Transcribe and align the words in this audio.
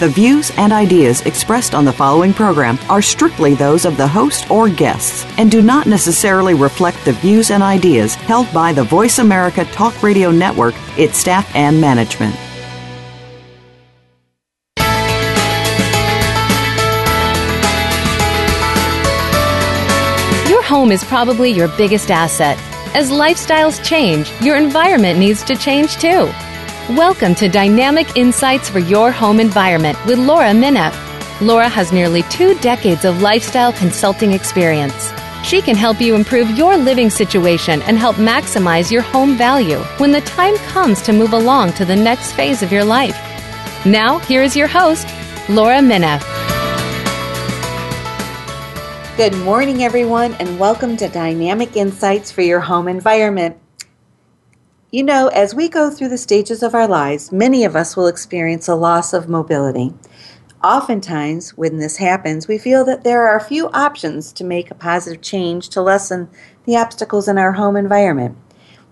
The 0.00 0.08
views 0.08 0.50
and 0.56 0.72
ideas 0.72 1.20
expressed 1.20 1.72
on 1.72 1.84
the 1.84 1.92
following 1.92 2.34
program 2.34 2.80
are 2.90 3.00
strictly 3.00 3.54
those 3.54 3.84
of 3.84 3.96
the 3.96 4.08
host 4.08 4.50
or 4.50 4.68
guests 4.68 5.24
and 5.38 5.52
do 5.52 5.62
not 5.62 5.86
necessarily 5.86 6.52
reflect 6.52 7.04
the 7.04 7.12
views 7.12 7.52
and 7.52 7.62
ideas 7.62 8.16
held 8.16 8.52
by 8.52 8.72
the 8.72 8.82
Voice 8.82 9.20
America 9.20 9.64
Talk 9.66 10.02
Radio 10.02 10.32
Network, 10.32 10.74
its 10.98 11.16
staff, 11.16 11.48
and 11.54 11.80
management. 11.80 12.34
Your 20.50 20.62
home 20.64 20.90
is 20.90 21.04
probably 21.04 21.52
your 21.52 21.68
biggest 21.76 22.10
asset. 22.10 22.58
As 22.96 23.12
lifestyles 23.12 23.82
change, 23.84 24.32
your 24.40 24.56
environment 24.56 25.20
needs 25.20 25.44
to 25.44 25.54
change 25.54 25.96
too. 25.98 26.28
Welcome 26.90 27.34
to 27.36 27.48
Dynamic 27.48 28.14
Insights 28.14 28.68
for 28.68 28.78
Your 28.78 29.10
Home 29.10 29.40
Environment 29.40 29.96
with 30.04 30.18
Laura 30.18 30.50
Mineff. 30.50 30.92
Laura 31.40 31.66
has 31.66 31.94
nearly 31.94 32.24
two 32.24 32.54
decades 32.58 33.06
of 33.06 33.22
lifestyle 33.22 33.72
consulting 33.72 34.32
experience. 34.32 35.10
She 35.42 35.62
can 35.62 35.76
help 35.76 35.98
you 35.98 36.14
improve 36.14 36.50
your 36.50 36.76
living 36.76 37.08
situation 37.08 37.80
and 37.84 37.96
help 37.96 38.16
maximize 38.16 38.90
your 38.90 39.00
home 39.00 39.34
value 39.34 39.78
when 39.96 40.12
the 40.12 40.20
time 40.20 40.58
comes 40.58 41.00
to 41.00 41.14
move 41.14 41.32
along 41.32 41.72
to 41.72 41.86
the 41.86 41.96
next 41.96 42.32
phase 42.32 42.62
of 42.62 42.70
your 42.70 42.84
life. 42.84 43.16
Now, 43.86 44.18
here 44.18 44.42
is 44.42 44.54
your 44.54 44.68
host, 44.68 45.06
Laura 45.48 45.78
Mineff. 45.78 46.22
Good 49.16 49.34
morning, 49.38 49.84
everyone, 49.84 50.34
and 50.34 50.60
welcome 50.60 50.98
to 50.98 51.08
Dynamic 51.08 51.76
Insights 51.76 52.30
for 52.30 52.42
Your 52.42 52.60
Home 52.60 52.88
Environment. 52.88 53.56
You 54.94 55.02
know, 55.02 55.26
as 55.26 55.56
we 55.56 55.68
go 55.68 55.90
through 55.90 56.10
the 56.10 56.16
stages 56.16 56.62
of 56.62 56.72
our 56.72 56.86
lives, 56.86 57.32
many 57.32 57.64
of 57.64 57.74
us 57.74 57.96
will 57.96 58.06
experience 58.06 58.68
a 58.68 58.76
loss 58.76 59.12
of 59.12 59.28
mobility. 59.28 59.92
Oftentimes, 60.62 61.50
when 61.56 61.78
this 61.78 61.96
happens, 61.96 62.46
we 62.46 62.58
feel 62.58 62.84
that 62.84 63.02
there 63.02 63.26
are 63.26 63.40
few 63.40 63.68
options 63.70 64.32
to 64.34 64.44
make 64.44 64.70
a 64.70 64.76
positive 64.76 65.20
change 65.20 65.68
to 65.70 65.82
lessen 65.82 66.28
the 66.64 66.76
obstacles 66.76 67.26
in 67.26 67.38
our 67.38 67.50
home 67.50 67.74
environment. 67.74 68.36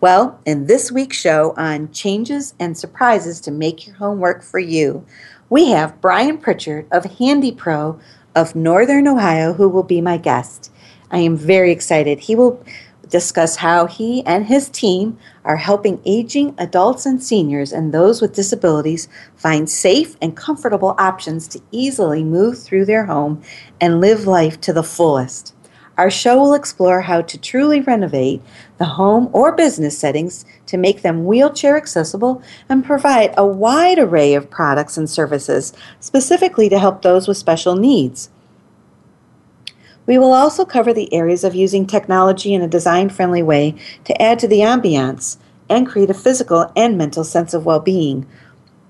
Well, 0.00 0.40
in 0.44 0.66
this 0.66 0.90
week's 0.90 1.18
show 1.18 1.54
on 1.56 1.92
changes 1.92 2.54
and 2.58 2.76
surprises 2.76 3.40
to 3.42 3.52
make 3.52 3.86
your 3.86 3.94
home 3.94 4.18
work 4.18 4.42
for 4.42 4.58
you, 4.58 5.06
we 5.50 5.70
have 5.70 6.00
Brian 6.00 6.36
Pritchard 6.36 6.88
of 6.90 7.04
Handy 7.04 7.52
Pro 7.52 8.00
of 8.34 8.56
Northern 8.56 9.06
Ohio 9.06 9.52
who 9.52 9.68
will 9.68 9.84
be 9.84 10.00
my 10.00 10.16
guest. 10.16 10.72
I 11.12 11.18
am 11.18 11.36
very 11.36 11.70
excited. 11.70 12.18
He 12.18 12.34
will 12.34 12.64
discuss 13.12 13.56
how 13.56 13.86
he 13.86 14.24
and 14.24 14.46
his 14.46 14.70
team 14.70 15.18
are 15.44 15.58
helping 15.58 16.00
aging 16.06 16.54
adults 16.56 17.04
and 17.04 17.22
seniors 17.22 17.70
and 17.70 17.92
those 17.92 18.22
with 18.22 18.34
disabilities 18.34 19.06
find 19.36 19.68
safe 19.68 20.16
and 20.22 20.34
comfortable 20.34 20.94
options 20.98 21.46
to 21.46 21.60
easily 21.70 22.24
move 22.24 22.58
through 22.58 22.86
their 22.86 23.04
home 23.04 23.40
and 23.80 24.00
live 24.00 24.26
life 24.26 24.58
to 24.62 24.72
the 24.72 24.82
fullest. 24.82 25.54
Our 25.98 26.10
show 26.10 26.38
will 26.38 26.54
explore 26.54 27.02
how 27.02 27.20
to 27.20 27.38
truly 27.38 27.82
renovate 27.82 28.40
the 28.78 28.86
home 28.86 29.28
or 29.34 29.52
business 29.52 29.98
settings 29.98 30.46
to 30.64 30.78
make 30.78 31.02
them 31.02 31.26
wheelchair 31.26 31.76
accessible 31.76 32.42
and 32.66 32.82
provide 32.82 33.34
a 33.36 33.46
wide 33.46 33.98
array 33.98 34.32
of 34.32 34.48
products 34.48 34.96
and 34.96 35.08
services 35.08 35.74
specifically 36.00 36.70
to 36.70 36.78
help 36.78 37.02
those 37.02 37.28
with 37.28 37.36
special 37.36 37.76
needs. 37.76 38.30
We 40.04 40.18
will 40.18 40.32
also 40.32 40.64
cover 40.64 40.92
the 40.92 41.12
areas 41.14 41.44
of 41.44 41.54
using 41.54 41.86
technology 41.86 42.54
in 42.54 42.62
a 42.62 42.68
design 42.68 43.08
friendly 43.08 43.42
way 43.42 43.76
to 44.04 44.20
add 44.20 44.38
to 44.40 44.48
the 44.48 44.60
ambiance 44.60 45.36
and 45.68 45.86
create 45.86 46.10
a 46.10 46.14
physical 46.14 46.72
and 46.76 46.98
mental 46.98 47.24
sense 47.24 47.54
of 47.54 47.64
well 47.64 47.78
being, 47.78 48.26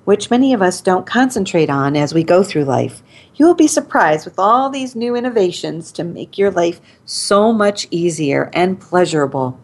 which 0.04 0.30
many 0.30 0.54
of 0.54 0.62
us 0.62 0.80
don't 0.80 1.06
concentrate 1.06 1.68
on 1.68 1.96
as 1.96 2.14
we 2.14 2.24
go 2.24 2.42
through 2.42 2.64
life. 2.64 3.02
You 3.34 3.46
will 3.46 3.54
be 3.54 3.66
surprised 3.66 4.24
with 4.24 4.38
all 4.38 4.70
these 4.70 4.96
new 4.96 5.14
innovations 5.14 5.92
to 5.92 6.04
make 6.04 6.38
your 6.38 6.50
life 6.50 6.80
so 7.04 7.52
much 7.52 7.86
easier 7.90 8.50
and 8.54 8.80
pleasurable. 8.80 9.60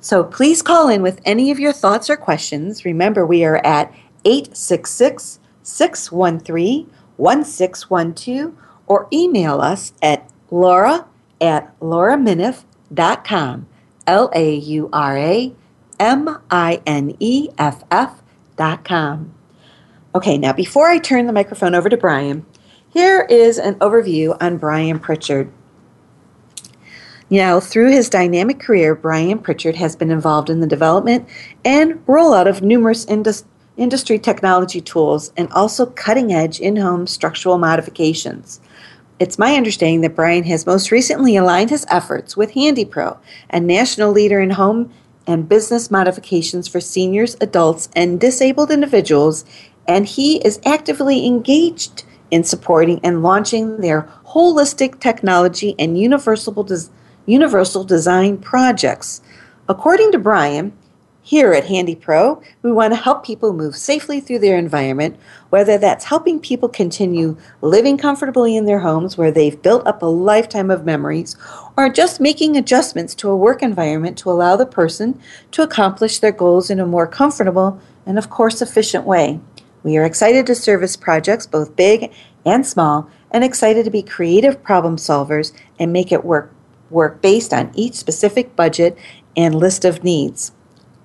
So 0.00 0.22
please 0.22 0.62
call 0.62 0.88
in 0.88 1.02
with 1.02 1.20
any 1.24 1.50
of 1.50 1.58
your 1.58 1.72
thoughts 1.72 2.08
or 2.08 2.16
questions. 2.16 2.84
Remember, 2.84 3.26
we 3.26 3.44
are 3.44 3.60
at 3.66 3.92
866 4.24 5.40
613 5.62 6.90
1612 7.16 8.54
or 8.86 9.08
email 9.12 9.60
us 9.60 9.92
at 10.00 10.30
laura 10.50 11.06
at 11.40 11.78
lauramineff.com. 11.80 13.66
L 14.06 14.30
A 14.34 14.54
U 14.54 14.88
R 14.92 15.18
A 15.18 15.54
M 16.00 16.38
I 16.50 16.80
N 16.86 17.14
E 17.20 17.50
F 17.58 17.84
F 17.90 18.22
dot 18.56 18.84
com. 18.84 19.34
Okay, 20.14 20.38
now 20.38 20.52
before 20.52 20.88
I 20.88 20.98
turn 20.98 21.26
the 21.26 21.32
microphone 21.32 21.74
over 21.74 21.90
to 21.90 21.96
Brian, 21.96 22.46
here 22.88 23.26
is 23.28 23.58
an 23.58 23.74
overview 23.76 24.36
on 24.40 24.56
Brian 24.56 24.98
Pritchard. 24.98 25.52
Now, 27.30 27.60
through 27.60 27.90
his 27.90 28.08
dynamic 28.08 28.58
career, 28.58 28.94
Brian 28.94 29.38
Pritchard 29.38 29.76
has 29.76 29.94
been 29.94 30.10
involved 30.10 30.48
in 30.48 30.60
the 30.60 30.66
development 30.66 31.28
and 31.62 32.04
rollout 32.06 32.48
of 32.48 32.62
numerous 32.62 33.04
indus- 33.04 33.44
industry 33.76 34.18
technology 34.18 34.80
tools 34.80 35.30
and 35.36 35.52
also 35.52 35.84
cutting 35.84 36.32
edge 36.32 36.58
in 36.58 36.76
home 36.76 37.06
structural 37.06 37.58
modifications. 37.58 38.60
It's 39.20 39.38
my 39.38 39.56
understanding 39.56 40.02
that 40.02 40.14
Brian 40.14 40.44
has 40.44 40.64
most 40.64 40.92
recently 40.92 41.34
aligned 41.36 41.70
his 41.70 41.84
efforts 41.90 42.36
with 42.36 42.52
HandyPro, 42.52 43.18
a 43.50 43.58
national 43.58 44.12
leader 44.12 44.40
in 44.40 44.50
home 44.50 44.92
and 45.26 45.48
business 45.48 45.90
modifications 45.90 46.68
for 46.68 46.80
seniors, 46.80 47.36
adults, 47.40 47.88
and 47.96 48.20
disabled 48.20 48.70
individuals, 48.70 49.44
and 49.88 50.06
he 50.06 50.36
is 50.46 50.60
actively 50.64 51.26
engaged 51.26 52.04
in 52.30 52.44
supporting 52.44 53.00
and 53.02 53.24
launching 53.24 53.80
their 53.80 54.02
holistic 54.26 55.00
technology 55.00 55.74
and 55.80 55.98
universal, 55.98 56.62
des- 56.62 56.88
universal 57.26 57.82
design 57.82 58.38
projects. 58.38 59.20
According 59.68 60.12
to 60.12 60.18
Brian, 60.18 60.72
here 61.28 61.52
at 61.52 61.66
Handy 61.66 61.94
Pro, 61.94 62.40
we 62.62 62.72
want 62.72 62.90
to 62.94 62.98
help 62.98 63.22
people 63.22 63.52
move 63.52 63.76
safely 63.76 64.18
through 64.18 64.38
their 64.38 64.56
environment, 64.56 65.14
whether 65.50 65.76
that's 65.76 66.06
helping 66.06 66.40
people 66.40 66.70
continue 66.70 67.36
living 67.60 67.98
comfortably 67.98 68.56
in 68.56 68.64
their 68.64 68.78
homes 68.78 69.18
where 69.18 69.30
they've 69.30 69.60
built 69.60 69.86
up 69.86 70.00
a 70.00 70.06
lifetime 70.06 70.70
of 70.70 70.86
memories, 70.86 71.36
or 71.76 71.90
just 71.90 72.18
making 72.18 72.56
adjustments 72.56 73.14
to 73.14 73.28
a 73.28 73.36
work 73.36 73.62
environment 73.62 74.16
to 74.16 74.30
allow 74.30 74.56
the 74.56 74.64
person 74.64 75.20
to 75.50 75.60
accomplish 75.60 76.18
their 76.18 76.32
goals 76.32 76.70
in 76.70 76.80
a 76.80 76.86
more 76.86 77.06
comfortable 77.06 77.78
and, 78.06 78.16
of 78.16 78.30
course, 78.30 78.62
efficient 78.62 79.04
way. 79.04 79.38
We 79.82 79.98
are 79.98 80.06
excited 80.06 80.46
to 80.46 80.54
service 80.54 80.96
projects, 80.96 81.46
both 81.46 81.76
big 81.76 82.10
and 82.46 82.66
small, 82.66 83.06
and 83.30 83.44
excited 83.44 83.84
to 83.84 83.90
be 83.90 84.02
creative 84.02 84.62
problem 84.62 84.96
solvers 84.96 85.52
and 85.78 85.92
make 85.92 86.10
it 86.10 86.24
work, 86.24 86.54
work 86.88 87.20
based 87.20 87.52
on 87.52 87.70
each 87.74 87.96
specific 87.96 88.56
budget 88.56 88.96
and 89.36 89.54
list 89.54 89.84
of 89.84 90.02
needs. 90.02 90.52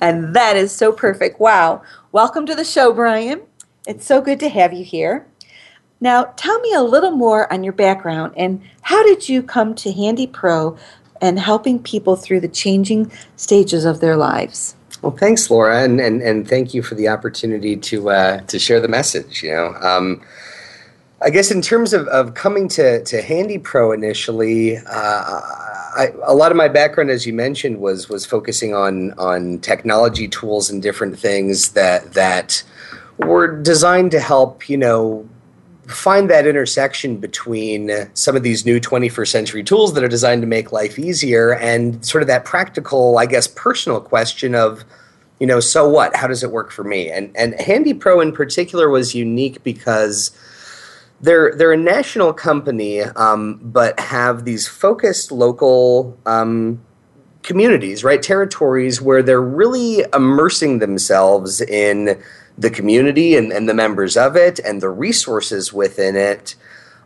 And 0.04 0.36
that 0.36 0.58
is 0.58 0.74
so 0.74 0.92
perfect. 0.92 1.40
Wow. 1.40 1.82
Welcome 2.12 2.46
to 2.48 2.56
the 2.56 2.66
show, 2.66 2.92
Brian. 2.92 3.42
It's 3.88 4.06
so 4.06 4.20
good 4.20 4.38
to 4.42 4.50
have 4.50 4.74
you 4.74 4.84
here. 4.84 5.26
Now, 6.02 6.26
tell 6.36 6.60
me 6.60 6.74
a 6.74 6.82
little 6.82 7.12
more 7.12 7.52
on 7.54 7.64
your 7.64 7.72
background 7.72 8.34
and 8.36 8.62
how 8.82 9.02
did 9.02 9.30
you 9.30 9.42
come 9.42 9.74
to 9.76 9.94
Handy 9.94 10.28
Pro 10.28 10.78
and 11.22 11.40
helping 11.40 11.82
people 11.82 12.18
through 12.18 12.42
the 12.42 12.50
changing 12.50 13.14
stages 13.38 13.86
of 13.86 14.02
their 14.02 14.18
lives? 14.18 14.76
Well, 15.02 15.16
thanks, 15.16 15.50
Laura, 15.50 15.82
and, 15.86 16.02
and, 16.02 16.22
and 16.22 16.46
thank 16.50 16.74
you 16.74 16.84
for 16.84 16.96
the 16.96 17.08
opportunity 17.08 17.78
to 17.78 18.10
uh, 18.10 18.42
to 18.42 18.60
share 18.60 18.82
the 18.82 18.90
message. 18.90 19.42
You 19.42 19.52
know, 19.52 19.74
um, 19.76 20.22
I 21.22 21.30
guess 21.30 21.50
in 21.50 21.62
terms 21.62 21.94
of, 21.94 22.08
of 22.10 22.34
coming 22.34 22.68
to, 22.70 23.02
to 23.06 23.22
Handy 23.22 23.58
Pro 23.58 23.94
initially, 23.94 24.78
uh, 24.78 25.42
I, 25.96 26.14
a 26.24 26.34
lot 26.34 26.52
of 26.52 26.58
my 26.58 26.68
background, 26.68 27.10
as 27.10 27.26
you 27.26 27.34
mentioned, 27.34 27.80
was 27.80 28.10
was 28.10 28.26
focusing 28.26 28.74
on 28.74 29.14
on 29.14 29.60
technology 29.60 30.28
tools 30.28 30.70
and 30.70 30.82
different 30.82 31.18
things 31.18 31.70
that 31.70 32.14
that 32.14 32.64
were 33.18 33.48
designed 33.62 34.12
to 34.12 34.20
help 34.20 34.70
you 34.70 34.78
know 34.78 35.28
find 35.88 36.30
that 36.30 36.48
intersection 36.48 37.18
between 37.18 37.92
some 38.14 38.36
of 38.36 38.44
these 38.44 38.66
new 38.66 38.80
21st 38.80 39.28
century 39.28 39.64
tools 39.64 39.94
that 39.94 40.04
are 40.04 40.08
designed 40.08 40.42
to 40.42 40.48
make 40.48 40.72
life 40.72 40.98
easier 40.98 41.56
and 41.56 42.06
sort 42.06 42.22
of 42.22 42.28
that 42.28 42.46
practical, 42.46 43.18
I 43.18 43.26
guess, 43.26 43.48
personal 43.48 44.00
question 44.00 44.56
of 44.56 44.84
you 45.40 45.48
know 45.48 45.60
so 45.60 45.90
what? 45.90 46.16
How 46.16 46.28
does 46.28 46.44
it 46.44 46.52
work 46.52 46.72
for 46.72 46.84
me? 46.84 47.10
And 47.10 47.36
and 47.36 47.60
handy 47.60 47.94
pro 47.94 48.22
in 48.22 48.32
particular 48.32 48.90
was 48.90 49.14
unique 49.14 49.64
because 49.64 50.32
they're 51.24 51.56
they're 51.56 51.72
a 51.72 51.78
national 51.78 52.34
company, 52.34 53.02
um, 53.02 53.60
but 53.64 53.98
have 53.98 54.44
these 54.44 54.68
focused 54.68 55.32
local 55.32 56.18
um, 56.26 56.82
communities, 57.44 58.04
right? 58.04 58.22
Territories 58.22 59.02
where 59.02 59.24
they're 59.24 59.42
really 59.42 60.04
immersing 60.14 60.80
themselves 60.80 61.62
in 61.62 62.22
the 62.58 62.70
community 62.70 63.38
and, 63.38 63.54
and 63.54 63.70
the 63.70 63.74
members 63.74 64.18
of 64.18 64.36
it 64.36 64.60
and 64.60 64.82
the 64.82 64.90
resources 64.90 65.72
within 65.72 66.18
it 66.18 66.56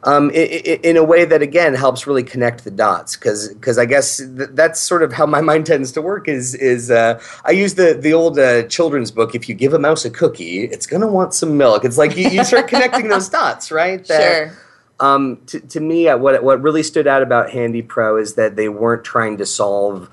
um, 0.08 0.30
in, 0.32 0.80
in, 0.84 0.98
a 0.98 1.04
way 1.04 1.26
that 1.26 1.42
again 1.42 1.74
helps 1.74 2.08
really 2.08 2.24
connect 2.24 2.64
the 2.64 2.72
dots 2.72 3.18
because 3.18 3.50
because 3.50 3.78
I 3.78 3.86
guess 3.86 4.18
th- 4.18 4.50
that's 4.54 4.80
sort 4.80 5.04
of 5.04 5.12
how 5.12 5.26
my 5.26 5.42
mind 5.50 5.66
tends 5.66 5.92
to 5.92 6.02
work 6.02 6.30
is 6.30 6.56
is 6.56 6.90
uh, 6.90 7.22
I 7.44 7.52
use 7.52 7.76
the 7.76 7.94
the 7.94 8.14
old 8.14 8.40
uh, 8.40 8.64
children's 8.64 9.12
book 9.12 9.36
if 9.36 9.50
you 9.50 9.56
give 9.56 9.74
a 9.74 9.80
mouse 9.80 10.06
a 10.06 10.10
cookie 10.10 10.64
it's 10.64 10.88
gonna 10.88 11.08
want 11.08 11.34
some 11.34 11.58
milk. 11.58 11.84
It's 11.84 11.98
like 11.98 12.16
you, 12.16 12.30
you 12.30 12.46
start 12.46 12.68
connecting 12.74 13.10
those 13.10 13.28
dots 13.28 13.70
right? 13.70 14.06
That, 14.08 14.50
sure. 14.50 14.58
um, 15.02 15.42
to, 15.48 15.60
to 15.60 15.82
me 15.82 16.08
uh, 16.08 16.18
what 16.18 16.42
what 16.42 16.62
really 16.62 16.84
stood 16.84 17.06
out 17.06 17.22
about 17.22 17.50
Handy 17.50 17.82
Pro 17.82 18.18
is 18.18 18.36
that 18.36 18.56
they 18.56 18.70
weren't 18.70 19.04
trying 19.04 19.36
to 19.38 19.46
solve 19.46 20.10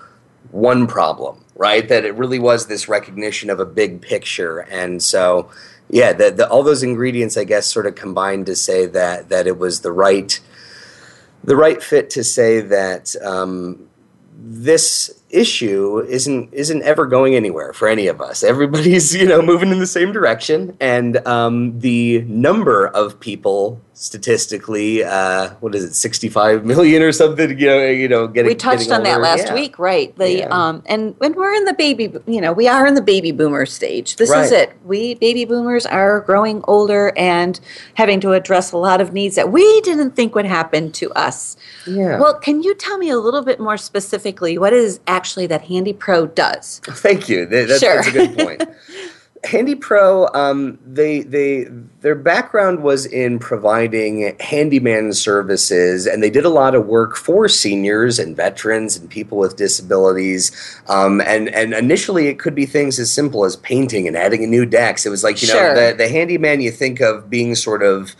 one 0.51 0.89
problem 0.89 1.41
right? 1.57 1.89
That 1.89 2.05
it 2.05 2.15
really 2.17 2.39
was 2.39 2.67
this 2.67 2.89
recognition 2.89 3.49
of 3.49 3.61
a 3.61 3.65
big 3.65 4.03
picture. 4.03 4.61
And 4.61 5.01
so 5.03 5.51
yeah, 5.89 6.13
the, 6.13 6.31
the, 6.31 6.49
all 6.49 6.63
those 6.63 6.83
ingredients, 6.83 7.37
I 7.37 7.45
guess, 7.45 7.67
sort 7.67 7.87
of 7.87 7.95
combined 7.95 8.47
to 8.47 8.57
say 8.57 8.87
that 8.87 9.29
that 9.29 9.47
it 9.47 9.59
was 9.59 9.81
the 9.81 9.93
right 9.93 10.39
the 11.43 11.57
right 11.57 11.83
fit 11.83 12.11
to 12.11 12.25
say 12.25 12.61
that 12.61 13.15
um, 13.23 13.89
this 14.37 15.21
issue 15.35 16.01
isn't 16.09 16.53
isn't 16.53 16.83
ever 16.83 17.07
going 17.07 17.35
anywhere 17.35 17.73
for 17.73 17.89
any 17.89 18.07
of 18.07 18.21
us. 18.21 18.43
Everybody's 18.43 19.15
you 19.15 19.27
know 19.27 19.43
moving 19.43 19.71
in 19.71 19.79
the 19.79 19.87
same 19.87 20.13
direction, 20.13 20.77
and 20.81 21.27
um, 21.27 21.79
the 21.81 22.23
number 22.23 22.87
of 22.89 23.19
people 23.21 23.81
statistically, 23.95 25.05
uh, 25.05 25.51
what 25.61 25.75
is 25.75 25.85
it, 25.85 25.95
sixty 25.95 26.29
five 26.29 26.65
million 26.65 27.03
or 27.03 27.13
something? 27.13 27.59
You 27.59 27.67
know, 27.67 27.87
you 27.87 28.09
know, 28.09 28.27
getting. 28.27 28.51
We 28.51 28.55
touched 28.55 28.91
on 28.91 29.03
that 29.05 29.21
last 29.21 29.47
yeah. 29.47 29.55
week, 29.55 29.79
right? 29.79 30.15
The 30.17 30.39
yeah. 30.39 30.49
um, 30.49 30.83
and 30.87 31.19
when 31.19 31.35
we're 31.35 31.55
in 31.55 31.65
the 31.65 31.75
baby, 31.75 32.13
you 32.27 32.41
know, 32.41 32.53
we 32.53 32.69
are 32.69 32.87
in 32.87 32.95
the 32.95 33.03
baby 33.03 33.33
boomer 33.33 33.67
stage. 33.67 34.17
This 34.17 34.31
right. 34.31 34.45
is 34.45 34.53
it. 34.53 34.73
We 34.85 35.15
baby 35.15 35.45
boomers 35.45 35.87
are 35.87 36.21
growing 36.21 36.63
older 36.69 37.13
and 37.17 37.59
having 37.95 38.21
to 38.21 38.33
address 38.33 38.73
a 38.73 38.77
lot 38.77 39.01
of 39.01 39.13
needs 39.13 39.37
that 39.37 39.51
we 39.51 39.81
didn't 39.83 40.13
think 40.13 40.35
would 40.35 40.47
happen 40.47 40.93
to 40.93 41.11
us. 41.13 41.57
Yeah. 41.87 42.19
Well, 42.19 42.39
can 42.39 42.63
you 42.63 42.75
tell 42.75 42.99
me 42.99 43.09
a 43.11 43.19
little 43.19 43.43
bit 43.43 43.61
more 43.61 43.77
specifically 43.77 44.59
what 44.59 44.73
is 44.73 45.01
actually 45.07 45.24
that 45.47 45.63
Handy 45.63 45.93
Pro 45.93 46.27
does? 46.27 46.81
Thank 46.85 47.29
you. 47.29 47.47
That, 47.47 47.79
sure. 47.81 47.97
That's 47.97 48.09
a 48.09 48.13
good 48.13 48.39
point. 48.39 48.63
Handy 49.45 49.75
Pro, 49.75 50.27
um, 50.29 50.79
they 50.87 51.21
they 51.21 51.65
their 52.01 52.15
background 52.15 52.83
was 52.83 53.05
in 53.05 53.39
providing 53.39 54.35
handyman 54.41 55.13
services, 55.13 56.07
and 56.07 56.23
they 56.23 56.31
did 56.31 56.47
a 56.47 56.51
lot 56.51 56.75
of 56.75 56.87
work 56.87 57.15
for 57.15 57.47
seniors 57.49 58.19
and 58.19 58.35
veterans 58.35 58.97
and 58.97 59.09
people 59.09 59.37
with 59.37 59.57
disabilities. 59.57 60.51
Um, 60.89 61.21
and 61.21 61.51
and 61.51 61.75
initially, 61.75 62.29
it 62.29 62.39
could 62.39 62.55
be 62.55 62.65
things 62.65 62.99
as 62.99 63.13
simple 63.13 63.45
as 63.45 63.57
painting 63.57 64.09
and 64.09 64.17
adding 64.17 64.43
a 64.45 64.47
new 64.47 64.65
decks. 64.65 65.05
It 65.05 65.11
was 65.11 65.23
like 65.23 65.43
you 65.43 65.49
sure. 65.49 65.75
know 65.75 65.91
the 65.91 65.97
the 65.97 66.09
handyman 66.09 66.63
you 66.63 66.71
think 66.71 67.01
of 67.01 67.29
being 67.29 67.55
sort 67.55 67.83
of. 67.83 68.15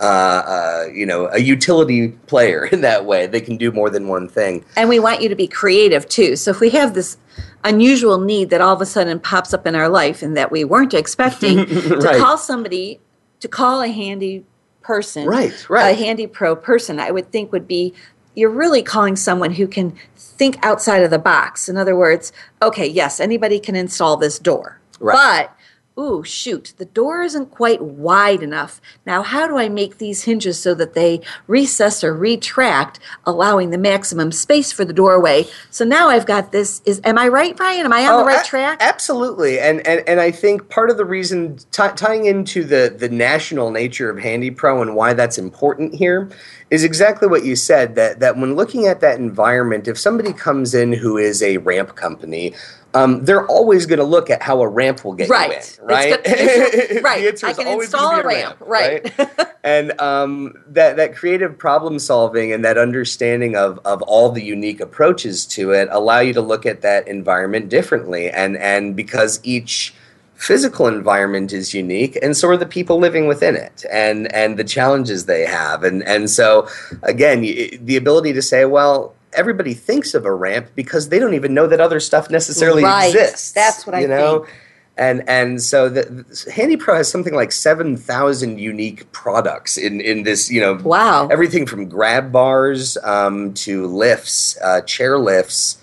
Uh, 0.00 0.02
uh, 0.02 0.84
you 0.90 1.04
know, 1.04 1.28
a 1.30 1.40
utility 1.40 2.08
player 2.26 2.64
in 2.64 2.80
that 2.80 3.04
way. 3.04 3.26
They 3.26 3.40
can 3.42 3.58
do 3.58 3.70
more 3.70 3.90
than 3.90 4.08
one 4.08 4.28
thing. 4.28 4.64
And 4.74 4.88
we 4.88 4.98
want 4.98 5.20
you 5.20 5.28
to 5.28 5.34
be 5.34 5.46
creative 5.46 6.08
too. 6.08 6.36
So 6.36 6.52
if 6.52 6.58
we 6.58 6.70
have 6.70 6.94
this 6.94 7.18
unusual 7.64 8.18
need 8.18 8.50
that 8.50 8.60
all 8.60 8.74
of 8.74 8.80
a 8.80 8.86
sudden 8.86 9.20
pops 9.20 9.52
up 9.52 9.66
in 9.66 9.74
our 9.74 9.88
life 9.88 10.22
and 10.22 10.36
that 10.36 10.50
we 10.50 10.64
weren't 10.64 10.94
expecting 10.94 11.56
right. 11.58 11.66
to 11.66 12.18
call 12.18 12.38
somebody 12.38 13.00
to 13.40 13.48
call 13.48 13.82
a 13.82 13.88
handy 13.88 14.44
person 14.82 15.26
right 15.26 15.68
right 15.68 15.90
a 15.90 15.94
handy 15.94 16.26
pro 16.26 16.56
person 16.56 16.98
i 16.98 17.10
would 17.10 17.30
think 17.30 17.52
would 17.52 17.68
be 17.68 17.92
you're 18.34 18.50
really 18.50 18.82
calling 18.82 19.14
someone 19.14 19.52
who 19.52 19.66
can 19.66 19.94
think 20.16 20.56
outside 20.64 21.02
of 21.02 21.10
the 21.10 21.18
box 21.18 21.68
in 21.68 21.76
other 21.76 21.94
words 21.94 22.32
okay 22.62 22.86
yes 22.86 23.20
anybody 23.20 23.60
can 23.60 23.76
install 23.76 24.16
this 24.16 24.38
door 24.38 24.80
right. 24.98 25.14
but 25.14 25.56
ooh, 25.98 26.24
shoot, 26.24 26.72
the 26.78 26.84
door 26.84 27.22
isn't 27.22 27.50
quite 27.50 27.82
wide 27.82 28.42
enough. 28.42 28.80
Now, 29.04 29.22
how 29.22 29.46
do 29.46 29.58
I 29.58 29.68
make 29.68 29.98
these 29.98 30.24
hinges 30.24 30.58
so 30.58 30.74
that 30.74 30.94
they 30.94 31.20
recess 31.46 32.02
or 32.02 32.14
retract, 32.14 33.00
allowing 33.24 33.70
the 33.70 33.78
maximum 33.78 34.32
space 34.32 34.72
for 34.72 34.84
the 34.84 34.92
doorway? 34.92 35.46
So 35.70 35.84
now 35.84 36.08
I've 36.08 36.26
got 36.26 36.52
this. 36.52 36.80
Is 36.84 37.00
am 37.04 37.18
I 37.18 37.28
right, 37.28 37.56
Brian? 37.56 37.84
Am 37.84 37.92
I 37.92 38.06
on 38.06 38.14
oh, 38.14 38.18
the 38.18 38.24
right 38.24 38.44
a- 38.44 38.48
track? 38.48 38.78
Absolutely, 38.80 39.58
and, 39.58 39.86
and 39.86 40.06
and 40.08 40.20
I 40.20 40.30
think 40.30 40.68
part 40.68 40.90
of 40.90 40.96
the 40.96 41.04
reason 41.04 41.58
t- 41.70 41.82
tying 41.96 42.26
into 42.26 42.64
the 42.64 42.94
the 42.96 43.08
national 43.08 43.70
nature 43.70 44.10
of 44.10 44.18
Handy 44.18 44.50
Pro 44.50 44.82
and 44.82 44.94
why 44.94 45.12
that's 45.12 45.38
important 45.38 45.94
here 45.94 46.30
is 46.70 46.84
exactly 46.84 47.26
what 47.26 47.44
you 47.44 47.56
said 47.56 47.96
that 47.96 48.20
that 48.20 48.36
when 48.36 48.54
looking 48.54 48.86
at 48.86 49.00
that 49.00 49.18
environment 49.18 49.88
if 49.88 49.98
somebody 49.98 50.32
comes 50.32 50.74
in 50.74 50.92
who 50.92 51.16
is 51.16 51.42
a 51.42 51.56
ramp 51.58 51.96
company 51.96 52.54
um, 52.94 53.24
they're 53.24 53.46
always 53.46 53.86
going 53.86 53.98
to 53.98 54.04
look 54.04 54.30
at 54.30 54.42
how 54.42 54.60
a 54.62 54.68
ramp 54.68 55.04
will 55.04 55.14
get 55.14 55.28
right. 55.28 55.50
you 55.50 55.82
in, 55.82 55.88
right? 55.88 56.20
It's, 56.24 57.02
right. 57.02 57.44
I 57.44 57.52
can 57.52 57.66
install 57.68 58.18
a 58.18 58.24
ramp, 58.24 58.60
ramp 58.60 58.60
right? 58.60 59.18
right? 59.18 59.48
and 59.64 59.98
um, 60.00 60.54
that 60.66 60.96
that 60.96 61.14
creative 61.14 61.56
problem 61.56 61.98
solving 61.98 62.52
and 62.52 62.64
that 62.64 62.78
understanding 62.78 63.56
of 63.56 63.78
of 63.84 64.02
all 64.02 64.30
the 64.30 64.42
unique 64.42 64.80
approaches 64.80 65.46
to 65.46 65.72
it 65.72 65.88
allow 65.92 66.20
you 66.20 66.32
to 66.32 66.40
look 66.40 66.66
at 66.66 66.82
that 66.82 67.06
environment 67.06 67.68
differently, 67.68 68.30
and 68.30 68.56
and 68.56 68.96
because 68.96 69.40
each 69.42 69.94
physical 70.34 70.86
environment 70.86 71.52
is 71.52 71.74
unique 71.74 72.18
and 72.22 72.34
so 72.34 72.48
are 72.48 72.56
the 72.56 72.64
people 72.64 72.98
living 72.98 73.26
within 73.26 73.54
it 73.54 73.84
and 73.92 74.32
and 74.32 74.58
the 74.58 74.64
challenges 74.64 75.26
they 75.26 75.44
have 75.44 75.84
and 75.84 76.02
and 76.04 76.30
so 76.30 76.66
again 77.02 77.42
the 77.42 77.94
ability 77.94 78.32
to 78.32 78.40
say 78.40 78.64
well 78.64 79.14
everybody 79.32 79.74
thinks 79.74 80.14
of 80.14 80.24
a 80.24 80.32
ramp 80.32 80.68
because 80.74 81.08
they 81.08 81.18
don't 81.18 81.34
even 81.34 81.54
know 81.54 81.66
that 81.66 81.80
other 81.80 82.00
stuff 82.00 82.30
necessarily 82.30 82.82
right. 82.82 83.06
exists. 83.06 83.52
That's 83.52 83.86
what 83.86 83.94
I 83.94 84.00
you 84.00 84.08
know? 84.08 84.40
think. 84.40 84.56
And 84.96 85.26
and 85.28 85.62
so 85.62 85.88
the, 85.88 86.50
Handy 86.52 86.76
Pro 86.76 86.96
has 86.96 87.10
something 87.10 87.34
like 87.34 87.52
seven 87.52 87.96
thousand 87.96 88.58
unique 88.58 89.10
products 89.12 89.78
in 89.78 90.00
in 90.00 90.24
this. 90.24 90.50
You 90.50 90.60
know, 90.60 90.74
wow, 90.74 91.28
everything 91.28 91.64
from 91.64 91.88
grab 91.88 92.30
bars 92.30 92.98
um, 92.98 93.54
to 93.54 93.86
lifts, 93.86 94.58
uh, 94.62 94.82
chair 94.82 95.18
lifts. 95.18 95.78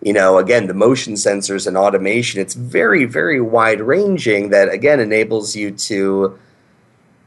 You 0.00 0.14
know, 0.14 0.38
again, 0.38 0.66
the 0.66 0.74
motion 0.74 1.14
sensors 1.14 1.66
and 1.66 1.76
automation. 1.76 2.40
It's 2.40 2.54
very 2.54 3.04
very 3.04 3.38
wide 3.38 3.82
ranging. 3.82 4.48
That 4.48 4.70
again 4.70 4.98
enables 4.98 5.54
you 5.54 5.70
to 5.72 6.38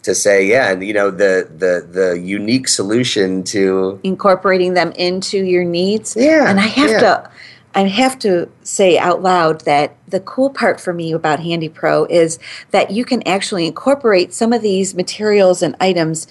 to 0.03 0.15
say, 0.15 0.45
yeah, 0.45 0.71
and 0.71 0.85
you 0.85 0.93
know 0.93 1.11
the 1.11 1.49
the 1.49 1.87
the 1.89 2.19
unique 2.19 2.67
solution 2.67 3.43
to 3.43 3.99
incorporating 4.03 4.73
them 4.73 4.91
into 4.93 5.43
your 5.43 5.63
needs. 5.63 6.15
Yeah, 6.15 6.49
and 6.49 6.59
I 6.59 6.67
have 6.67 6.89
yeah. 6.89 6.99
to. 6.99 7.31
I 7.75 7.81
have 7.81 8.17
to 8.19 8.49
say 8.63 8.97
out 8.97 9.21
loud 9.21 9.61
that 9.65 9.95
the 10.07 10.19
cool 10.21 10.49
part 10.49 10.81
for 10.81 10.93
me 10.93 11.11
about 11.11 11.41
Handy 11.41 11.69
Pro 11.69 12.05
is 12.05 12.39
that 12.71 12.89
you 12.89 13.05
can 13.05 13.21
actually 13.27 13.67
incorporate 13.67 14.33
some 14.33 14.51
of 14.51 14.63
these 14.63 14.95
materials 14.95 15.61
and 15.61 15.75
items 15.79 16.27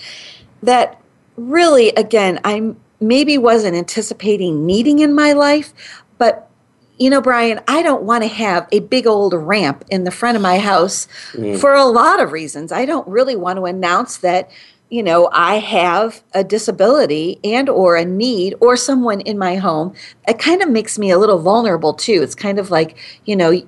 that 0.64 1.00
really, 1.36 1.90
again, 1.90 2.40
I 2.42 2.74
maybe 3.00 3.38
wasn't 3.38 3.76
anticipating 3.76 4.66
needing 4.66 4.98
in 4.98 5.14
my 5.14 5.34
life, 5.34 5.72
but 6.18 6.50
you 6.98 7.10
know, 7.10 7.20
Brian, 7.20 7.60
I 7.68 7.82
don't 7.82 8.04
want 8.04 8.24
to 8.24 8.28
have 8.28 8.68
a 8.72 8.80
big 8.80 9.06
old 9.06 9.34
ramp 9.34 9.84
in 9.90 10.04
the 10.04 10.10
front 10.10 10.36
of 10.36 10.42
my 10.42 10.58
house 10.58 11.06
mm. 11.32 11.58
for 11.58 11.74
a 11.74 11.84
lot 11.84 12.20
of 12.20 12.32
reasons. 12.32 12.72
I 12.72 12.86
don't 12.86 13.06
really 13.06 13.36
want 13.36 13.58
to 13.58 13.66
announce 13.66 14.18
that, 14.18 14.50
you 14.88 15.02
know, 15.02 15.28
I 15.32 15.56
have 15.56 16.22
a 16.32 16.42
disability 16.42 17.38
and 17.44 17.68
or 17.68 17.96
a 17.96 18.04
need 18.04 18.54
or 18.60 18.76
someone 18.76 19.20
in 19.20 19.38
my 19.38 19.56
home. 19.56 19.94
It 20.26 20.38
kind 20.38 20.62
of 20.62 20.70
makes 20.70 20.98
me 20.98 21.10
a 21.10 21.18
little 21.18 21.38
vulnerable 21.38 21.92
too. 21.92 22.22
It's 22.22 22.34
kind 22.34 22.58
of 22.58 22.70
like, 22.70 22.96
you 23.26 23.36
know, 23.36 23.60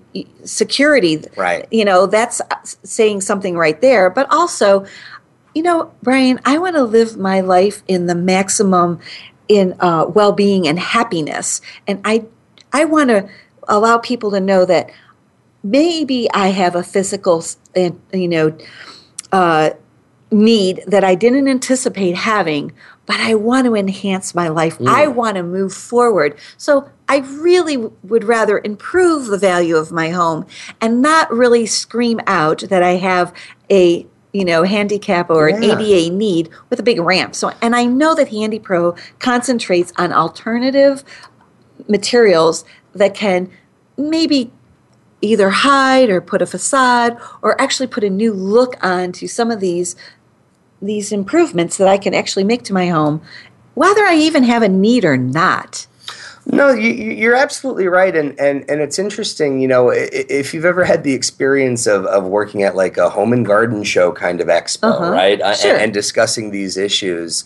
security. 0.44 1.22
Right. 1.36 1.66
You 1.70 1.84
know, 1.84 2.06
that's 2.06 2.40
saying 2.82 3.20
something 3.20 3.56
right 3.56 3.80
there, 3.80 4.08
but 4.10 4.30
also 4.32 4.86
you 5.54 5.62
know, 5.62 5.92
Brian, 6.02 6.38
I 6.44 6.58
want 6.58 6.76
to 6.76 6.84
live 6.84 7.16
my 7.16 7.40
life 7.40 7.82
in 7.88 8.06
the 8.06 8.14
maximum 8.14 9.00
in 9.48 9.74
uh, 9.80 10.04
well-being 10.06 10.68
and 10.68 10.78
happiness, 10.78 11.60
and 11.86 12.00
I 12.04 12.26
I 12.72 12.84
want 12.84 13.10
to 13.10 13.28
allow 13.68 13.98
people 13.98 14.30
to 14.32 14.40
know 14.40 14.64
that 14.64 14.90
maybe 15.62 16.30
I 16.32 16.48
have 16.48 16.74
a 16.74 16.82
physical, 16.82 17.44
you 17.74 18.28
know, 18.28 18.56
uh, 19.32 19.70
need 20.30 20.82
that 20.86 21.04
I 21.04 21.14
didn't 21.14 21.48
anticipate 21.48 22.14
having, 22.14 22.72
but 23.06 23.16
I 23.18 23.34
want 23.34 23.66
to 23.66 23.74
enhance 23.74 24.34
my 24.34 24.48
life. 24.48 24.78
Mm. 24.78 24.88
I 24.88 25.06
want 25.06 25.36
to 25.36 25.42
move 25.42 25.72
forward. 25.72 26.38
So 26.56 26.90
I 27.08 27.18
really 27.18 27.76
would 27.76 28.24
rather 28.24 28.60
improve 28.62 29.26
the 29.26 29.38
value 29.38 29.76
of 29.76 29.90
my 29.90 30.10
home 30.10 30.46
and 30.80 31.00
not 31.00 31.32
really 31.32 31.64
scream 31.66 32.20
out 32.26 32.60
that 32.68 32.82
I 32.82 32.96
have 32.96 33.32
a 33.70 34.06
you 34.34 34.44
know 34.44 34.62
handicap 34.62 35.30
or 35.30 35.48
yeah. 35.48 35.56
an 35.56 35.80
ADA 35.80 36.14
need 36.14 36.50
with 36.68 36.78
a 36.78 36.82
big 36.82 37.00
ramp. 37.00 37.34
So 37.34 37.52
and 37.62 37.74
I 37.74 37.86
know 37.86 38.14
that 38.14 38.28
Handy 38.28 38.58
Pro 38.58 38.94
concentrates 39.18 39.92
on 39.96 40.12
alternative 40.12 41.02
materials 41.86 42.64
that 42.94 43.14
can 43.14 43.50
maybe 43.96 44.50
either 45.20 45.50
hide 45.50 46.10
or 46.10 46.20
put 46.20 46.42
a 46.42 46.46
facade 46.46 47.18
or 47.42 47.60
actually 47.60 47.86
put 47.86 48.04
a 48.04 48.10
new 48.10 48.32
look 48.32 48.76
onto 48.84 49.26
some 49.26 49.50
of 49.50 49.60
these 49.60 49.96
these 50.80 51.10
improvements 51.10 51.76
that 51.76 51.88
I 51.88 51.98
can 51.98 52.14
actually 52.14 52.44
make 52.44 52.62
to 52.64 52.72
my 52.72 52.86
home 52.86 53.20
whether 53.74 54.02
I 54.04 54.16
even 54.16 54.42
have 54.42 54.62
a 54.62 54.68
need 54.68 55.04
or 55.04 55.16
not. 55.16 55.86
No, 56.50 56.70
you, 56.70 57.30
are 57.30 57.34
absolutely 57.34 57.88
right, 57.88 58.16
and, 58.16 58.38
and 58.40 58.68
and 58.70 58.80
it's 58.80 58.98
interesting. 58.98 59.60
You 59.60 59.68
know, 59.68 59.90
if 59.90 60.54
you've 60.54 60.64
ever 60.64 60.82
had 60.82 61.04
the 61.04 61.12
experience 61.12 61.86
of, 61.86 62.06
of 62.06 62.24
working 62.24 62.62
at 62.62 62.74
like 62.74 62.96
a 62.96 63.10
home 63.10 63.34
and 63.34 63.44
garden 63.44 63.84
show 63.84 64.12
kind 64.12 64.40
of 64.40 64.46
expo, 64.46 64.90
uh-huh. 64.90 65.10
right, 65.10 65.38
sure. 65.56 65.72
and, 65.72 65.82
and, 65.82 65.94
discussing 65.94 66.50
these 66.50 66.78
issues, 66.78 67.44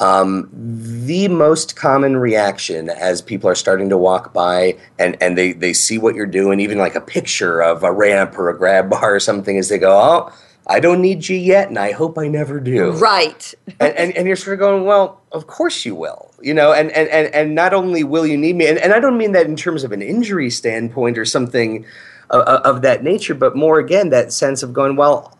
um, 0.00 0.48
the 0.52 1.28
most 1.28 1.76
common 1.76 2.16
reaction 2.16 2.88
as 2.88 3.22
people 3.22 3.48
are 3.48 3.54
starting 3.54 3.88
to 3.90 3.96
walk 3.96 4.32
by 4.32 4.76
and 4.98 5.16
and 5.20 5.38
they 5.38 5.52
they 5.52 5.72
see 5.72 5.98
what 5.98 6.14
you're 6.14 6.26
doing, 6.26 6.60
even 6.60 6.78
like 6.78 6.94
a 6.94 7.00
picture 7.00 7.60
of 7.62 7.82
a 7.82 7.92
ramp 7.92 8.38
or 8.38 8.48
a 8.48 8.58
grab 8.58 8.90
bar 8.90 9.14
or 9.14 9.20
something, 9.20 9.56
is 9.56 9.68
they 9.68 9.78
go, 9.78 9.92
oh 9.92 10.32
I 10.66 10.80
don't 10.80 11.02
need 11.02 11.28
you 11.28 11.36
yet, 11.36 11.68
and 11.68 11.78
I 11.78 11.92
hope 11.92 12.18
I 12.18 12.28
never 12.28 12.58
do. 12.58 12.92
Right. 12.92 13.54
and, 13.80 13.94
and, 13.96 14.16
and 14.16 14.26
you're 14.26 14.36
sort 14.36 14.54
of 14.54 14.60
going, 14.60 14.84
well, 14.84 15.20
of 15.32 15.46
course 15.46 15.84
you 15.84 15.94
will. 15.94 16.30
You 16.40 16.54
know, 16.54 16.72
and, 16.72 16.90
and, 16.92 17.08
and, 17.08 17.34
and 17.34 17.54
not 17.54 17.74
only 17.74 18.04
will 18.04 18.26
you 18.26 18.36
need 18.36 18.56
me, 18.56 18.66
and, 18.66 18.78
and 18.78 18.92
I 18.92 19.00
don't 19.00 19.18
mean 19.18 19.32
that 19.32 19.46
in 19.46 19.56
terms 19.56 19.84
of 19.84 19.92
an 19.92 20.02
injury 20.02 20.50
standpoint 20.50 21.18
or 21.18 21.24
something 21.24 21.84
of, 22.30 22.42
of 22.42 22.82
that 22.82 23.02
nature, 23.02 23.34
but 23.34 23.56
more 23.56 23.78
again, 23.78 24.10
that 24.10 24.32
sense 24.32 24.62
of 24.62 24.72
going, 24.72 24.96
well, 24.96 25.36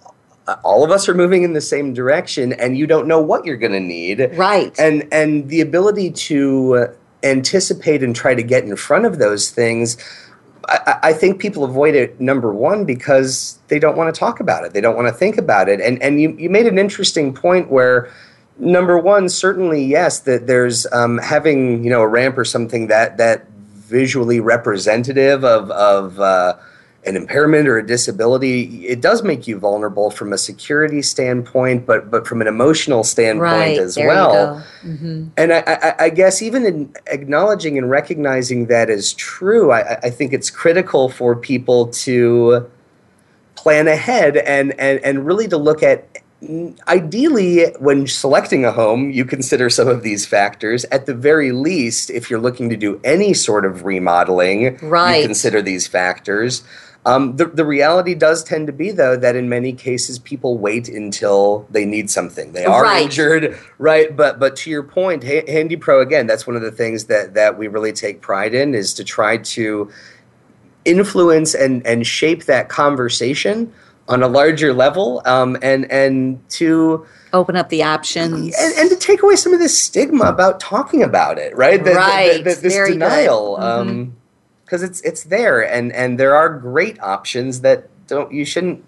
all 0.63 0.85
of 0.85 0.91
us 0.91 1.09
are 1.09 1.15
moving 1.15 1.43
in 1.43 1.53
the 1.53 1.61
same 1.61 1.95
direction 1.95 2.53
and 2.53 2.77
you 2.77 2.87
don't 2.87 3.07
know 3.07 3.21
what 3.21 3.45
you're 3.45 3.57
going 3.57 3.73
to 3.73 3.81
need 3.81 4.31
right 4.35 4.79
and 4.79 5.09
and 5.13 5.49
the 5.49 5.61
ability 5.61 6.11
to 6.11 6.89
anticipate 7.23 8.03
and 8.03 8.15
try 8.15 8.35
to 8.35 8.43
get 8.43 8.65
in 8.65 8.77
front 8.77 9.07
of 9.07 9.19
those 9.19 9.51
things 9.51 9.97
I, 10.69 10.99
I, 11.03 11.13
think 11.13 11.41
people 11.41 11.65
avoid 11.65 11.95
it 11.95 12.21
number 12.21 12.53
one 12.53 12.85
because 12.85 13.59
they 13.69 13.79
don't 13.79 13.97
want 13.97 14.15
to 14.15 14.19
talk 14.19 14.41
about 14.41 14.65
it. 14.65 14.73
They 14.73 14.81
don't 14.81 14.97
want 14.97 15.09
to 15.09 15.13
think 15.13 15.37
about 15.37 15.69
it. 15.69 15.81
And 15.81 16.03
and 16.03 16.21
you, 16.21 16.35
you 16.39 16.51
made 16.51 16.67
an 16.67 16.79
interesting 16.79 17.35
point 17.35 17.71
where 17.71 18.11
number 18.59 18.99
one, 18.99 19.29
certainly 19.29 19.85
yes, 19.85 20.21
that 20.21 20.47
there's 20.47 20.91
um, 20.93 21.19
having 21.19 21.85
you 21.85 21.91
know 21.91 22.01
a 22.01 22.09
ramp 22.09 22.39
or 22.39 22.45
something 22.45 22.87
that 22.89 23.19
that 23.19 23.47
visually 23.51 24.41
representative 24.41 25.45
of 25.45 25.71
of 25.71 26.21
uh, 26.21 26.57
an 27.07 27.17
impairment 27.17 27.69
or 27.69 27.79
a 27.79 27.87
disability, 27.87 28.87
it 28.87 29.01
does 29.01 29.23
make 29.23 29.47
you 29.47 29.59
vulnerable 29.59 30.11
from 30.11 30.33
a 30.33 30.39
security 30.39 31.03
standpoint, 31.03 31.87
but 31.87 32.11
but 32.11 32.27
from 32.27 32.41
an 32.41 32.47
emotional 32.47 33.05
standpoint 33.05 33.41
right, 33.41 33.79
as 33.79 33.97
well. 33.97 34.65
Mm-hmm. 34.83 35.29
And 35.37 35.53
I, 35.53 35.65
I, 35.67 35.95
I, 36.05 36.11
guess 36.11 36.41
even 36.43 36.65
in 36.65 36.95
acknowledging 37.07 37.77
and 37.79 37.91
recognizing 37.91 38.67
that 38.67 38.91
is 38.91 39.13
true, 39.15 39.73
I, 39.73 39.99
I 40.03 40.11
think 40.11 40.33
it's 40.33 40.51
critical 40.51 41.09
for 41.09 41.37
people 41.37 41.89
to 41.89 42.71
plan 43.55 43.89
ahead 43.89 44.37
and, 44.37 44.79
and, 44.79 45.01
and 45.01 45.27
really 45.27 45.49
to 45.49 45.57
look 45.57 45.83
at 45.83 46.09
ideally 46.89 47.67
when 47.79 48.07
selecting 48.07 48.65
a 48.65 48.73
home 48.73 49.11
you 49.11 49.25
consider 49.25 49.71
some 49.71 49.89
of 49.89 50.03
these 50.03 50.27
factors 50.27 50.85
at 50.87 51.07
the 51.07 51.15
very 51.15 51.53
least 51.53 52.11
if 52.11 52.29
you're 52.29 52.41
looking 52.41 52.69
to 52.69 52.77
do 52.77 53.01
any 53.03 53.33
sort 53.33 53.65
of 53.65 53.85
remodeling 53.85 54.77
right. 54.83 55.21
you 55.21 55.27
consider 55.27 55.63
these 55.63 55.87
factors 55.87 56.63
um, 57.07 57.37
the, 57.37 57.47
the 57.47 57.65
reality 57.67 58.15
does 58.15 58.43
tend 58.43 58.67
to 58.67 58.73
be, 58.73 58.91
though, 58.91 59.17
that 59.17 59.37
in 59.37 59.49
many 59.49 59.75
cases 59.75 60.19
people 60.19 60.57
wait 60.57 60.89
until 60.89 61.67
they 61.71 61.85
need 61.85 62.11
something. 62.11 62.53
They 62.53 62.65
are 62.65 62.83
right. 62.83 63.05
injured, 63.05 63.59
right? 63.79 64.17
But 64.17 64.39
but 64.39 64.57
to 64.57 64.71
your 64.71 64.83
point, 64.83 65.23
Handy 65.23 65.77
Pro 65.77 66.01
again, 66.01 66.27
that's 66.27 66.47
one 66.47 66.57
of 66.57 66.63
the 66.63 66.73
things 66.73 67.05
that 67.07 67.35
that 67.35 67.59
we 67.59 67.69
really 67.69 67.93
take 67.93 68.23
pride 68.23 68.55
in 68.55 68.75
is 68.75 68.95
to 68.95 69.05
try 69.05 69.37
to 69.37 69.91
influence 70.87 71.55
and 71.55 71.87
and 71.87 72.07
shape 72.07 72.45
that 72.45 72.71
conversation 72.71 73.73
on 74.09 74.23
a 74.23 74.29
larger 74.29 74.73
level, 74.73 75.21
um, 75.27 75.59
and 75.61 75.91
and 75.91 76.49
to 76.51 77.07
open 77.35 77.57
up 77.57 77.69
the 77.69 77.83
options 77.83 78.55
and, 78.57 78.75
and, 78.79 78.89
to 78.89 78.97
take 78.97 79.23
away 79.23 79.35
some 79.35 79.53
of 79.53 79.59
this 79.59 79.77
stigma 79.79 80.25
about 80.25 80.61
talking 80.61 81.03
about 81.03 81.37
it, 81.37 81.55
right? 81.57 81.83
The, 81.83 81.93
right. 81.93 82.45
The, 82.45 82.55
the, 82.55 82.61
this 82.61 82.73
Very 82.73 82.93
denial. 82.93 83.57
Um, 83.57 84.17
because 84.75 84.83
it's 84.83 85.01
it's 85.03 85.23
there 85.25 85.61
and 85.61 85.93
and 85.93 86.19
there 86.19 86.35
are 86.35 86.49
great 86.49 87.01
options 87.01 87.61
that 87.61 87.89
don't 88.09 88.33
you 88.33 88.45
shouldn't 88.45 88.85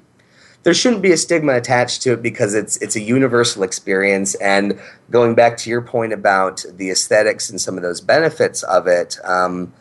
there 0.65 0.75
shouldn't 0.75 1.01
be 1.01 1.13
a 1.13 1.17
stigma 1.17 1.55
attached 1.55 2.03
to 2.03 2.15
it 2.15 2.23
because 2.23 2.55
it's 2.55 2.77
it's 2.79 2.97
a 2.97 3.01
universal 3.01 3.63
experience 3.63 4.35
and 4.37 4.81
going 5.13 5.37
back 5.37 5.57
to 5.57 5.71
your 5.71 5.81
point 5.81 6.13
about 6.13 6.65
the 6.77 6.91
aesthetics 6.91 7.49
and 7.49 7.61
some 7.61 7.77
of 7.77 7.85
those 7.85 8.01
benefits 8.01 8.65
of 8.65 8.89
it 8.89 9.17
um, 9.23 9.73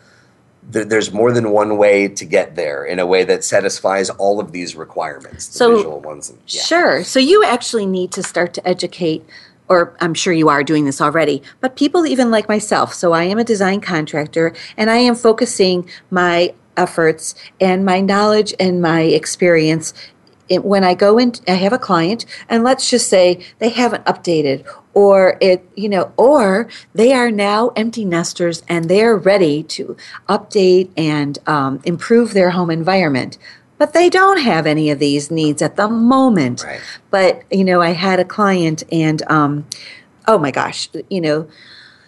there's 0.68 1.12
more 1.12 1.32
than 1.32 1.50
one 1.52 1.78
way 1.78 2.08
to 2.08 2.26
get 2.26 2.56
there 2.56 2.86
in 2.86 3.00
a 3.00 3.06
way 3.06 3.24
that 3.24 3.44
satisfies 3.44 4.12
all 4.12 4.40
of 4.40 4.52
these 4.52 4.76
requirements 4.76 5.48
the 5.48 5.54
so, 5.58 5.76
visual 5.76 6.00
ones 6.02 6.30
and, 6.30 6.38
yeah. 6.48 6.62
sure 6.62 7.04
so 7.04 7.18
you 7.18 7.44
actually 7.44 7.88
need 7.88 8.12
to 8.12 8.22
start 8.22 8.54
to 8.54 8.68
educate 8.68 9.28
or 9.68 9.96
I'm 10.00 10.14
sure 10.14 10.34
you 10.34 10.50
are 10.50 10.64
doing 10.64 10.86
this 10.86 11.02
already, 11.02 11.42
but 11.60 11.76
people 11.76 12.06
even 12.06 12.32
like 12.32 12.48
myself. 12.48 12.94
So 12.94 13.14
I 13.14 13.24
am 13.24 13.38
a 13.38 13.44
design 13.44 13.82
contractor 13.82 14.54
and 14.78 14.90
I 14.90 14.98
am 14.98 15.16
focusing 15.16 15.90
my 16.12 16.54
efforts 16.78 17.36
and 17.60 17.86
my 17.86 18.02
knowledge 18.02 18.54
and 18.60 18.82
my 18.82 19.02
experience 19.02 19.94
when 20.50 20.84
I 20.84 20.94
go 20.94 21.18
in, 21.18 21.34
I 21.48 21.54
have 21.54 21.74
a 21.74 21.80
client, 21.80 22.26
and 22.48 22.64
let's 22.64 22.90
just 22.90 23.10
say 23.10 23.44
they 23.60 23.70
haven't 23.70 24.06
updated, 24.06 24.66
or 24.94 25.38
it, 25.42 25.68
you 25.76 25.90
know, 25.90 26.14
or 26.18 26.70
they 26.94 27.14
are 27.14 27.32
now 27.32 27.70
empty 27.70 28.06
nesters 28.06 28.62
and 28.68 28.88
they 28.88 29.04
are 29.04 29.18
ready 29.18 29.64
to 29.64 29.98
update 30.30 30.92
and 30.96 31.40
um, 31.48 31.82
improve 31.84 32.34
their 32.34 32.52
home 32.52 32.70
environment 32.70 33.38
but 33.78 33.94
they 33.94 34.10
don't 34.10 34.40
have 34.40 34.66
any 34.66 34.90
of 34.90 35.00
these 35.00 35.30
needs 35.30 35.62
at 35.62 35.76
the 35.76 35.90
moment. 35.90 36.64
Right. 36.64 36.82
But 37.12 37.44
you 37.52 37.64
know, 37.64 37.82
I 37.82 37.92
had 37.92 38.20
a 38.20 38.26
client, 38.26 38.84
and 38.92 39.22
um, 39.30 39.66
oh 40.28 40.38
my 40.38 40.52
gosh, 40.52 40.90
you 41.10 41.22
know, 41.22 41.48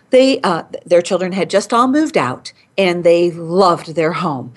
they 0.10 0.40
uh, 0.42 0.64
their 0.86 1.02
children 1.02 1.32
had 1.32 1.50
just 1.50 1.74
all 1.74 1.88
moved 1.88 2.18
out, 2.18 2.54
and 2.78 3.04
they 3.04 3.32
loved 3.32 3.96
their 3.96 4.14
home. 4.14 4.54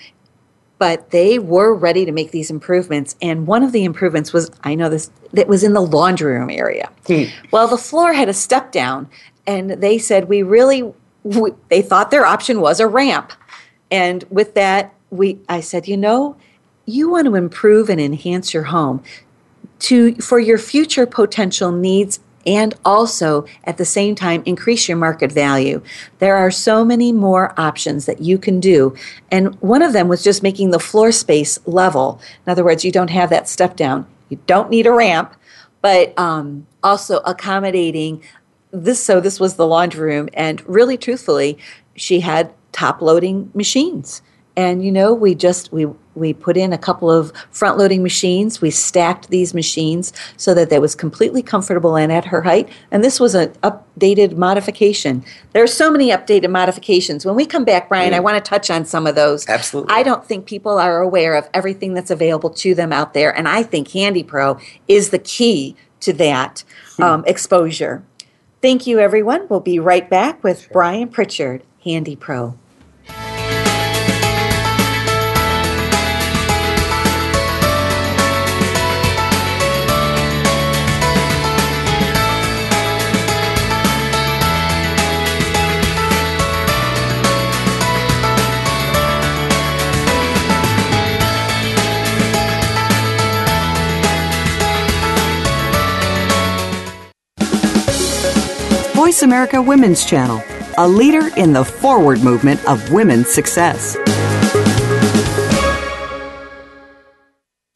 But 0.77 1.11
they 1.11 1.37
were 1.37 1.75
ready 1.75 2.05
to 2.05 2.11
make 2.11 2.31
these 2.31 2.49
improvements, 2.49 3.15
and 3.21 3.45
one 3.45 3.61
of 3.61 3.71
the 3.71 3.83
improvements 3.83 4.33
was 4.33 4.49
I 4.63 4.75
know 4.75 4.89
this 4.89 5.11
that 5.33 5.47
was 5.47 5.63
in 5.63 5.73
the 5.73 5.81
laundry 5.81 6.37
room 6.37 6.49
area. 6.49 6.89
Hmm. 7.07 7.23
Well, 7.51 7.67
the 7.67 7.77
floor 7.77 8.13
had 8.13 8.29
a 8.29 8.33
step 8.33 8.71
down, 8.71 9.09
and 9.45 9.71
they 9.71 9.97
said 9.97 10.29
we 10.29 10.43
really 10.43 10.91
we, 11.23 11.51
they 11.69 11.81
thought 11.81 12.09
their 12.09 12.25
option 12.25 12.61
was 12.61 12.79
a 12.79 12.87
ramp, 12.87 13.33
and 13.91 14.23
with 14.29 14.55
that 14.55 14.95
we 15.11 15.39
I 15.49 15.59
said 15.59 15.87
you 15.87 15.97
know 15.97 16.37
you 16.91 17.09
want 17.09 17.25
to 17.25 17.35
improve 17.35 17.89
and 17.89 17.99
enhance 17.99 18.53
your 18.53 18.63
home 18.63 19.03
to 19.79 20.15
for 20.15 20.39
your 20.39 20.57
future 20.57 21.05
potential 21.05 21.71
needs 21.71 22.19
and 22.45 22.73
also 22.83 23.45
at 23.63 23.77
the 23.77 23.85
same 23.85 24.15
time 24.15 24.41
increase 24.45 24.87
your 24.87 24.97
market 24.97 25.31
value. 25.31 25.81
There 26.19 26.35
are 26.35 26.49
so 26.51 26.83
many 26.83 27.11
more 27.11 27.53
options 27.59 28.05
that 28.07 28.21
you 28.21 28.37
can 28.37 28.59
do. 28.59 28.95
And 29.29 29.55
one 29.61 29.81
of 29.81 29.93
them 29.93 30.07
was 30.07 30.23
just 30.23 30.41
making 30.41 30.71
the 30.71 30.79
floor 30.79 31.11
space 31.11 31.59
level. 31.67 32.19
In 32.45 32.51
other 32.51 32.63
words, 32.63 32.83
you 32.83 32.91
don't 32.91 33.11
have 33.11 33.29
that 33.29 33.47
step 33.47 33.75
down. 33.75 34.07
You 34.29 34.39
don't 34.47 34.71
need 34.71 34.87
a 34.87 34.91
ramp, 34.91 35.35
but 35.81 36.17
um, 36.17 36.65
also 36.81 37.17
accommodating 37.19 38.23
this. 38.71 39.03
So 39.03 39.19
this 39.19 39.39
was 39.39 39.55
the 39.55 39.67
laundry 39.67 40.15
room, 40.15 40.29
and 40.33 40.67
really 40.67 40.97
truthfully, 40.97 41.57
she 41.95 42.21
had 42.21 42.51
top 42.71 43.01
loading 43.01 43.51
machines 43.53 44.21
and 44.55 44.83
you 44.83 44.91
know 44.91 45.13
we 45.13 45.35
just 45.35 45.71
we 45.71 45.87
we 46.15 46.33
put 46.33 46.57
in 46.57 46.73
a 46.73 46.77
couple 46.77 47.09
of 47.09 47.31
front 47.51 47.77
loading 47.77 48.03
machines. 48.03 48.61
We 48.61 48.69
stacked 48.71 49.29
these 49.29 49.53
machines 49.53 50.11
so 50.37 50.53
that 50.53 50.69
that 50.69 50.81
was 50.81 50.95
completely 50.95 51.41
comfortable 51.41 51.95
and 51.95 52.11
at 52.11 52.25
her 52.25 52.41
height. 52.41 52.69
And 52.91 53.03
this 53.03 53.19
was 53.19 53.35
an 53.35 53.49
updated 53.63 54.35
modification. 54.35 55.23
There 55.53 55.63
are 55.63 55.67
so 55.67 55.91
many 55.91 56.09
updated 56.09 56.49
modifications. 56.49 57.25
When 57.25 57.35
we 57.35 57.45
come 57.45 57.63
back 57.63 57.89
brian 57.89 58.13
mm. 58.13 58.17
i 58.17 58.19
want 58.19 58.43
to 58.43 58.49
touch 58.49 58.69
on 58.69 58.85
some 58.85 59.07
of 59.07 59.15
those. 59.15 59.47
Absolutely. 59.47 59.93
I 59.93 60.03
don't 60.03 60.25
think 60.25 60.45
people 60.45 60.77
are 60.77 61.01
aware 61.01 61.35
of 61.35 61.49
everything 61.53 61.93
that's 61.93 62.11
available 62.11 62.49
to 62.49 62.75
them 62.75 62.91
out 62.91 63.13
there 63.13 63.35
and 63.35 63.47
i 63.47 63.63
think 63.63 63.91
handy 63.91 64.23
pro 64.23 64.59
is 64.87 65.09
the 65.09 65.19
key 65.19 65.75
to 66.01 66.13
that 66.13 66.63
hmm. 66.97 67.03
um, 67.03 67.23
exposure. 67.27 68.03
Thank 68.61 68.87
you 68.87 68.99
everyone. 68.99 69.47
We'll 69.49 69.59
be 69.59 69.79
right 69.79 70.09
back 70.09 70.43
with 70.43 70.67
brian 70.71 71.07
pritchard 71.07 71.63
handy 71.83 72.15
pro 72.15 72.57
America 99.23 99.61
Women's 99.61 100.05
Channel, 100.05 100.43
a 100.77 100.87
leader 100.87 101.29
in 101.37 101.53
the 101.53 101.63
forward 101.63 102.21
movement 102.23 102.65
of 102.67 102.91
women's 102.91 103.29
success. 103.29 103.95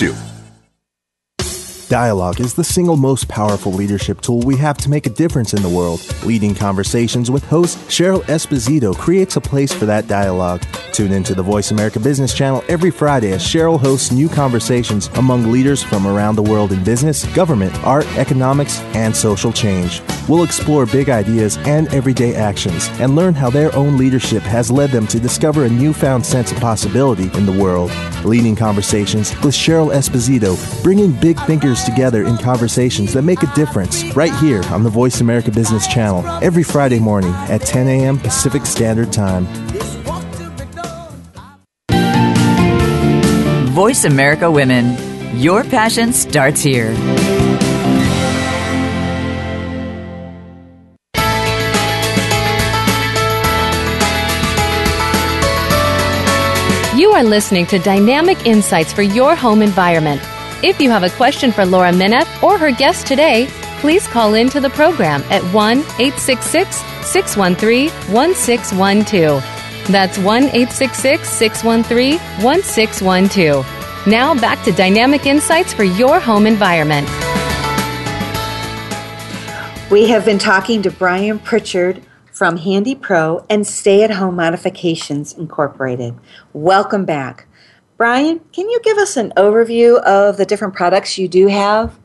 you. 0.00 0.14
Dialogue 1.88 2.38
is 2.38 2.54
the 2.54 2.62
single 2.62 2.96
most 2.96 3.26
powerful 3.26 3.72
leadership 3.72 4.20
tool 4.20 4.38
we 4.40 4.56
have 4.56 4.76
to 4.78 4.88
make 4.88 5.06
a 5.06 5.10
difference 5.10 5.52
in 5.52 5.62
the 5.62 5.68
world. 5.68 6.00
Leading 6.24 6.54
Conversations 6.54 7.28
with 7.28 7.42
host 7.44 7.76
Cheryl 7.88 8.22
Esposito 8.26 8.96
creates 8.96 9.34
a 9.34 9.40
place 9.40 9.72
for 9.72 9.84
that 9.86 10.06
dialogue. 10.06 10.62
Tune 10.92 11.10
into 11.10 11.34
the 11.34 11.42
Voice 11.42 11.72
America 11.72 11.98
Business 11.98 12.32
Channel 12.32 12.62
every 12.68 12.92
Friday 12.92 13.32
as 13.32 13.42
Cheryl 13.42 13.80
hosts 13.80 14.12
new 14.12 14.28
conversations 14.28 15.08
among 15.16 15.50
leaders 15.50 15.82
from 15.82 16.06
around 16.06 16.36
the 16.36 16.42
world 16.42 16.70
in 16.70 16.84
business, 16.84 17.24
government, 17.34 17.74
art, 17.84 18.06
economics, 18.16 18.78
and 18.94 19.14
social 19.14 19.52
change. 19.52 20.02
We'll 20.28 20.44
explore 20.44 20.86
big 20.86 21.10
ideas 21.10 21.58
and 21.58 21.92
everyday 21.92 22.34
actions 22.34 22.88
and 23.00 23.14
learn 23.14 23.34
how 23.34 23.50
their 23.50 23.74
own 23.74 23.98
leadership 23.98 24.42
has 24.42 24.70
led 24.70 24.90
them 24.90 25.06
to 25.08 25.20
discover 25.20 25.64
a 25.64 25.68
newfound 25.68 26.24
sense 26.24 26.50
of 26.50 26.58
possibility 26.58 27.30
in 27.36 27.44
the 27.44 27.52
world. 27.52 27.90
Leading 28.24 28.56
Conversations 28.56 29.30
with 29.42 29.54
Cheryl 29.54 29.94
Esposito, 29.94 30.56
bringing 30.82 31.12
big 31.12 31.38
thinkers 31.40 31.84
together 31.84 32.24
in 32.24 32.38
conversations 32.38 33.12
that 33.12 33.22
make 33.22 33.42
a 33.42 33.54
difference 33.54 34.04
right 34.16 34.34
here 34.36 34.62
on 34.64 34.82
the 34.82 34.90
Voice 34.90 35.20
America 35.20 35.50
Business 35.50 35.86
Channel 35.86 36.26
every 36.42 36.62
Friday 36.62 36.98
morning 36.98 37.32
at 37.50 37.60
10 37.60 37.86
a.m. 37.88 38.18
Pacific 38.18 38.64
Standard 38.64 39.12
Time. 39.12 39.44
Voice 43.74 44.04
America 44.04 44.50
Women. 44.50 44.96
Your 45.36 45.64
passion 45.64 46.12
starts 46.12 46.62
here. 46.62 46.94
You 57.04 57.12
are 57.12 57.22
listening 57.22 57.66
to 57.66 57.78
Dynamic 57.78 58.46
Insights 58.46 58.90
for 58.90 59.02
Your 59.02 59.36
Home 59.36 59.60
Environment. 59.60 60.22
If 60.64 60.80
you 60.80 60.88
have 60.88 61.02
a 61.02 61.10
question 61.10 61.52
for 61.52 61.66
Laura 61.66 61.92
Mineff 61.92 62.42
or 62.42 62.56
her 62.56 62.72
guest 62.72 63.06
today, 63.06 63.46
please 63.80 64.06
call 64.06 64.32
in 64.32 64.48
to 64.48 64.58
the 64.58 64.70
program 64.70 65.22
at 65.28 65.42
1 65.52 65.80
866 65.80 66.76
613 67.06 67.90
1612. 68.10 69.42
That's 69.92 70.16
1 70.16 70.44
866 70.44 71.28
613 71.28 72.18
1612. 72.42 74.06
Now 74.06 74.34
back 74.34 74.64
to 74.64 74.72
Dynamic 74.72 75.26
Insights 75.26 75.74
for 75.74 75.84
Your 75.84 76.18
Home 76.18 76.46
Environment. 76.46 77.06
We 79.90 80.08
have 80.08 80.24
been 80.24 80.38
talking 80.38 80.80
to 80.80 80.90
Brian 80.90 81.38
Pritchard 81.38 82.00
from 82.34 82.56
Handy 82.56 82.96
Pro 82.96 83.46
and 83.48 83.64
Stay 83.64 84.02
at 84.02 84.10
Home 84.10 84.34
Modifications 84.34 85.32
Incorporated. 85.32 86.16
Welcome 86.52 87.04
back. 87.04 87.46
Brian, 87.96 88.40
can 88.52 88.68
you 88.68 88.80
give 88.82 88.98
us 88.98 89.16
an 89.16 89.32
overview 89.36 90.02
of 90.02 90.36
the 90.36 90.44
different 90.44 90.74
products 90.74 91.16
you 91.16 91.28
do 91.28 91.46
have 91.46 91.96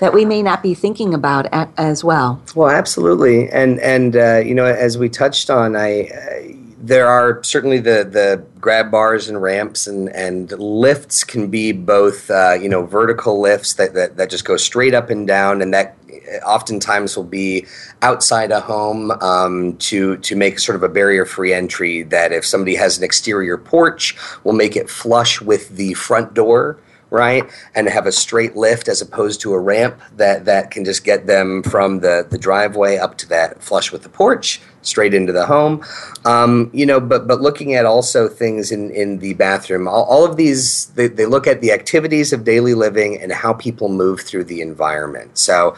that 0.00 0.12
we 0.12 0.24
may 0.24 0.42
not 0.42 0.60
be 0.60 0.74
thinking 0.74 1.14
about 1.14 1.46
at, 1.52 1.70
as 1.76 2.02
well? 2.02 2.42
Well, 2.56 2.68
absolutely. 2.68 3.48
And 3.50 3.78
and 3.78 4.16
uh, 4.16 4.38
you 4.38 4.56
know, 4.56 4.64
as 4.64 4.98
we 4.98 5.08
touched 5.08 5.50
on, 5.50 5.76
I 5.76 6.08
uh, 6.08 6.52
there 6.82 7.06
are 7.06 7.42
certainly 7.44 7.78
the 7.78 8.08
the 8.10 8.44
grab 8.58 8.90
bars 8.90 9.28
and 9.28 9.40
ramps 9.40 9.86
and 9.86 10.08
and 10.10 10.50
lifts 10.52 11.24
can 11.24 11.48
be 11.48 11.72
both 11.72 12.30
uh, 12.30 12.56
you 12.60 12.68
know 12.68 12.84
vertical 12.86 13.40
lifts 13.40 13.74
that, 13.74 13.92
that 13.94 14.16
that 14.16 14.30
just 14.30 14.44
go 14.44 14.56
straight 14.56 14.94
up 14.94 15.10
and 15.10 15.26
down, 15.26 15.60
and 15.60 15.74
that 15.74 15.96
oftentimes 16.44 17.16
will 17.16 17.24
be 17.24 17.66
outside 18.00 18.50
a 18.50 18.60
home 18.60 19.10
um, 19.10 19.76
to 19.76 20.16
to 20.18 20.34
make 20.34 20.58
sort 20.58 20.76
of 20.76 20.82
a 20.82 20.88
barrier 20.88 21.26
free 21.26 21.52
entry. 21.52 22.02
That 22.02 22.32
if 22.32 22.46
somebody 22.46 22.76
has 22.76 22.96
an 22.96 23.04
exterior 23.04 23.58
porch, 23.58 24.16
will 24.42 24.54
make 24.54 24.74
it 24.74 24.88
flush 24.88 25.40
with 25.40 25.76
the 25.76 25.92
front 25.94 26.32
door 26.32 26.78
right 27.10 27.50
and 27.74 27.88
have 27.88 28.06
a 28.06 28.12
straight 28.12 28.56
lift 28.56 28.88
as 28.88 29.02
opposed 29.02 29.40
to 29.40 29.52
a 29.52 29.58
ramp 29.58 30.00
that 30.16 30.44
that 30.44 30.70
can 30.70 30.84
just 30.84 31.04
get 31.04 31.26
them 31.26 31.62
from 31.62 32.00
the 32.00 32.26
the 32.30 32.38
driveway 32.38 32.96
up 32.96 33.18
to 33.18 33.28
that 33.28 33.60
flush 33.62 33.92
with 33.92 34.02
the 34.02 34.08
porch 34.08 34.60
straight 34.82 35.14
into 35.14 35.32
the 35.32 35.46
home 35.46 35.84
um, 36.24 36.70
you 36.72 36.86
know 36.86 37.00
but 37.00 37.26
but 37.26 37.40
looking 37.40 37.74
at 37.74 37.84
also 37.84 38.28
things 38.28 38.72
in 38.72 38.90
in 38.90 39.18
the 39.18 39.34
bathroom 39.34 39.86
all, 39.86 40.04
all 40.04 40.24
of 40.24 40.36
these 40.36 40.86
they, 40.94 41.06
they 41.06 41.26
look 41.26 41.46
at 41.46 41.60
the 41.60 41.72
activities 41.72 42.32
of 42.32 42.44
daily 42.44 42.74
living 42.74 43.20
and 43.20 43.32
how 43.32 43.52
people 43.52 43.88
move 43.88 44.20
through 44.20 44.44
the 44.44 44.60
environment 44.60 45.36
so 45.36 45.74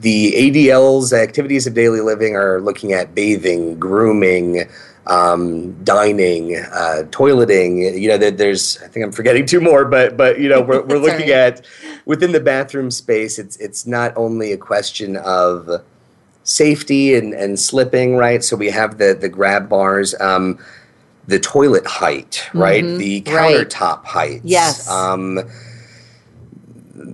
the 0.00 0.32
ADL's 0.32 1.12
activities 1.12 1.66
of 1.66 1.74
daily 1.74 2.00
living 2.00 2.36
are 2.36 2.60
looking 2.60 2.92
at 2.92 3.14
bathing, 3.14 3.78
grooming, 3.78 4.68
um, 5.06 5.72
dining, 5.84 6.56
uh, 6.56 7.04
toileting. 7.10 7.98
You 7.98 8.08
know, 8.08 8.18
there, 8.18 8.30
there's 8.30 8.82
I 8.82 8.88
think 8.88 9.04
I'm 9.04 9.12
forgetting 9.12 9.46
two 9.46 9.60
more, 9.60 9.84
but 9.84 10.16
but 10.16 10.40
you 10.40 10.48
know 10.48 10.60
we're, 10.60 10.82
we're 10.82 10.98
looking 11.06 11.30
right. 11.30 11.58
at 11.58 11.66
within 12.04 12.32
the 12.32 12.40
bathroom 12.40 12.90
space. 12.90 13.38
It's 13.38 13.56
it's 13.56 13.86
not 13.86 14.12
only 14.16 14.52
a 14.52 14.58
question 14.58 15.16
of 15.16 15.82
safety 16.46 17.14
and, 17.14 17.34
and 17.34 17.58
slipping, 17.60 18.16
right? 18.16 18.42
So 18.42 18.56
we 18.56 18.70
have 18.70 18.96
the 18.98 19.16
the 19.20 19.28
grab 19.28 19.68
bars. 19.68 20.14
Um, 20.20 20.58
the 21.28 21.40
toilet 21.40 21.84
height, 21.84 22.48
right? 22.54 22.84
Mhm, 22.84 22.98
The 22.98 23.24
right. 23.32 23.66
countertop 23.68 24.04
heights. 24.04 24.44
Yes. 24.44 24.88
Um, 24.88 25.40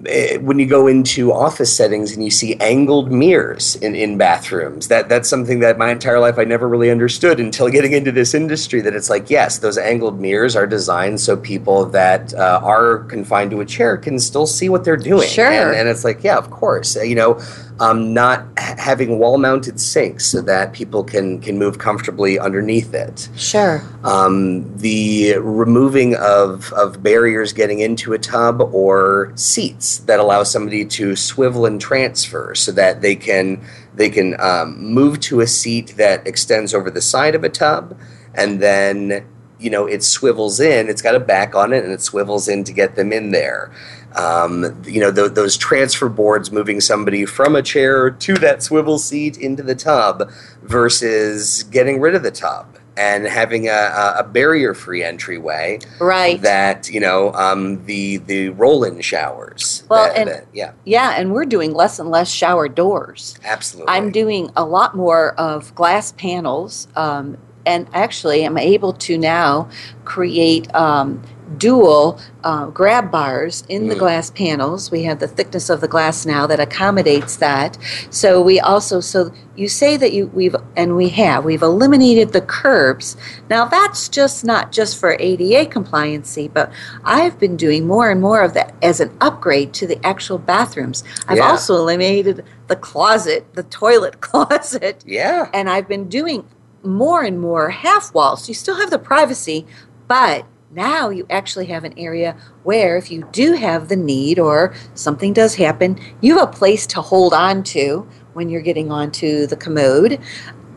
eh, 0.06 0.36
when 0.36 0.58
you 0.58 0.66
go 0.66 0.86
into 0.86 1.32
office 1.32 1.74
settings 1.74 2.12
and 2.12 2.22
you 2.22 2.30
see 2.30 2.54
angled 2.60 3.10
mirrors 3.10 3.74
in, 3.76 3.94
in 3.94 4.18
bathrooms 4.18 4.88
that 4.88 5.08
that's 5.08 5.28
something 5.28 5.60
that 5.60 5.78
my 5.78 5.90
entire 5.90 6.20
life 6.20 6.38
I 6.38 6.44
never 6.44 6.68
really 6.68 6.90
understood 6.90 7.40
until 7.40 7.68
getting 7.68 7.92
into 7.92 8.12
this 8.12 8.34
industry 8.34 8.80
that 8.82 8.94
it's 8.94 9.10
like 9.10 9.30
yes 9.30 9.58
those 9.58 9.78
angled 9.78 10.20
mirrors 10.20 10.54
are 10.56 10.66
designed 10.66 11.20
so 11.20 11.36
people 11.36 11.86
that 11.86 12.32
uh, 12.34 12.60
are 12.62 12.98
confined 13.04 13.50
to 13.52 13.60
a 13.60 13.64
chair 13.64 13.96
can 13.96 14.18
still 14.18 14.46
see 14.46 14.68
what 14.68 14.84
they're 14.84 14.96
doing 14.96 15.28
Sure. 15.28 15.46
and, 15.50 15.74
and 15.74 15.88
it's 15.88 16.04
like 16.04 16.22
yeah 16.22 16.36
of 16.36 16.50
course 16.50 16.96
you 16.96 17.14
know 17.14 17.40
um, 17.82 18.14
not 18.14 18.46
ha- 18.58 18.76
having 18.78 19.18
wall 19.18 19.38
mounted 19.38 19.80
sinks 19.80 20.24
so 20.26 20.40
that 20.42 20.72
people 20.72 21.02
can 21.02 21.40
can 21.40 21.58
move 21.58 21.78
comfortably 21.78 22.38
underneath 22.38 22.94
it 22.94 23.28
Sure. 23.36 23.82
um, 24.04 24.76
the 24.78 25.34
removing 25.38 26.14
of, 26.16 26.72
of 26.74 27.02
barriers 27.02 27.52
getting 27.52 27.80
into 27.80 28.12
a 28.12 28.18
tub 28.18 28.60
or 28.72 29.32
seats 29.34 29.98
that 30.08 30.20
allow 30.20 30.42
somebody 30.44 30.84
to 30.84 31.16
swivel 31.16 31.66
and 31.66 31.80
transfer 31.80 32.54
so 32.54 32.70
that 32.72 33.00
they 33.02 33.16
can 33.16 33.60
they 33.94 34.08
can 34.08 34.40
um, 34.40 34.78
move 34.98 35.18
to 35.20 35.40
a 35.40 35.46
seat 35.46 35.94
that 35.96 36.24
extends 36.26 36.72
over 36.74 36.90
the 36.90 37.02
side 37.02 37.34
of 37.34 37.42
a 37.42 37.48
tub 37.48 37.98
and 38.34 38.60
then 38.62 39.24
you 39.58 39.70
know 39.70 39.86
it 39.86 40.02
swivels 40.02 40.60
in 40.60 40.88
it's 40.88 41.02
got 41.02 41.14
a 41.14 41.20
back 41.20 41.54
on 41.54 41.72
it 41.72 41.84
and 41.84 41.92
it 41.92 42.00
swivels 42.00 42.48
in 42.48 42.64
to 42.64 42.72
get 42.72 42.94
them 42.96 43.12
in 43.12 43.30
there 43.32 43.72
um, 44.16 44.82
you 44.86 45.00
know 45.00 45.12
th- 45.12 45.32
those 45.32 45.56
transfer 45.56 46.08
boards 46.08 46.50
moving 46.52 46.80
somebody 46.80 47.24
from 47.24 47.56
a 47.56 47.62
chair 47.62 48.10
to 48.10 48.34
that 48.34 48.62
swivel 48.62 48.98
seat 48.98 49.36
into 49.38 49.62
the 49.62 49.74
tub 49.74 50.30
versus 50.62 51.62
getting 51.64 52.00
rid 52.00 52.14
of 52.14 52.22
the 52.22 52.30
tub 52.30 52.66
and 52.96 53.24
having 53.24 53.68
a, 53.68 53.72
a- 53.72 54.14
a 54.18 54.22
barrier-free 54.24 55.02
entryway 55.02 55.78
Right. 56.00 56.40
that 56.42 56.90
you 56.90 57.00
know 57.00 57.32
um, 57.34 57.84
the 57.86 58.18
the 58.18 58.50
roll-in 58.50 59.00
showers 59.00 59.84
Well, 59.88 60.04
that- 60.08 60.16
and- 60.18 60.28
that- 60.30 60.46
yeah 60.52 60.72
Yeah, 60.84 61.10
and 61.16 61.32
we're 61.32 61.44
doing 61.46 61.72
less 61.72 61.98
and 61.98 62.10
less 62.10 62.30
shower 62.30 62.68
doors. 62.68 63.38
absolutely 63.44 63.92
I'm 63.94 64.10
doing 64.10 64.50
a 64.56 64.64
lot 64.64 64.94
more 64.96 65.32
of 65.40 65.74
glass 65.74 66.12
panels, 66.12 66.88
um, 66.96 67.38
and 67.64 67.86
actually, 67.94 68.44
I'm 68.44 68.58
able 68.58 68.92
to 68.94 69.16
now 69.16 69.68
create 70.04 70.66
um, 70.74 71.22
dual 71.58 72.20
uh, 72.44 72.66
grab 72.66 73.10
bars 73.10 73.64
in 73.68 73.88
the 73.88 73.94
Mm. 73.94 73.98
glass 73.98 74.30
panels. 74.30 74.90
We 74.90 75.04
have 75.04 75.18
the 75.20 75.28
thickness 75.28 75.70
of 75.70 75.80
the 75.80 75.88
glass 75.88 76.26
now 76.26 76.46
that 76.46 76.58
accommodates 76.60 77.36
that. 77.36 77.78
So 78.10 78.40
we 78.42 78.58
also 78.60 79.00
so 79.00 79.32
you 79.54 79.68
say 79.68 79.96
that 79.96 80.12
you 80.12 80.26
we've 80.28 80.56
and 80.76 80.96
we 80.96 81.08
have 81.10 81.44
we've 81.44 81.62
eliminated 81.62 82.32
the 82.32 82.40
curbs. 82.40 83.16
Now 83.50 83.66
that's 83.66 84.08
just 84.08 84.44
not 84.44 84.72
just 84.72 84.98
for 84.98 85.16
ADA 85.20 85.66
compliancy, 85.70 86.52
but 86.52 86.72
I've 87.04 87.38
been 87.38 87.56
doing 87.56 87.86
more 87.86 88.10
and 88.10 88.20
more 88.20 88.42
of 88.42 88.54
that 88.54 88.74
as 88.82 89.00
an 89.00 89.10
upgrade 89.20 89.72
to 89.74 89.86
the 89.86 90.04
actual 90.04 90.38
bathrooms. 90.38 91.04
I've 91.28 91.38
Yeah. 91.38 91.50
also 91.50 91.76
eliminated 91.76 92.44
the 92.68 92.76
closet, 92.76 93.46
the 93.54 93.62
toilet 93.64 94.20
closet, 94.28 95.04
yeah 95.06 95.48
and 95.54 95.68
I've 95.70 95.86
been 95.88 96.08
doing 96.08 96.44
more 96.82 97.22
and 97.22 97.38
more 97.40 97.70
half 97.70 98.12
walls. 98.12 98.48
You 98.48 98.54
still 98.54 98.74
have 98.76 98.90
the 98.90 98.98
privacy, 98.98 99.66
but 100.08 100.44
Now 100.74 101.10
you 101.10 101.26
actually 101.28 101.66
have 101.66 101.84
an 101.84 101.92
area 101.98 102.34
where, 102.62 102.96
if 102.96 103.10
you 103.10 103.28
do 103.30 103.52
have 103.52 103.88
the 103.88 103.96
need 103.96 104.38
or 104.38 104.74
something 104.94 105.34
does 105.34 105.54
happen, 105.54 106.00
you 106.22 106.38
have 106.38 106.48
a 106.48 106.52
place 106.52 106.86
to 106.88 107.02
hold 107.02 107.34
on 107.34 107.62
to 107.64 108.08
when 108.32 108.48
you're 108.48 108.62
getting 108.62 108.90
onto 108.90 109.46
the 109.46 109.56
commode. 109.56 110.18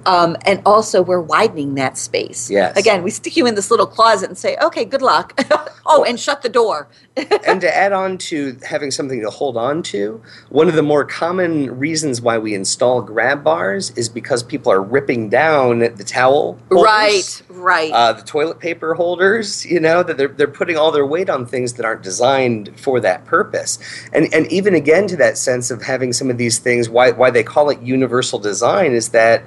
Um, 0.06 0.38
and 0.46 0.62
also, 0.66 1.02
we're 1.02 1.22
widening 1.22 1.76
that 1.76 1.98
space. 1.98 2.50
Yes. 2.50 2.78
Again, 2.78 3.04
we 3.04 3.12
stick 3.12 3.36
you 3.36 3.46
in 3.48 3.56
this 3.56 3.72
little 3.72 3.88
closet 3.88 4.30
and 4.30 4.38
say, 4.38 4.56
okay, 4.62 4.86
good 4.86 5.02
luck. 5.02 5.40
oh, 5.86 6.04
and 6.04 6.20
shut 6.20 6.42
the 6.42 6.50
door. 6.50 6.88
and 7.48 7.62
to 7.62 7.76
add 7.76 7.94
on 7.94 8.18
to 8.18 8.58
having 8.68 8.92
something 8.92 9.22
to 9.22 9.30
hold 9.30 9.58
on 9.58 9.82
to, 9.82 10.22
one 10.50 10.68
of 10.68 10.76
the 10.76 10.84
more 10.84 11.06
common 11.06 11.78
reasons 11.80 12.22
why 12.22 12.38
we 12.38 12.54
install 12.54 13.02
grab 13.02 13.44
bars 13.44 13.92
is 13.92 14.10
because 14.10 14.44
people 14.44 14.72
are 14.72 14.82
ripping 14.82 15.30
down 15.30 15.80
the 15.80 16.04
towel 16.04 16.36
holders, 16.36 16.62
right, 16.70 17.42
right. 17.50 17.92
uh, 17.92 18.14
the 18.14 18.22
toilet 18.22 18.60
paper 18.60 18.94
holders. 18.94 19.66
You 19.66 19.80
know 19.80 20.04
that 20.04 20.18
they're 20.18 20.28
they're 20.28 20.48
putting 20.48 20.78
all 20.78 20.92
their 20.92 21.06
weight 21.06 21.30
on 21.30 21.46
things 21.46 21.74
that 21.74 21.86
aren't 21.86 22.04
designed 22.04 22.78
for 22.80 23.00
that 23.00 23.26
purpose. 23.26 23.80
And 24.14 24.34
and 24.34 24.52
even 24.52 24.76
again 24.76 25.08
to 25.08 25.18
that 25.18 25.38
sense 25.38 25.72
of 25.72 25.82
having 25.82 26.14
some 26.14 26.30
of 26.30 26.38
these 26.38 26.60
things, 26.60 26.90
why 26.90 27.12
why 27.12 27.32
they 27.32 27.44
call 27.44 27.70
it 27.70 27.82
universal 27.82 28.40
design 28.40 28.92
is 28.92 29.10
that 29.10 29.44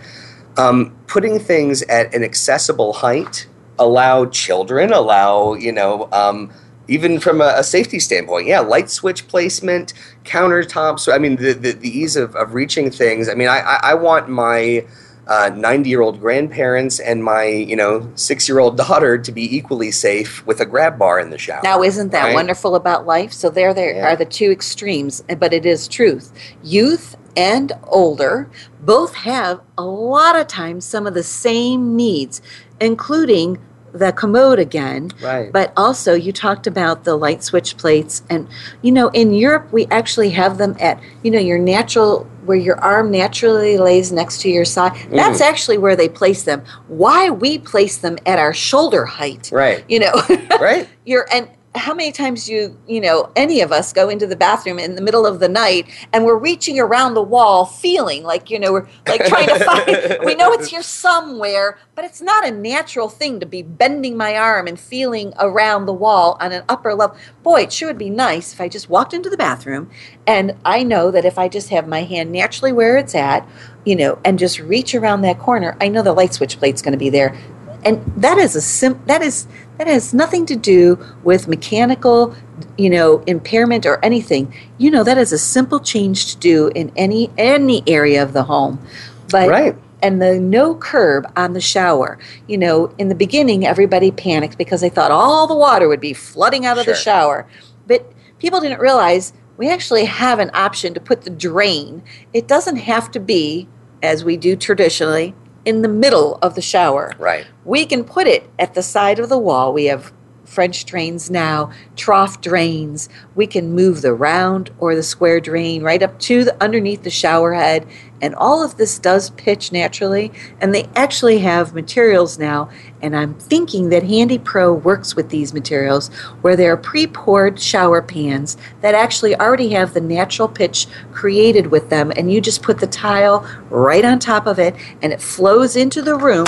um, 0.59 0.97
putting 1.07 1.38
things 1.38 1.83
at 1.83 2.14
an 2.14 2.23
accessible 2.23 2.92
height 2.94 3.47
allow 3.79 4.27
children, 4.27 4.92
allow 4.92 5.55
you 5.55 5.73
know. 5.73 6.09
Um, 6.12 6.53
even 6.90 7.21
from 7.21 7.42
a, 7.42 7.53
a, 7.59 7.62
safety 7.62 7.99
standpoint, 7.99 8.47
yeah, 8.47 8.61
light 8.61 8.88
switch 8.88 9.29
placement, 9.29 9.92
countertops. 10.25 11.12
I 11.12 11.18
mean, 11.18 11.37
the, 11.37 11.53
the, 11.53 11.73
the 11.73 11.88
ease 11.90 12.16
of, 12.16 12.35
of 12.35 12.55
reaching 12.55 12.90
things. 12.90 13.29
I 13.29 13.35
mean, 13.35 13.47
I, 13.47 13.59
I, 13.59 13.90
I 13.90 13.94
want 13.94 14.31
my 14.31 14.87
90 15.29 15.66
uh, 15.66 15.85
year 15.85 16.01
old 16.01 16.21
grandparents 16.21 16.99
and 17.01 17.23
my 17.23 17.44
you 17.44 17.77
know 17.77 18.11
six 18.14 18.49
year 18.49 18.59
old 18.59 18.77
daughter 18.77 19.18
to 19.18 19.33
be 19.33 19.55
equally 19.55 19.90
safe 19.90 20.44
with 20.47 20.61
a 20.61 20.66
grab 20.66 20.99
bar 20.99 21.21
in 21.21 21.31
the 21.31 21.38
shower. 21.38 21.61
Now, 21.62 21.83
isn't 21.83 22.11
that 22.12 22.25
right? 22.25 22.35
wonderful 22.35 22.75
about 22.75 23.07
life? 23.07 23.33
So 23.33 23.51
there, 23.51 23.75
there 23.75 23.97
yeah. 23.97 24.09
are 24.09 24.16
the 24.16 24.25
two 24.25 24.51
extremes, 24.51 25.23
but 25.38 25.53
it 25.53 25.66
is 25.66 25.87
truth. 25.87 26.33
Youth 26.62 27.16
and 27.37 27.73
older 27.85 28.51
both 28.81 29.14
have 29.14 29.61
a 29.77 29.85
lot 29.85 30.37
of 30.37 30.47
times 30.47 30.85
some 30.85 31.07
of 31.07 31.14
the 31.14 31.23
same 31.23 31.97
needs, 31.97 32.41
including 32.81 33.59
the 33.93 34.12
commode 34.12 34.59
again. 34.59 35.11
Right. 35.21 35.53
But 35.53 35.73
also, 35.77 36.14
you 36.14 36.33
talked 36.33 36.67
about 36.67 37.05
the 37.05 37.17
light 37.17 37.43
switch 37.43 37.77
plates. 37.77 38.23
And, 38.31 38.49
you 38.83 38.93
know, 38.93 39.09
in 39.09 39.33
Europe, 39.33 39.73
we 39.73 39.87
actually 39.87 40.31
have 40.31 40.59
them 40.59 40.77
at, 40.81 41.01
you 41.23 41.31
know, 41.31 41.38
your 41.38 41.59
natural, 41.59 42.25
where 42.45 42.57
your 42.57 42.79
arm 42.81 43.11
naturally 43.11 43.79
lays 43.79 44.12
next 44.12 44.41
to 44.43 44.51
your 44.51 44.64
side. 44.64 44.93
Mm. 44.93 45.17
That's 45.17 45.41
actually 45.41 45.79
where 45.79 45.97
they 45.97 46.09
place 46.09 46.43
them. 46.43 46.64
Why 46.88 47.31
we 47.31 47.59
place 47.59 47.99
them 47.99 48.19
at 48.27 48.38
our 48.38 48.53
shoulder 48.53 49.05
height. 49.05 49.51
Right. 49.53 49.85
You 49.88 50.01
know, 50.01 50.12
right. 50.61 50.88
You're, 51.05 51.27
and, 51.33 51.49
how 51.79 51.95
many 51.95 52.12
times 52.12 52.47
do 52.47 52.53
you 52.53 52.79
you 52.87 53.01
know 53.01 53.31
any 53.37 53.61
of 53.61 53.73
us 53.73 53.93
go 53.93 54.09
into 54.09 54.27
the 54.27 54.37
bathroom 54.37 54.79
in 54.79 54.95
the 54.95 55.01
middle 55.01 55.25
of 55.25 55.41
the 55.41 55.49
night 55.49 55.88
and 56.12 56.25
we're 56.25 56.37
reaching 56.37 56.79
around 56.79 57.14
the 57.14 57.23
wall 57.23 57.64
feeling 57.64 58.25
like 58.25 58.51
you 58.51 58.59
know 58.59 58.73
we're 58.73 58.88
like 59.07 59.25
trying 59.25 59.47
to 59.47 59.64
find 59.64 59.87
we 60.25 60.35
know 60.35 60.53
it's 60.53 60.69
here 60.69 60.83
somewhere 60.83 61.79
but 61.95 62.05
it's 62.05 62.21
not 62.21 62.47
a 62.47 62.51
natural 62.51 63.09
thing 63.09 63.41
to 63.41 63.47
be 63.47 63.62
bending 63.62 64.17
my 64.17 64.37
arm 64.37 64.67
and 64.67 64.79
feeling 64.79 65.33
around 65.38 65.87
the 65.87 65.93
wall 65.93 66.37
on 66.41 66.53
an 66.53 66.62
upper 66.69 66.95
level. 66.95 67.17
Boy 67.43 67.62
it 67.62 67.73
sure 67.73 67.88
would 67.88 67.99
be 67.99 68.11
nice 68.11 68.53
if 68.53 68.61
i 68.61 68.69
just 68.69 68.91
walked 68.91 69.14
into 69.14 69.31
the 69.31 69.37
bathroom 69.37 69.91
and 70.27 70.55
i 70.64 70.83
know 70.83 71.11
that 71.11 71.25
if 71.25 71.38
i 71.38 71.49
just 71.49 71.69
have 71.71 71.87
my 71.87 72.03
hand 72.03 72.33
naturally 72.33 72.73
where 72.73 72.97
it's 72.97 73.14
at 73.14 73.49
you 73.85 73.97
know 73.97 74.19
and 74.25 74.38
just 74.38 74.59
reach 74.59 74.95
around 74.95 75.23
that 75.23 75.38
corner 75.38 75.77
i 75.81 75.88
know 75.88 76.03
the 76.03 76.12
light 76.12 76.35
switch 76.35 76.59
plate's 76.59 76.83
going 76.83 76.93
to 76.93 76.99
be 76.99 77.11
there 77.11 77.37
and 77.85 78.03
that 78.17 78.38
is 78.38 78.57
a 78.57 78.61
sim- 78.61 79.01
that 79.07 79.23
is 79.23 79.47
that 79.79 79.87
has 79.87 80.12
nothing 80.12 80.45
to 80.47 80.57
do 80.57 80.99
with 81.23 81.49
mechanical, 81.49 82.35
you 82.77 82.91
know, 82.91 83.23
impairment 83.27 83.87
or 83.87 84.05
anything. 84.05 84.53
You 84.79 84.91
know, 84.91 85.05
that 85.05 85.19
is 85.19 85.33
a 85.33 85.38
simple 85.38 85.81
change 85.81 86.35
to 86.35 86.38
do 86.38 86.69
in 86.75 86.93
any 86.97 87.31
any 87.38 87.83
area 87.87 88.23
of 88.23 88.33
the 88.33 88.45
home. 88.45 88.85
But 89.31 89.49
right. 89.49 89.77
and 90.03 90.21
the 90.21 90.41
no 90.41 90.75
curb 90.75 91.31
on 91.37 91.53
the 91.53 91.61
shower. 91.61 92.19
You 92.47 92.59
know, 92.59 92.95
in 92.99 93.09
the 93.09 93.14
beginning 93.14 93.67
everybody 93.67 94.11
panicked 94.11 94.59
because 94.59 94.81
they 94.81 94.91
thought 94.91 95.11
all 95.11 95.47
the 95.47 95.57
water 95.57 95.88
would 95.88 96.01
be 96.01 96.12
flooding 96.12 96.67
out 96.67 96.79
of 96.79 96.85
sure. 96.85 96.95
the 96.95 97.01
shower. 97.01 97.47
But 97.87 98.11
people 98.38 98.61
didn't 98.61 98.81
realize 98.81 99.33
we 99.57 99.69
actually 99.69 100.05
have 100.05 100.38
an 100.38 100.51
option 100.55 100.95
to 100.95 101.01
put 101.01 101.23
the 101.23 101.31
drain. 101.31 102.03
It 102.33 102.49
doesn't 102.49 102.77
have 102.77 103.11
to 103.12 103.21
be 103.21 103.69
as 104.03 104.25
we 104.25 104.37
do 104.37 104.57
traditionally 104.57 105.35
in 105.68 105.83
the 105.83 105.88
middle 105.88 106.38
of 106.40 106.54
the 106.54 106.62
shower. 106.62 107.12
Right. 107.18 107.46
We 107.66 107.85
can 107.85 108.02
put 108.02 108.26
it 108.26 108.48
at 108.59 108.72
the 108.72 108.83
side 108.83 109.18
of 109.18 109.28
the 109.28 109.37
wall. 109.37 109.74
We 109.74 109.85
have 109.85 110.14
French 110.49 110.87
drains 110.87 111.31
now, 111.31 111.71
trough 111.95 112.41
drains. 112.41 113.09
We 113.35 113.47
can 113.47 113.75
move 113.75 114.01
the 114.01 114.15
round 114.15 114.71
or 114.79 114.95
the 114.95 115.03
square 115.03 115.41
drain 115.41 115.83
right 115.83 116.03
up 116.03 116.19
to 116.21 116.43
the 116.43 116.63
underneath 116.63 117.03
the 117.03 117.11
shower 117.11 117.53
head. 117.53 117.87
And 118.23 118.35
all 118.35 118.65
of 118.65 118.79
this 118.79 118.99
does 118.99 119.31
pitch 119.31 119.71
naturally. 119.73 120.33
And 120.61 120.75
they 120.75 120.89
actually 120.97 121.39
have 121.41 121.75
materials 121.75 122.39
now. 122.39 122.71
And 123.03 123.15
I'm 123.15 123.35
thinking 123.35 123.91
that 123.91 124.03
Handy 124.03 124.39
Pro 124.39 124.73
works 124.73 125.15
with 125.15 125.29
these 125.29 125.53
materials 125.53 126.09
where 126.41 126.57
they're 126.57 126.79
pre 126.79 127.07
poured 127.07 127.61
shower 127.61 128.01
pans 128.01 128.57
that 128.81 128.95
actually 128.95 129.37
already 129.37 129.69
have 129.71 129.93
the 129.93 130.01
natural 130.01 130.49
pitch 130.49 130.87
created 131.13 131.67
with 131.67 131.91
them. 131.91 132.11
And 132.17 132.33
you 132.33 132.41
just 132.41 132.63
put 132.63 132.81
the 132.81 132.87
tile 132.87 133.47
right 133.69 134.05
on 134.05 134.19
top 134.19 134.47
of 134.47 134.59
it 134.59 134.75
and 135.03 135.13
it 135.13 135.21
flows 135.21 135.77
into 135.77 136.01
the 136.01 136.17
room. 136.17 136.47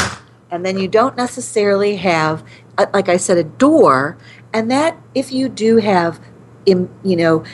And 0.50 0.66
then 0.66 0.78
you 0.78 0.88
don't 0.88 1.16
necessarily 1.16 1.96
have 1.96 2.42
like 2.92 3.08
I 3.08 3.16
said, 3.16 3.38
a 3.38 3.44
door, 3.44 4.16
and 4.52 4.70
that 4.70 4.96
if 5.14 5.32
you 5.32 5.48
do 5.48 5.76
have, 5.78 6.20
you 6.66 6.88
know, 7.04 7.44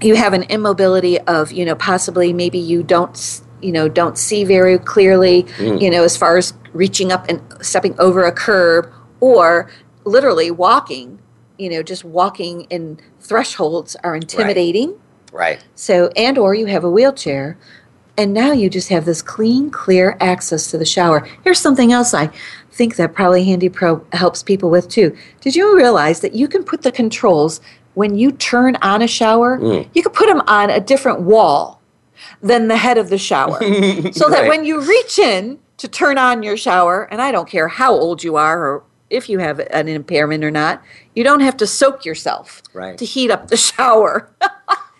you 0.00 0.14
have 0.16 0.32
an 0.32 0.44
immobility 0.44 1.20
of, 1.20 1.52
you 1.52 1.64
know, 1.64 1.74
possibly 1.74 2.32
maybe 2.32 2.58
you 2.58 2.82
don't, 2.82 3.40
you 3.60 3.72
know, 3.72 3.88
don't 3.88 4.16
see 4.16 4.44
very 4.44 4.78
clearly, 4.78 5.42
mm. 5.42 5.80
you 5.80 5.90
know, 5.90 6.04
as 6.04 6.16
far 6.16 6.36
as 6.36 6.54
reaching 6.72 7.10
up 7.10 7.28
and 7.28 7.42
stepping 7.60 7.98
over 7.98 8.24
a 8.24 8.32
curb 8.32 8.92
or 9.20 9.70
literally 10.04 10.50
walking, 10.50 11.18
you 11.58 11.68
know, 11.68 11.82
just 11.82 12.04
walking 12.04 12.62
in 12.70 13.00
thresholds 13.20 13.96
are 14.04 14.14
intimidating. 14.14 14.90
Right. 15.32 15.56
right. 15.56 15.64
So, 15.74 16.10
and 16.14 16.38
or 16.38 16.54
you 16.54 16.66
have 16.66 16.84
a 16.84 16.90
wheelchair 16.90 17.58
and 18.18 18.34
now 18.34 18.50
you 18.50 18.68
just 18.68 18.88
have 18.88 19.04
this 19.04 19.22
clean, 19.22 19.70
clear 19.70 20.16
access 20.20 20.72
to 20.72 20.78
the 20.78 20.84
shower. 20.84 21.20
Here's 21.44 21.60
something 21.60 21.92
else 21.92 22.12
I 22.12 22.30
think 22.78 22.94
that 22.94 23.12
probably 23.12 23.44
Handy 23.44 23.68
Pro 23.68 24.06
helps 24.12 24.44
people 24.44 24.70
with 24.70 24.88
too. 24.88 25.14
Did 25.40 25.56
you 25.56 25.76
realize 25.76 26.20
that 26.20 26.32
you 26.32 26.46
can 26.46 26.62
put 26.62 26.82
the 26.82 26.92
controls 26.92 27.60
when 27.94 28.16
you 28.16 28.30
turn 28.30 28.76
on 28.76 29.02
a 29.02 29.08
shower? 29.08 29.58
Mm. 29.58 29.88
You 29.94 30.02
can 30.04 30.12
put 30.12 30.28
them 30.28 30.42
on 30.46 30.70
a 30.70 30.78
different 30.78 31.22
wall 31.22 31.82
than 32.40 32.68
the 32.68 32.76
head 32.76 32.96
of 32.96 33.10
the 33.10 33.18
shower. 33.18 33.58
so 33.60 33.66
right. 33.66 34.12
that 34.14 34.46
when 34.48 34.64
you 34.64 34.80
reach 34.80 35.18
in 35.18 35.58
to 35.78 35.88
turn 35.88 36.18
on 36.18 36.44
your 36.44 36.56
shower, 36.56 37.08
and 37.10 37.20
I 37.20 37.32
don't 37.32 37.48
care 37.48 37.66
how 37.66 37.92
old 37.92 38.22
you 38.22 38.36
are 38.36 38.64
or 38.64 38.84
if 39.10 39.28
you 39.28 39.38
have 39.40 39.58
an 39.58 39.88
impairment 39.88 40.44
or 40.44 40.50
not, 40.50 40.80
you 41.16 41.24
don't 41.24 41.40
have 41.40 41.56
to 41.56 41.66
soak 41.66 42.04
yourself 42.04 42.62
right. 42.74 42.96
to 42.96 43.04
heat 43.04 43.30
up 43.30 43.48
the 43.48 43.56
shower. 43.68 44.30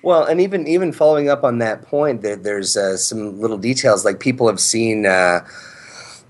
well, 0.02 0.24
and 0.24 0.40
even 0.40 0.66
even 0.66 0.90
following 0.90 1.28
up 1.28 1.44
on 1.44 1.58
that 1.58 1.82
point, 1.82 2.22
there, 2.22 2.34
there's 2.34 2.76
uh, 2.76 2.96
some 2.96 3.40
little 3.40 3.58
details 3.58 4.04
like 4.04 4.18
people 4.18 4.48
have 4.48 4.58
seen. 4.58 5.06
Uh, 5.06 5.46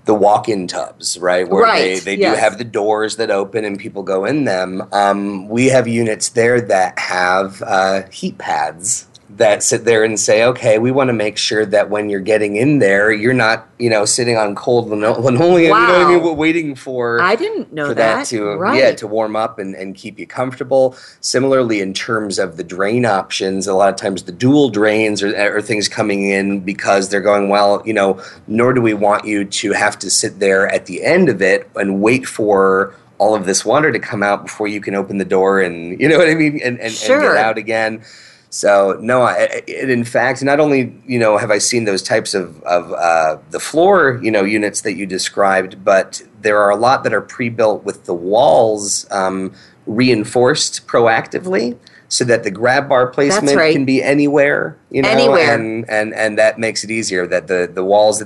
the 0.09 0.15
walk-in 0.15 0.65
tubs, 0.65 1.19
right? 1.19 1.47
Where 1.47 1.61
right. 1.61 1.81
they, 1.83 1.99
they 1.99 2.17
yes. 2.17 2.35
do 2.35 2.41
have 2.41 2.57
the 2.57 2.63
doors 2.63 3.17
that 3.17 3.29
open 3.29 3.63
and 3.63 3.77
people 3.77 4.01
go 4.01 4.25
in 4.25 4.45
them. 4.45 4.81
Um, 4.91 5.47
we 5.47 5.67
have 5.67 5.87
units 5.87 6.29
there 6.29 6.59
that 6.59 6.97
have 6.97 7.61
uh, 7.61 8.09
heat 8.11 8.39
pads 8.39 9.05
that 9.39 9.63
sit 9.63 9.85
there 9.85 10.03
and 10.03 10.19
say, 10.19 10.43
okay, 10.43 10.79
we 10.79 10.91
want 10.91 11.07
to 11.07 11.13
make 11.13 11.37
sure 11.37 11.65
that 11.65 11.89
when 11.89 12.09
you're 12.09 12.19
getting 12.19 12.57
in 12.57 12.79
there, 12.79 13.09
you're 13.11 13.33
not, 13.33 13.67
you 13.79 13.89
know, 13.89 14.03
sitting 14.03 14.37
on 14.37 14.53
cold 14.53 14.89
linoleum. 14.89 15.71
Wow. 15.71 15.81
You 15.81 15.87
know 15.87 15.99
what 15.99 16.07
I 16.07 16.11
mean? 16.11 16.23
We're 16.23 16.33
waiting 16.33 16.75
for 16.75 17.21
I 17.21 17.35
didn't 17.35 17.73
know 17.73 17.87
for 17.87 17.93
that, 17.95 18.15
that 18.17 18.25
to 18.27 18.55
right. 18.57 18.77
yeah 18.77 18.91
to 18.91 19.07
warm 19.07 19.35
up 19.35 19.57
and, 19.57 19.75
and 19.75 19.95
keep 19.95 20.19
you 20.19 20.27
comfortable. 20.27 20.95
Similarly, 21.21 21.79
in 21.79 21.93
terms 21.93 22.37
of 22.37 22.57
the 22.57 22.63
drain 22.63 23.05
options, 23.05 23.65
a 23.65 23.73
lot 23.73 23.89
of 23.89 23.95
times 23.95 24.23
the 24.23 24.31
dual 24.31 24.69
drains 24.69 25.23
are, 25.23 25.35
are 25.35 25.61
things 25.61 25.87
coming 25.87 26.29
in 26.29 26.59
because 26.59 27.09
they're 27.09 27.21
going 27.21 27.49
well. 27.49 27.81
You 27.85 27.93
know, 27.93 28.21
nor 28.47 28.73
do 28.73 28.81
we 28.81 28.93
want 28.93 29.25
you 29.25 29.45
to 29.45 29.71
have 29.71 29.97
to 29.99 30.09
sit 30.09 30.39
there 30.39 30.67
at 30.67 30.85
the 30.85 31.03
end 31.03 31.29
of 31.29 31.41
it 31.41 31.69
and 31.75 32.01
wait 32.01 32.27
for 32.27 32.93
all 33.19 33.35
of 33.35 33.45
this 33.45 33.63
water 33.63 33.91
to 33.91 33.99
come 33.99 34.23
out 34.23 34.43
before 34.43 34.67
you 34.67 34.81
can 34.81 34.95
open 34.95 35.17
the 35.17 35.25
door 35.25 35.61
and 35.61 35.99
you 36.01 36.09
know 36.09 36.17
what 36.17 36.29
I 36.29 36.35
mean 36.35 36.59
and, 36.61 36.79
and, 36.79 36.93
sure. 36.93 37.15
and 37.15 37.23
get 37.23 37.37
out 37.37 37.57
again. 37.57 38.03
So 38.49 38.97
no, 38.99 39.21
I, 39.21 39.61
in 39.67 40.03
fact, 40.03 40.41
not 40.41 40.59
only 40.59 40.99
you 41.05 41.19
know 41.19 41.37
have 41.37 41.51
I 41.51 41.59
seen 41.59 41.85
those 41.85 42.01
types 42.01 42.33
of 42.33 42.61
of 42.63 42.91
uh, 42.93 43.37
the 43.51 43.59
floor 43.59 44.19
you 44.23 44.31
know 44.31 44.43
units 44.43 44.81
that 44.81 44.93
you 44.93 45.05
described, 45.05 45.83
but 45.85 46.23
there 46.41 46.57
are 46.59 46.71
a 46.71 46.75
lot 46.75 47.03
that 47.03 47.13
are 47.13 47.21
pre-built 47.21 47.83
with 47.83 48.05
the 48.05 48.13
walls 48.13 49.05
um, 49.11 49.53
reinforced 49.85 50.87
proactively, 50.87 51.77
so 52.07 52.25
that 52.25 52.43
the 52.43 52.49
grab 52.49 52.89
bar 52.89 53.05
placement 53.07 53.55
right. 53.55 53.71
can 53.71 53.85
be 53.85 54.01
anywhere, 54.01 54.77
you 54.89 55.03
know, 55.03 55.09
anywhere. 55.09 55.53
and 55.53 55.87
and 55.87 56.15
and 56.15 56.39
that 56.39 56.57
makes 56.57 56.83
it 56.83 56.89
easier. 56.89 57.27
That 57.27 57.47
the 57.47 57.69
the 57.71 57.83
walls 57.83 58.23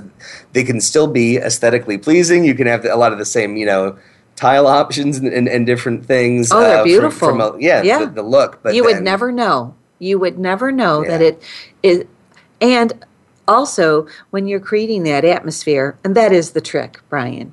they 0.54 0.64
can 0.64 0.80
still 0.80 1.06
be 1.06 1.36
aesthetically 1.36 1.98
pleasing. 1.98 2.46
You 2.46 2.54
can 2.54 2.66
have 2.66 2.86
a 2.86 2.96
lot 2.96 3.12
of 3.12 3.18
the 3.18 3.26
same 3.26 3.58
you 3.58 3.66
know 3.66 3.98
tile 4.36 4.66
options 4.66 5.18
and, 5.18 5.28
and, 5.28 5.48
and 5.48 5.66
different 5.66 6.06
things. 6.06 6.50
Oh, 6.50 6.60
they're 6.60 6.78
uh, 6.78 6.84
beautiful. 6.84 7.28
From, 7.28 7.38
from 7.40 7.56
a, 7.56 7.60
yeah, 7.60 7.82
Yeah. 7.82 7.98
The, 8.00 8.06
the 8.06 8.22
look. 8.22 8.62
But 8.62 8.74
you 8.74 8.84
would 8.84 9.02
never 9.02 9.30
know. 9.30 9.74
You 10.04 10.18
would 10.18 10.38
never 10.38 10.70
know 10.70 11.02
that 11.04 11.22
it 11.22 11.42
is. 11.82 12.04
And 12.60 13.04
also, 13.48 14.06
when 14.30 14.46
you're 14.46 14.60
creating 14.60 15.02
that 15.04 15.24
atmosphere, 15.24 15.96
and 16.04 16.14
that 16.14 16.32
is 16.32 16.52
the 16.52 16.60
trick, 16.60 17.00
Brian. 17.08 17.52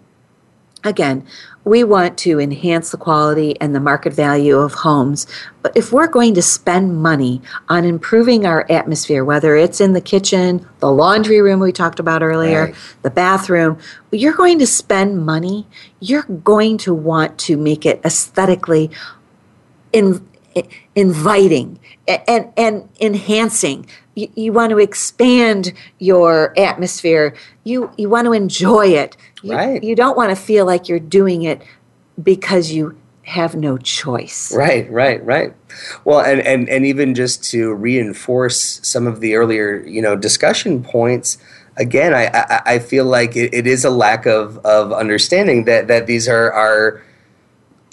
Again, 0.84 1.26
we 1.64 1.84
want 1.84 2.18
to 2.20 2.40
enhance 2.40 2.90
the 2.90 2.98
quality 2.98 3.56
and 3.62 3.76
the 3.76 3.80
market 3.80 4.14
value 4.14 4.58
of 4.58 4.74
homes. 4.74 5.28
But 5.62 5.78
if 5.78 5.94
we're 5.94 6.08
going 6.08 6.34
to 6.34 6.42
spend 6.42 6.98
money 6.98 7.40
on 7.70 7.86
improving 7.86 8.48
our 8.48 8.66
atmosphere, 8.70 9.24
whether 9.24 9.56
it's 9.56 9.80
in 9.80 9.94
the 9.94 10.02
kitchen, 10.02 10.68
the 10.80 10.92
laundry 10.92 11.40
room 11.40 11.60
we 11.60 11.72
talked 11.72 12.00
about 12.00 12.24
earlier, 12.24 12.66
Right. 12.66 12.76
the 13.04 13.12
bathroom, 13.12 13.78
you're 14.12 14.34
going 14.34 14.58
to 14.58 14.66
spend 14.68 15.24
money, 15.24 15.68
you're 16.00 16.24
going 16.24 16.80
to 16.80 16.96
want 16.96 17.38
to 17.40 17.58
make 17.58 17.86
it 17.86 18.02
aesthetically 18.04 18.90
in, 19.94 20.26
inviting 20.96 21.80
and, 22.08 22.52
and 22.58 22.90
enhancing. 23.00 23.86
You, 24.16 24.32
you 24.36 24.54
want 24.54 24.72
to 24.72 24.80
expand 24.80 25.74
your 26.00 26.54
atmosphere. 26.60 27.36
You, 27.64 27.92
you 27.98 28.10
want 28.10 28.26
to 28.26 28.34
enjoy 28.34 28.88
it. 28.88 29.16
You, 29.42 29.56
Right. 29.56 29.84
you 29.84 29.96
don't 29.96 30.18
want 30.18 30.30
to 30.30 30.36
feel 30.36 30.66
like 30.66 30.88
you're 30.90 31.00
doing 31.00 31.44
it 31.44 31.62
because 32.22 32.72
you 32.72 32.98
have 33.24 33.56
no 33.56 33.78
choice. 33.78 34.54
Right, 34.54 34.92
right, 34.92 35.24
right. 35.26 35.54
Well, 36.04 36.20
and, 36.20 36.42
and, 36.42 36.68
and 36.70 36.86
even 36.86 37.16
just 37.16 37.44
to 37.52 37.74
reinforce 37.74 38.82
some 38.86 39.08
of 39.08 39.20
the 39.22 39.36
earlier, 39.36 39.84
you 39.88 40.02
know, 40.02 40.16
discussion 40.16 40.84
points, 40.84 41.38
again, 41.78 42.14
I, 42.14 42.28
I, 42.34 42.62
I 42.76 42.80
feel 42.80 43.06
like 43.06 43.36
it, 43.38 43.54
it 43.54 43.66
is 43.68 43.86
a 43.86 43.90
lack 43.90 44.26
of, 44.26 44.58
of 44.66 44.92
understanding 44.92 45.64
that, 45.66 45.88
that 45.88 46.08
these 46.08 46.28
are, 46.28 46.52
are 46.52 47.02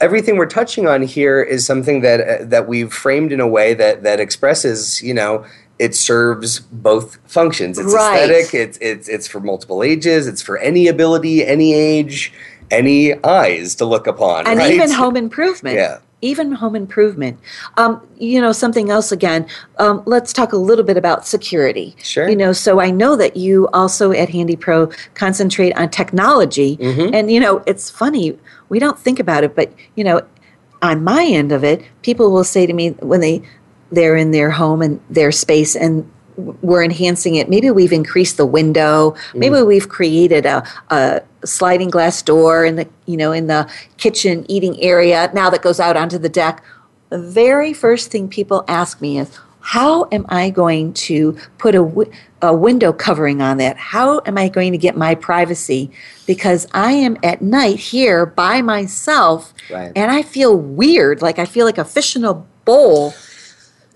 everything 0.01 0.37
we're 0.37 0.47
touching 0.47 0.87
on 0.87 1.03
here 1.03 1.43
is 1.43 1.67
something 1.67 2.01
that 2.03 2.21
uh, 2.21 2.45
that 2.45 2.69
we've 2.69 2.93
framed 2.93 3.33
in 3.33 3.41
a 3.41 3.49
way 3.49 3.75
that 3.75 4.03
that 4.03 4.21
expresses, 4.21 5.03
you 5.03 5.15
know, 5.15 5.45
it 5.79 5.95
serves 5.95 6.61
both 6.61 7.19
functions. 7.27 7.79
It's 7.79 7.93
Right. 7.93 8.31
aesthetic. 8.31 8.55
It's 8.55 8.79
it's 8.81 9.09
it's 9.09 9.27
for 9.27 9.41
multiple 9.41 9.83
ages. 9.83 10.27
It's 10.27 10.43
for 10.43 10.59
any 10.59 10.89
ability, 10.89 11.45
any 11.47 11.75
age, 11.75 12.33
any 12.71 13.23
eyes 13.25 13.75
to 13.77 13.85
look 13.85 14.07
upon. 14.07 14.47
and 14.47 14.59
right? 14.59 14.73
even 14.75 14.91
home 14.91 15.17
improvement. 15.17 15.77
Yeah. 15.77 15.99
Even 16.21 16.51
home 16.51 16.75
improvement. 16.75 17.39
Um, 17.77 18.01
you 18.19 18.41
know, 18.41 18.51
something 18.51 18.91
else 18.91 19.13
again. 19.13 19.47
Um, 19.79 20.03
let's 20.05 20.33
talk 20.33 20.53
a 20.53 20.57
little 20.57 20.85
bit 20.85 20.97
about 20.97 21.25
security. 21.29 21.95
Sure. 22.03 22.29
You 22.29 22.35
know, 22.35 22.53
so 22.53 22.81
I 22.81 22.91
know 22.91 23.15
that 23.15 23.37
you 23.37 23.69
also 23.73 24.11
at 24.11 24.29
Handy 24.29 24.57
Pro 24.57 24.91
concentrate 25.15 25.79
on 25.79 25.91
technology. 25.91 26.77
Mm-hmm. 26.79 27.15
And, 27.15 27.31
you 27.31 27.39
know, 27.39 27.63
it's 27.69 27.89
funny, 27.89 28.37
we 28.69 28.79
don't 28.79 28.99
think 28.99 29.19
about 29.19 29.45
it, 29.45 29.55
but, 29.55 29.73
you 29.95 30.05
know, 30.05 30.23
on 30.83 31.03
my 31.03 31.25
end 31.25 31.53
of 31.53 31.65
it, 31.65 31.83
people 32.03 32.31
will 32.31 32.45
say 32.45 32.67
to 32.67 32.73
me 32.73 32.91
when 32.91 33.21
they 33.21 33.43
they're 33.91 34.17
in 34.17 34.33
their 34.33 34.51
home 34.51 34.83
and 34.83 35.01
their 35.09 35.33
space 35.33 35.75
and 35.75 36.11
we're 36.37 36.85
enhancing 36.85 37.35
it. 37.35 37.49
Maybe 37.49 37.71
we've 37.71 37.93
increased 37.93 38.37
the 38.37 38.47
window. 38.47 39.13
Mm. 39.33 39.35
Maybe 39.35 39.63
we've 39.63 39.89
created 39.89 40.47
a, 40.47 40.63
a 40.89 41.23
sliding 41.45 41.91
glass 41.91 42.23
door 42.23 42.65
in 42.65 42.77
the 42.77 42.89
you 43.07 43.17
know 43.17 43.33
in 43.33 43.47
the 43.47 43.71
kitchen 43.97 44.45
eating 44.49 44.81
area 44.83 45.31
now 45.35 45.51
that 45.51 45.63
goes 45.63 45.81
out 45.81 45.97
onto 45.97 46.19
the 46.19 46.29
deck. 46.29 46.63
The 47.11 47.19
very 47.19 47.73
first 47.73 48.11
thing 48.11 48.29
people 48.29 48.65
ask 48.69 49.01
me 49.01 49.19
is, 49.19 49.37
"How 49.61 50.07
am 50.13 50.27
I 50.29 50.51
going 50.51 50.93
to 50.95 51.37
put 51.57 51.75
a, 51.75 51.83
a 52.43 52.55
window 52.55 52.93
covering 52.93 53.41
on 53.43 53.57
that? 53.59 53.77
How 53.77 54.21
am 54.27 54.39
I 54.39 54.49
going 54.49 54.73
to 54.73 54.79
get 54.79 54.97
my 54.97 55.15
privacy? 55.15 55.91
Because 56.27 56.67
I 56.73 56.93
am 56.93 57.17
at 57.23 57.43
night 57.43 57.79
here 57.79 58.27
by 58.27 58.63
myself, 58.63 59.53
Right. 59.71 59.93
and 59.97 60.11
I 60.11 60.23
feel 60.23 60.57
weird. 60.57 61.23
Like 61.23 61.39
I 61.39 61.45
feel 61.45 61.67
like 61.67 61.79
a 61.79 61.85
fish 61.85 62.17
in 62.17 62.25
a 62.25 62.35
bowl." 62.65 63.15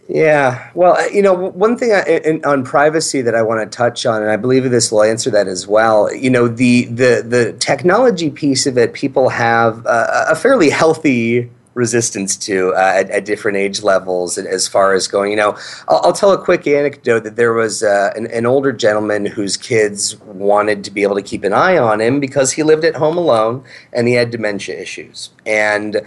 Yeah. 0.09 0.71
Well, 0.75 0.97
uh, 0.97 1.07
you 1.07 1.23
know, 1.23 1.33
one 1.33 1.79
thing 1.79 1.93
I, 1.93 2.03
in, 2.03 2.45
on 2.45 2.65
privacy 2.65 3.23
that 3.23 3.35
I 3.35 3.43
want 3.43 3.61
to 3.61 3.77
touch 3.77 4.05
on, 4.05 4.21
and 4.21 4.31
I 4.31 4.37
believe 4.37 4.69
this 4.71 4.91
will 4.91 5.03
answer 5.05 5.31
that 5.31 5.47
as 5.47 5.67
well. 5.67 6.13
You 6.13 6.29
know, 6.29 6.49
the 6.49 6.87
the 6.87 7.25
the 7.27 7.53
technology 7.55 8.29
piece 8.29 8.67
of 8.67 8.77
it, 8.77 8.93
people 8.93 9.29
have 9.31 9.87
uh, 9.87 10.27
a 10.29 10.37
fairly 10.37 10.71
healthy 10.71 11.51
resistance 11.75 12.37
to 12.37 12.75
uh, 12.75 12.93
at, 12.97 13.11
at 13.11 13.25
different 13.25 13.57
age 13.57 13.83
levels 13.83 14.39
as 14.39 14.69
far 14.69 14.95
as 14.95 15.09
going 15.09 15.31
you 15.31 15.37
know 15.37 15.57
i'll, 15.89 16.01
I'll 16.05 16.13
tell 16.13 16.33
a 16.33 16.43
quick 16.43 16.67
anecdote 16.67 17.25
that 17.25 17.37
there 17.37 17.53
was 17.53 17.83
uh, 17.83 18.13
an, 18.15 18.27
an 18.27 18.47
older 18.47 18.73
gentleman 18.73 19.27
whose 19.27 19.57
kids 19.57 20.17
wanted 20.21 20.85
to 20.85 20.91
be 20.91 21.03
able 21.03 21.17
to 21.17 21.23
keep 21.23 21.45
an 21.45 21.53
eye 21.53 21.79
on 21.79 22.01
him 22.01 22.21
because 22.21 22.53
he 22.53 22.63
lived 22.63 22.85
at 22.85 22.97
home 22.97 23.17
alone 23.17 23.65
and 23.93 24.07
he 24.07 24.15
had 24.15 24.31
dementia 24.31 24.79
issues 24.79 25.31
and 25.47 26.03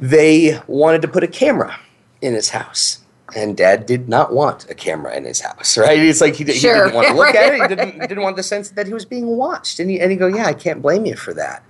they 0.00 0.58
wanted 0.66 1.02
to 1.02 1.08
put 1.08 1.22
a 1.22 1.28
camera 1.28 1.78
in 2.22 2.34
his 2.34 2.50
house. 2.50 3.00
And 3.36 3.56
dad 3.56 3.86
did 3.86 4.08
not 4.08 4.32
want 4.32 4.68
a 4.70 4.74
camera 4.74 5.14
in 5.16 5.24
his 5.24 5.40
house, 5.40 5.76
right? 5.78 5.98
It's 5.98 6.20
like 6.20 6.34
he, 6.34 6.44
di- 6.44 6.52
he 6.54 6.60
didn't 6.60 6.94
want 6.94 7.08
to 7.08 7.14
look 7.14 7.26
Right, 7.26 7.36
at 7.36 7.48
it. 7.48 7.54
He 7.54 7.60
right. 7.60 7.68
didn't, 7.68 7.98
didn't 8.00 8.22
want 8.22 8.36
the 8.36 8.42
sense 8.42 8.70
that 8.70 8.86
he 8.86 8.92
was 8.94 9.04
being 9.04 9.26
watched. 9.26 9.78
And 9.80 9.90
he, 9.90 10.00
and 10.00 10.10
he 10.10 10.16
go, 10.16 10.26
yeah, 10.26 10.46
I 10.46 10.54
can't 10.54 10.80
blame 10.82 11.06
you 11.06 11.16
for 11.16 11.32
that. 11.34 11.62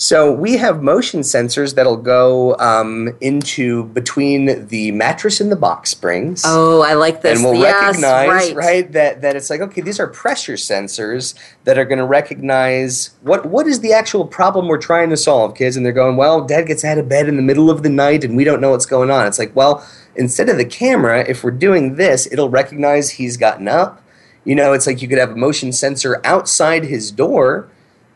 So 0.00 0.30
we 0.32 0.56
have 0.58 0.80
motion 0.80 1.20
sensors 1.20 1.74
that'll 1.74 1.96
go 1.96 2.56
um, 2.58 3.16
into 3.20 3.84
between 3.86 4.68
the 4.68 4.92
mattress 4.92 5.40
and 5.40 5.50
the 5.50 5.56
box 5.56 5.90
springs 5.90 6.44
Oh, 6.46 6.82
I 6.82 6.94
like 6.94 7.22
this. 7.22 7.36
and 7.36 7.44
we'll 7.44 7.60
yes, 7.60 7.82
recognize 8.00 8.52
right. 8.54 8.92
that 8.92 9.22
that 9.22 9.34
it's 9.34 9.50
like 9.50 9.60
okay 9.60 9.80
these 9.80 9.98
are 9.98 10.06
pressure 10.06 10.52
sensors 10.52 11.34
that 11.64 11.78
are 11.78 11.84
going 11.84 11.98
to 11.98 12.06
recognize 12.06 13.10
what 13.22 13.46
what 13.46 13.66
is 13.66 13.80
the 13.80 13.92
actual 13.92 14.24
problem 14.24 14.68
we're 14.68 14.78
trying 14.78 15.10
to 15.10 15.16
solve 15.16 15.56
kids 15.56 15.76
and 15.76 15.84
they're 15.84 15.92
going 15.92 16.16
well 16.16 16.42
dad 16.44 16.62
gets 16.68 16.84
out 16.84 16.98
of 16.98 17.08
bed 17.08 17.28
in 17.28 17.34
the 17.36 17.42
middle 17.42 17.68
of 17.70 17.82
the 17.82 17.88
night 17.90 18.22
and 18.22 18.36
we 18.36 18.44
don't 18.44 18.60
know 18.60 18.70
what's 18.70 18.86
going 18.86 19.10
on 19.10 19.26
it's 19.26 19.38
like 19.38 19.54
well 19.56 19.84
instead 20.18 20.48
of 20.48 20.58
the 20.58 20.64
camera 20.64 21.24
if 21.28 21.42
we're 21.42 21.50
doing 21.50 21.94
this 21.94 22.26
it'll 22.30 22.50
recognize 22.50 23.10
he's 23.10 23.36
gotten 23.36 23.68
up. 23.68 24.02
You 24.44 24.54
know 24.54 24.72
it's 24.72 24.86
like 24.86 25.00
you 25.00 25.08
could 25.08 25.18
have 25.18 25.30
a 25.30 25.36
motion 25.36 25.72
sensor 25.72 26.20
outside 26.24 26.84
his 26.84 27.10
door 27.10 27.68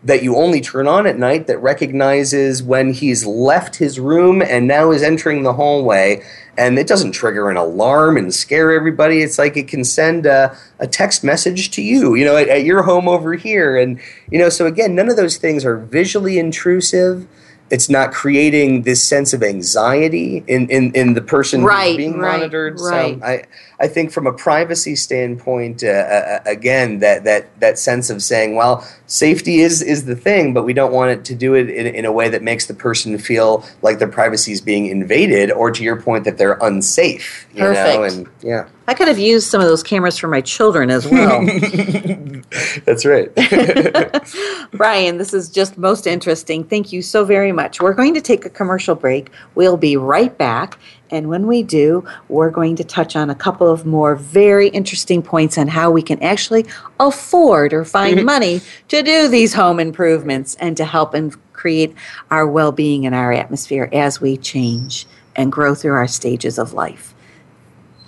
that 0.05 0.23
you 0.23 0.37
only 0.37 0.61
turn 0.61 0.88
on 0.88 1.07
at 1.07 1.19
night 1.19 1.47
that 1.47 1.59
recognizes 1.59 2.62
when 2.62 2.93
he's 2.93 3.25
left 3.25 3.77
his 3.77 4.01
room 4.01 4.43
and 4.43 4.67
now 4.67 4.91
is 4.91 5.03
entering 5.03 5.45
the 5.45 5.53
hallway. 5.53 6.23
And 6.59 6.79
it 6.79 6.88
doesn't 6.88 7.12
trigger 7.12 7.49
an 7.49 7.57
alarm 7.57 8.17
and 8.17 8.35
scare 8.35 8.73
everybody. 8.73 9.23
It's 9.23 9.38
like 9.38 9.57
it 9.57 9.69
can 9.69 9.85
send 9.85 10.27
a, 10.27 10.57
a 10.81 10.87
text 10.88 11.23
message 11.23 11.71
to 11.73 11.83
you 11.83 12.15
you 12.15 12.25
know 12.25 12.37
at, 12.37 12.49
at 12.49 12.65
your 12.65 12.83
home 12.83 13.09
over 13.09 13.35
here. 13.35 13.77
And 13.77 14.01
you 14.31 14.38
know 14.38 14.49
so 14.49 14.67
again 14.67 14.95
none 14.95 15.09
of 15.09 15.17
those 15.17 15.37
things 15.37 15.65
are 15.65 15.77
visually 15.77 16.38
intrusive 16.38 17.27
it's 17.72 17.88
not 17.88 18.12
creating 18.12 18.82
this 18.82 19.02
sense 19.02 19.32
of 19.32 19.42
anxiety 19.42 20.44
in, 20.46 20.68
in, 20.68 20.92
in 20.92 21.14
the 21.14 21.22
person 21.22 21.64
Right, 21.64 21.96
being 21.96 22.18
right, 22.18 22.32
monitored 22.32 22.78
right. 22.78 23.18
so 23.18 23.24
I, 23.24 23.44
I 23.80 23.88
think 23.88 24.12
from 24.12 24.26
a 24.26 24.32
privacy 24.32 24.94
standpoint, 24.94 25.82
uh, 25.82 25.87
uh, 25.88 26.40
again, 26.44 26.98
that, 26.98 27.24
that, 27.24 27.58
that 27.61 27.78
sense 27.78 28.11
of 28.11 28.22
saying, 28.22 28.56
well, 28.56 28.87
safety 29.06 29.61
is, 29.61 29.80
is 29.80 30.04
the 30.04 30.14
thing, 30.14 30.52
but 30.52 30.64
we 30.64 30.74
don't 30.74 30.92
want 30.92 31.12
it 31.12 31.24
to 31.24 31.35
do 31.35 31.54
it 31.54 31.70
in, 31.70 31.87
in 31.87 32.04
a 32.04 32.12
way 32.12 32.28
that 32.28 32.42
makes 32.42 32.66
the 32.66 32.74
person 32.74 33.16
feel 33.16 33.64
like 33.80 33.98
their 33.98 34.06
privacy 34.06 34.52
is 34.52 34.61
being 34.61 34.87
invaded, 34.87 35.50
or 35.50 35.70
to 35.70 35.82
your 35.82 36.00
point, 36.00 36.24
that 36.24 36.37
they're 36.37 36.58
unsafe. 36.61 37.48
You 37.54 37.62
know? 37.62 37.72
Perfect. 37.72 38.14
And 38.14 38.28
yeah, 38.42 38.68
I 38.88 38.95
could 38.95 39.09
have 39.09 39.18
used 39.18 39.49
some 39.49 39.61
of 39.61 39.68
those 39.68 39.83
cameras 39.83 40.18
for 40.18 40.29
my 40.29 40.40
children 40.40 40.90
as 40.90 41.07
well. 41.07 41.45
that's 42.85 43.05
right. 43.05 43.31
Brian, 44.73 45.18
this 45.18 45.33
is 45.33 45.49
just 45.49 45.79
most 45.79 46.07
interesting. 46.07 46.64
Thank 46.64 46.92
you 46.92 47.01
so 47.03 47.25
very 47.25 47.53
much. 47.53 47.81
We're 47.81 47.95
going 47.95 48.14
to 48.14 48.21
take 48.21 48.45
a 48.45 48.51
commercial 48.51 48.95
break. 48.95 49.31
We'll 49.55 49.77
be 49.77 49.97
right 49.97 50.37
back. 50.37 50.79
And 51.11 51.29
when 51.29 51.47
we 51.47 51.62
do, 51.62 52.05
we're 52.29 52.51
going 52.51 52.75
to 52.77 52.85
touch 52.85 53.14
on 53.14 53.31
a 53.31 53.35
couple 53.35 53.68
of 53.71 53.85
more 53.85 54.16
very 54.16 54.68
interesting 54.68 55.23
points 55.23 55.59
on 55.59 55.68
how 55.68 55.90
we 55.90 56.03
can 56.03 56.21
actually 56.23 56.66
afford 56.99 57.73
or 57.73 57.85
find 57.85 58.25
money 58.25 58.62
to 58.88 59.03
do 59.03 59.29
these 59.29 59.55
home 59.55 59.79
improvements 59.79 60.57
and 60.57 60.77
to 60.79 60.85
help 60.85 61.14
and 61.14 61.37
create 61.53 61.95
our 62.31 62.47
well 62.47 62.73
being 62.73 63.07
and 63.07 63.14
our 63.14 63.33
atmosphere 63.33 63.88
as 63.92 64.21
we 64.21 64.37
change 64.37 65.07
and 65.37 65.53
grow 65.53 65.75
through 65.75 65.92
our 65.92 66.09
stages 66.09 66.59
of 66.59 66.73
life. 66.73 67.12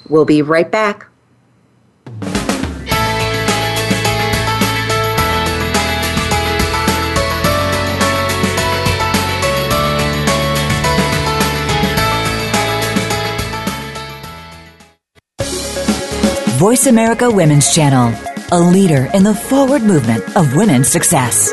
We'll 0.09 0.25
be 0.25 0.43
right 0.43 0.71
back. 0.71 1.09
Voice 16.59 16.87
America 16.87 17.31
Women's 17.31 17.75
Channel, 17.75 18.15
a 18.51 18.59
leader 18.59 19.11
in 19.13 19.23
the 19.23 19.35
forward 19.35 19.83
movement 19.83 20.37
of 20.37 20.57
women's 20.57 20.89
success. 20.89 21.53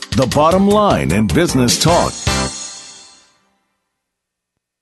the 0.11 0.27
bottom 0.27 0.67
line 0.67 1.11
in 1.11 1.27
business 1.27 1.81
talk. 1.81 2.13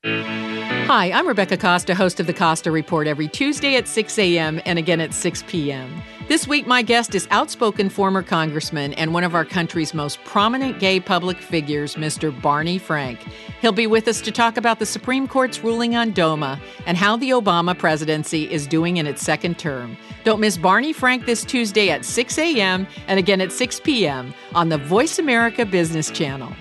Hi, 0.03 1.11
I'm 1.11 1.27
Rebecca 1.27 1.55
Costa, 1.55 1.93
host 1.93 2.19
of 2.19 2.25
the 2.25 2.33
Costa 2.33 2.71
Report 2.71 3.05
every 3.05 3.27
Tuesday 3.27 3.75
at 3.75 3.87
6 3.87 4.17
a.m. 4.17 4.59
and 4.65 4.79
again 4.79 4.99
at 4.99 5.13
6 5.13 5.43
p.m. 5.47 6.01
This 6.29 6.47
week, 6.47 6.67
my 6.67 6.83
guest 6.83 7.15
is 7.15 7.27
outspoken 7.31 7.89
former 7.89 8.21
congressman 8.21 8.93
and 8.93 9.15
one 9.15 9.23
of 9.23 9.33
our 9.33 9.43
country's 9.43 9.95
most 9.95 10.23
prominent 10.25 10.77
gay 10.77 10.99
public 10.99 11.39
figures, 11.39 11.95
Mr. 11.95 12.39
Barney 12.39 12.77
Frank. 12.77 13.19
He'll 13.61 13.71
be 13.71 13.87
with 13.87 14.07
us 14.07 14.21
to 14.21 14.31
talk 14.31 14.55
about 14.55 14.77
the 14.77 14.85
Supreme 14.85 15.27
Court's 15.27 15.63
ruling 15.63 15.95
on 15.95 16.11
DOMA 16.11 16.61
and 16.85 16.97
how 16.97 17.17
the 17.17 17.31
Obama 17.31 17.75
presidency 17.75 18.43
is 18.43 18.67
doing 18.67 18.97
in 18.97 19.07
its 19.07 19.23
second 19.23 19.57
term. 19.57 19.97
Don't 20.23 20.39
miss 20.39 20.55
Barney 20.55 20.93
Frank 20.93 21.25
this 21.25 21.43
Tuesday 21.43 21.89
at 21.89 22.05
6 22.05 22.37
a.m. 22.37 22.85
and 23.07 23.17
again 23.17 23.41
at 23.41 23.51
6 23.51 23.79
p.m. 23.79 24.31
on 24.53 24.69
the 24.69 24.77
Voice 24.77 25.17
America 25.17 25.65
Business 25.65 26.11
Channel. 26.11 26.53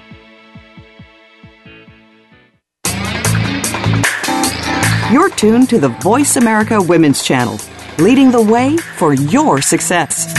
You're 5.12 5.28
tuned 5.28 5.68
to 5.68 5.78
the 5.78 5.94
Voice 6.00 6.36
America 6.36 6.80
Women's 6.80 7.22
Channel, 7.22 7.58
leading 7.98 8.30
the 8.30 8.40
way 8.40 8.76
for 8.76 9.12
your 9.12 9.60
success. 9.60 10.32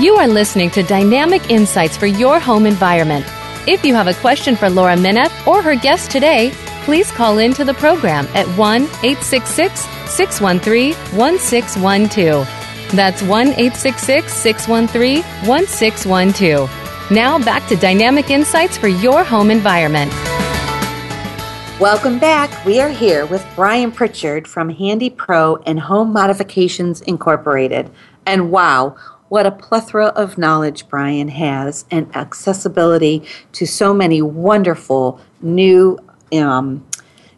You 0.00 0.14
are 0.16 0.28
listening 0.28 0.70
to 0.70 0.82
Dynamic 0.84 1.50
Insights 1.50 1.96
for 1.96 2.06
Your 2.06 2.38
Home 2.38 2.66
Environment. 2.66 3.24
If 3.66 3.84
you 3.84 3.94
have 3.94 4.06
a 4.06 4.14
question 4.14 4.56
for 4.56 4.68
Laura 4.70 4.96
Mineff 4.96 5.46
or 5.46 5.62
her 5.62 5.74
guest 5.76 6.10
today, 6.10 6.50
please 6.84 7.10
call 7.10 7.38
in 7.38 7.52
to 7.54 7.64
the 7.64 7.74
program 7.74 8.26
at 8.34 8.46
1 8.58 8.82
866 8.82 9.80
613 10.10 10.94
1612. 11.16 12.46
That's 12.92 13.22
1 13.22 13.48
866 13.48 14.32
613 14.32 15.22
1612. 15.48 16.81
Now 17.12 17.38
back 17.38 17.68
to 17.68 17.76
Dynamic 17.76 18.30
Insights 18.30 18.78
for 18.78 18.88
Your 18.88 19.22
Home 19.22 19.50
Environment. 19.50 20.10
Welcome 21.78 22.18
back. 22.18 22.64
We 22.64 22.80
are 22.80 22.88
here 22.88 23.26
with 23.26 23.46
Brian 23.54 23.92
Pritchard 23.92 24.48
from 24.48 24.74
HandyPro 24.74 25.62
and 25.66 25.78
Home 25.78 26.10
Modifications 26.10 27.02
Incorporated. 27.02 27.90
And 28.24 28.50
wow, 28.50 28.96
what 29.28 29.44
a 29.44 29.50
plethora 29.50 30.06
of 30.06 30.38
knowledge 30.38 30.88
Brian 30.88 31.28
has 31.28 31.84
and 31.90 32.10
accessibility 32.16 33.22
to 33.52 33.66
so 33.66 33.92
many 33.92 34.22
wonderful 34.22 35.20
new 35.42 35.98
um, 36.32 36.82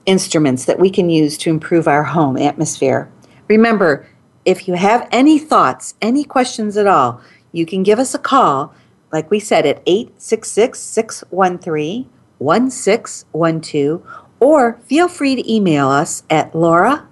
instruments 0.06 0.66
that 0.66 0.78
we 0.78 0.88
can 0.88 1.10
use 1.10 1.37
to 1.38 1.50
improve 1.50 1.88
our 1.88 2.04
home 2.04 2.37
atmosphere. 2.37 3.10
Remember, 3.48 4.06
if 4.44 4.68
you 4.68 4.74
have 4.74 5.08
any 5.10 5.37
thoughts, 5.37 5.94
any 6.00 6.22
questions 6.22 6.76
at 6.76 6.87
all, 6.87 7.20
you 7.50 7.66
can 7.66 7.82
give 7.82 7.98
us 7.98 8.14
a 8.14 8.20
call, 8.20 8.72
like 9.14 9.31
we 9.31 9.38
said, 9.38 9.64
at 9.64 9.81
866 9.87 10.81
613 10.81 12.11
1612, 12.38 14.03
or 14.40 14.79
feel 14.85 15.09
free 15.09 15.37
to 15.37 15.53
email 15.53 15.88
us 15.88 16.24
at 16.29 16.53
laura 16.55 17.07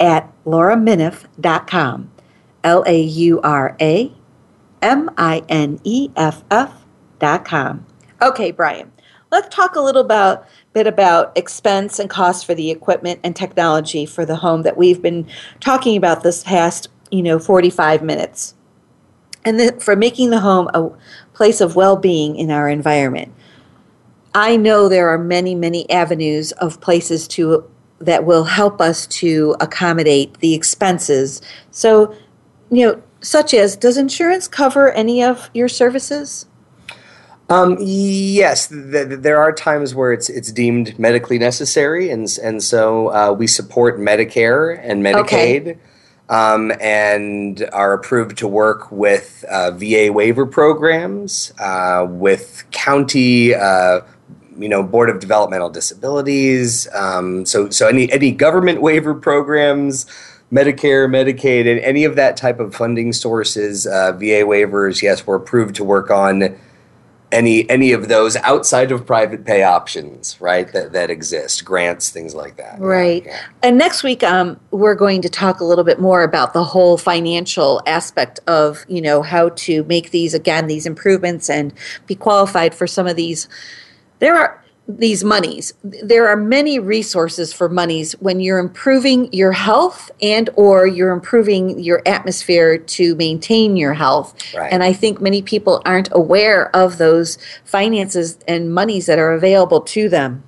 at 0.00 0.30
lauramineff.com. 0.44 2.10
L 2.64 2.82
A 2.84 3.00
U 3.00 3.40
R 3.42 3.76
A 3.80 4.12
M 4.82 5.08
I 5.16 5.44
N 5.48 5.78
E 5.84 6.10
F 6.16 6.42
F 6.50 6.84
dot 7.20 7.44
com. 7.44 7.86
Okay, 8.20 8.50
Brian, 8.50 8.90
let's 9.30 9.54
talk 9.54 9.76
a 9.76 9.80
little 9.80 10.02
about 10.02 10.48
bit 10.72 10.88
about 10.88 11.30
expense 11.38 12.00
and 12.00 12.10
cost 12.10 12.44
for 12.44 12.54
the 12.54 12.72
equipment 12.72 13.20
and 13.22 13.36
technology 13.36 14.04
for 14.04 14.26
the 14.26 14.36
home 14.36 14.62
that 14.62 14.76
we've 14.76 15.00
been 15.00 15.28
talking 15.60 15.96
about 15.96 16.24
this 16.24 16.42
past, 16.42 16.88
you 17.12 17.22
know, 17.22 17.38
45 17.38 18.02
minutes. 18.02 18.54
And 19.46 19.60
the, 19.60 19.78
for 19.80 19.94
making 19.94 20.30
the 20.30 20.40
home 20.40 20.68
a 20.74 20.90
place 21.36 21.60
of 21.60 21.76
well-being 21.76 22.34
in 22.36 22.50
our 22.50 22.66
environment. 22.66 23.30
I 24.34 24.56
know 24.56 24.88
there 24.88 25.10
are 25.10 25.18
many, 25.18 25.54
many 25.54 25.88
avenues 25.90 26.52
of 26.52 26.80
places 26.80 27.28
to 27.28 27.70
that 27.98 28.24
will 28.24 28.44
help 28.44 28.80
us 28.80 29.06
to 29.06 29.54
accommodate 29.60 30.38
the 30.40 30.54
expenses. 30.54 31.42
So, 31.70 32.14
you 32.70 32.86
know, 32.86 33.02
such 33.20 33.52
as 33.54 33.76
does 33.76 33.96
insurance 33.98 34.48
cover 34.48 34.90
any 34.92 35.22
of 35.22 35.50
your 35.52 35.68
services? 35.68 36.46
Um, 37.48 37.76
yes, 37.80 38.68
th- 38.68 39.08
th- 39.08 39.20
there 39.20 39.40
are 39.40 39.52
times 39.52 39.94
where 39.94 40.12
it's 40.12 40.28
it's 40.28 40.50
deemed 40.50 40.98
medically 40.98 41.38
necessary, 41.38 42.10
and 42.10 42.28
and 42.42 42.62
so 42.62 43.08
uh, 43.12 43.32
we 43.32 43.46
support 43.46 44.00
Medicare 44.00 44.80
and 44.82 45.02
Medicaid, 45.02 45.60
Okay. 45.60 45.78
Um, 46.28 46.72
and 46.80 47.68
are 47.72 47.92
approved 47.92 48.38
to 48.38 48.48
work 48.48 48.90
with 48.90 49.44
uh, 49.48 49.70
VA 49.72 50.10
waiver 50.12 50.46
programs, 50.46 51.52
uh, 51.58 52.06
with 52.08 52.64
county. 52.70 53.54
Uh, 53.54 54.00
you 54.58 54.70
know, 54.70 54.82
Board 54.82 55.10
of 55.10 55.20
Developmental 55.20 55.68
Disabilities. 55.68 56.88
Um, 56.94 57.44
so, 57.44 57.68
so 57.68 57.88
any 57.88 58.10
any 58.10 58.30
government 58.30 58.80
waiver 58.80 59.14
programs, 59.14 60.06
Medicare, 60.50 61.08
Medicaid, 61.08 61.70
and 61.70 61.78
any 61.80 62.04
of 62.04 62.16
that 62.16 62.38
type 62.38 62.58
of 62.58 62.74
funding 62.74 63.12
sources, 63.12 63.86
uh, 63.86 64.12
VA 64.12 64.44
waivers. 64.44 65.02
Yes, 65.02 65.26
we're 65.26 65.36
approved 65.36 65.74
to 65.76 65.84
work 65.84 66.10
on 66.10 66.58
any 67.32 67.68
any 67.68 67.92
of 67.92 68.08
those 68.08 68.36
outside 68.36 68.92
of 68.92 69.06
private 69.06 69.44
pay 69.44 69.62
options, 69.62 70.40
right? 70.40 70.72
That 70.72 70.92
that 70.92 71.10
exist, 71.10 71.64
grants, 71.64 72.10
things 72.10 72.34
like 72.34 72.56
that. 72.56 72.78
Right. 72.80 73.26
And 73.62 73.76
next 73.76 74.02
week, 74.02 74.22
um, 74.22 74.60
we're 74.70 74.94
going 74.94 75.22
to 75.22 75.28
talk 75.28 75.60
a 75.60 75.64
little 75.64 75.84
bit 75.84 76.00
more 76.00 76.22
about 76.22 76.52
the 76.52 76.64
whole 76.64 76.96
financial 76.96 77.82
aspect 77.86 78.40
of, 78.46 78.84
you 78.88 79.00
know, 79.00 79.22
how 79.22 79.50
to 79.50 79.82
make 79.84 80.10
these, 80.10 80.34
again, 80.34 80.66
these 80.66 80.86
improvements 80.86 81.50
and 81.50 81.72
be 82.06 82.14
qualified 82.14 82.74
for 82.74 82.86
some 82.86 83.06
of 83.06 83.16
these. 83.16 83.48
There 84.18 84.36
are 84.36 84.62
these 84.88 85.24
monies. 85.24 85.74
There 85.82 86.28
are 86.28 86.36
many 86.36 86.78
resources 86.78 87.52
for 87.52 87.68
monies 87.68 88.12
when 88.20 88.38
you're 88.38 88.58
improving 88.58 89.32
your 89.32 89.52
health 89.52 90.10
and 90.22 90.48
or 90.54 90.86
you're 90.86 91.10
improving 91.10 91.80
your 91.80 92.02
atmosphere 92.06 92.78
to 92.78 93.14
maintain 93.16 93.76
your 93.76 93.94
health. 93.94 94.34
Right. 94.54 94.72
And 94.72 94.84
I 94.84 94.92
think 94.92 95.20
many 95.20 95.42
people 95.42 95.82
aren't 95.84 96.08
aware 96.12 96.74
of 96.74 96.98
those 96.98 97.36
finances 97.64 98.38
and 98.46 98.72
monies 98.72 99.06
that 99.06 99.18
are 99.18 99.32
available 99.32 99.80
to 99.80 100.08
them. 100.08 100.44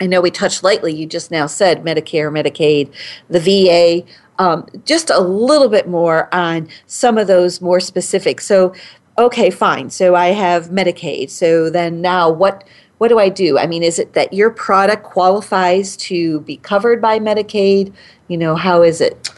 I 0.00 0.06
know 0.06 0.20
we 0.20 0.30
touched 0.30 0.62
lightly, 0.62 0.94
you 0.94 1.06
just 1.06 1.30
now 1.30 1.46
said 1.46 1.82
Medicare, 1.82 2.30
Medicaid, 2.30 2.92
the 3.28 3.40
VA, 3.40 4.06
um, 4.38 4.66
just 4.84 5.10
a 5.10 5.18
little 5.18 5.68
bit 5.68 5.88
more 5.88 6.32
on 6.32 6.68
some 6.86 7.18
of 7.18 7.26
those 7.26 7.60
more 7.60 7.80
specific. 7.80 8.40
So, 8.40 8.72
okay, 9.18 9.50
fine. 9.50 9.90
So 9.90 10.14
I 10.14 10.28
have 10.28 10.68
Medicaid. 10.68 11.30
So 11.30 11.68
then 11.68 12.00
now 12.00 12.30
what? 12.30 12.64
What 12.98 13.08
do 13.08 13.18
I 13.18 13.28
do? 13.28 13.58
I 13.58 13.66
mean, 13.66 13.82
is 13.82 13.98
it 13.98 14.12
that 14.14 14.32
your 14.32 14.50
product 14.50 15.04
qualifies 15.04 15.96
to 15.98 16.40
be 16.40 16.56
covered 16.58 17.00
by 17.00 17.18
Medicaid? 17.18 17.92
You 18.26 18.36
know, 18.36 18.56
how 18.56 18.82
is 18.82 19.00
it? 19.00 19.30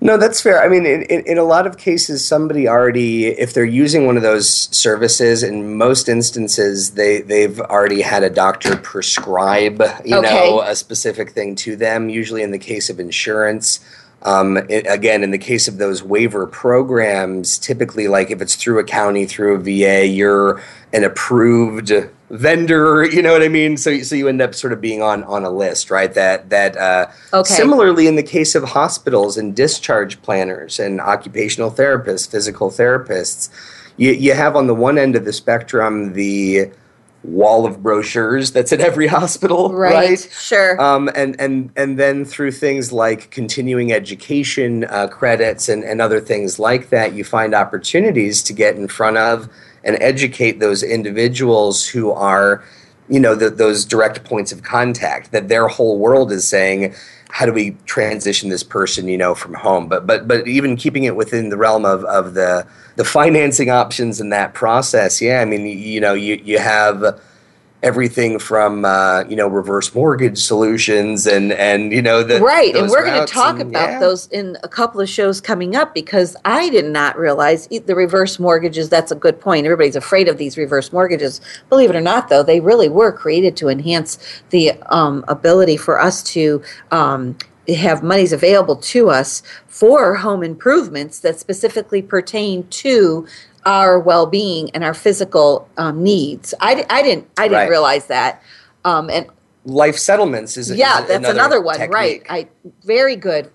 No, 0.00 0.16
that's 0.16 0.40
fair. 0.40 0.60
I 0.60 0.68
mean, 0.68 0.84
in, 0.84 1.02
in, 1.02 1.20
in 1.26 1.38
a 1.38 1.44
lot 1.44 1.64
of 1.64 1.78
cases, 1.78 2.26
somebody 2.26 2.66
already, 2.66 3.28
if 3.28 3.54
they're 3.54 3.64
using 3.64 4.04
one 4.04 4.16
of 4.16 4.24
those 4.24 4.48
services, 4.76 5.44
in 5.44 5.76
most 5.76 6.08
instances, 6.08 6.92
they 6.92 7.20
they've 7.20 7.60
already 7.60 8.00
had 8.00 8.24
a 8.24 8.30
doctor 8.30 8.76
prescribe, 8.76 9.80
you 10.04 10.16
Okay. 10.16 10.50
know, 10.50 10.60
a 10.62 10.74
specific 10.74 11.30
thing 11.30 11.54
to 11.56 11.76
them. 11.76 12.08
Usually, 12.08 12.42
in 12.42 12.50
the 12.50 12.58
case 12.58 12.90
of 12.90 12.98
insurance, 12.98 13.78
um, 14.24 14.56
it, 14.68 14.86
again, 14.88 15.22
in 15.22 15.30
the 15.30 15.38
case 15.38 15.68
of 15.68 15.78
those 15.78 16.02
waiver 16.02 16.46
programs, 16.46 17.58
typically, 17.58 18.08
like 18.08 18.30
if 18.30 18.40
it's 18.40 18.54
through 18.54 18.78
a 18.78 18.84
county, 18.84 19.26
through 19.26 19.56
a 19.56 19.58
VA, 19.58 20.06
you're 20.06 20.62
an 20.92 21.04
approved 21.04 21.92
vendor. 22.30 23.04
You 23.12 23.20
know 23.22 23.32
what 23.32 23.42
I 23.42 23.48
mean? 23.48 23.76
So, 23.76 23.98
so 24.02 24.14
you 24.14 24.28
end 24.28 24.40
up 24.40 24.54
sort 24.54 24.72
of 24.72 24.80
being 24.80 25.02
on 25.02 25.24
on 25.24 25.44
a 25.44 25.50
list, 25.50 25.90
right? 25.90 26.12
That 26.14 26.50
that 26.50 26.76
uh, 26.76 27.06
Okay. 27.34 27.52
similarly 27.54 28.06
in 28.06 28.16
the 28.16 28.22
case 28.22 28.54
of 28.54 28.64
hospitals 28.64 29.36
and 29.36 29.54
discharge 29.54 30.20
planners 30.22 30.78
and 30.78 31.00
occupational 31.00 31.70
therapists, 31.70 32.30
physical 32.30 32.70
therapists, 32.70 33.50
you, 33.96 34.12
you 34.12 34.34
have 34.34 34.56
on 34.56 34.66
the 34.66 34.74
one 34.74 34.98
end 34.98 35.16
of 35.16 35.24
the 35.24 35.32
spectrum 35.32 36.14
the 36.14 36.70
wall 37.24 37.66
of 37.66 37.82
brochures 37.82 38.50
that's 38.50 38.72
at 38.72 38.80
every 38.80 39.06
hospital, 39.18 39.72
Right, 39.72 39.94
right? 39.94 40.28
sure. 40.32 40.80
Um, 40.80 41.08
and 41.14 41.38
and 41.40 41.70
and 41.76 41.98
then 41.98 42.24
through 42.24 42.52
things 42.52 42.92
like 42.92 43.30
continuing 43.30 43.92
education 43.92 44.84
uh, 44.84 45.08
credits 45.08 45.68
and 45.68 45.84
and 45.84 46.00
other 46.00 46.20
things 46.20 46.58
like 46.58 46.90
that, 46.90 47.14
you 47.14 47.24
find 47.24 47.54
opportunities 47.54 48.42
to 48.44 48.52
get 48.52 48.76
in 48.76 48.88
front 48.88 49.18
of 49.18 49.48
and 49.84 49.96
educate 50.00 50.60
those 50.60 50.82
individuals 50.82 51.86
who 51.88 52.12
are, 52.12 52.62
you 53.08 53.18
know, 53.18 53.34
the, 53.34 53.50
those 53.50 53.84
direct 53.84 54.24
points 54.24 54.52
of 54.52 54.62
contact 54.62 55.32
that 55.32 55.48
their 55.48 55.68
whole 55.68 55.98
world 55.98 56.30
is 56.32 56.46
saying. 56.46 56.94
How 57.32 57.46
do 57.46 57.52
we 57.52 57.70
transition 57.86 58.50
this 58.50 58.62
person, 58.62 59.08
you 59.08 59.16
know, 59.16 59.34
from 59.34 59.54
home? 59.54 59.88
But 59.88 60.06
but 60.06 60.28
but 60.28 60.46
even 60.46 60.76
keeping 60.76 61.04
it 61.04 61.16
within 61.16 61.48
the 61.48 61.56
realm 61.56 61.86
of, 61.86 62.04
of 62.04 62.34
the 62.34 62.66
the 62.96 63.04
financing 63.04 63.70
options 63.70 64.20
in 64.20 64.28
that 64.28 64.52
process, 64.52 65.22
yeah. 65.22 65.40
I 65.40 65.46
mean, 65.46 65.66
you, 65.66 65.76
you 65.76 66.00
know, 66.00 66.12
you 66.12 66.34
you 66.44 66.58
have 66.58 67.18
everything 67.82 68.38
from 68.38 68.84
uh, 68.84 69.24
you 69.28 69.34
know 69.34 69.48
reverse 69.48 69.94
mortgage 69.94 70.38
solutions 70.38 71.26
and 71.26 71.52
and 71.52 71.92
you 71.92 72.00
know 72.00 72.22
the 72.22 72.40
right 72.40 72.76
and 72.76 72.88
we're 72.88 73.04
going 73.04 73.26
to 73.26 73.32
talk 73.32 73.58
and- 73.58 73.70
about 73.70 73.90
yeah. 73.90 73.98
those 73.98 74.28
in 74.28 74.56
a 74.62 74.68
couple 74.68 75.00
of 75.00 75.08
shows 75.08 75.40
coming 75.40 75.74
up 75.74 75.92
because 75.94 76.36
i 76.44 76.68
did 76.70 76.84
not 76.84 77.18
realize 77.18 77.66
the 77.68 77.94
reverse 77.94 78.38
mortgages 78.38 78.88
that's 78.88 79.10
a 79.10 79.16
good 79.16 79.40
point 79.40 79.66
everybody's 79.66 79.96
afraid 79.96 80.28
of 80.28 80.38
these 80.38 80.56
reverse 80.56 80.92
mortgages 80.92 81.40
believe 81.68 81.90
it 81.90 81.96
or 81.96 82.00
not 82.00 82.28
though 82.28 82.42
they 82.42 82.60
really 82.60 82.88
were 82.88 83.12
created 83.12 83.56
to 83.56 83.68
enhance 83.68 84.18
the 84.50 84.72
um, 84.86 85.24
ability 85.28 85.76
for 85.76 86.00
us 86.00 86.22
to 86.22 86.62
um, 86.90 87.36
have 87.68 88.02
monies 88.02 88.32
available 88.32 88.76
to 88.76 89.08
us 89.08 89.42
for 89.68 90.16
home 90.16 90.42
improvements 90.42 91.20
that 91.20 91.38
specifically 91.38 92.02
pertain 92.02 92.66
to 92.68 93.26
our 93.64 93.98
well-being 94.00 94.70
and 94.70 94.82
our 94.84 94.94
physical 94.94 95.68
um, 95.76 96.02
needs 96.02 96.52
I, 96.60 96.84
I 96.90 97.02
didn't 97.02 97.28
i 97.38 97.44
didn't 97.48 97.58
Right. 97.58 97.70
realize 97.70 98.06
that 98.06 98.42
um, 98.84 99.08
and 99.10 99.26
life 99.64 99.96
settlements 99.96 100.56
is 100.56 100.70
a 100.70 100.76
yeah 100.76 101.02
is 101.02 101.08
that's 101.08 101.28
another, 101.28 101.60
one 101.60 101.78
right 101.90 102.22
i 102.28 102.48
very 102.84 103.14
good 103.14 103.50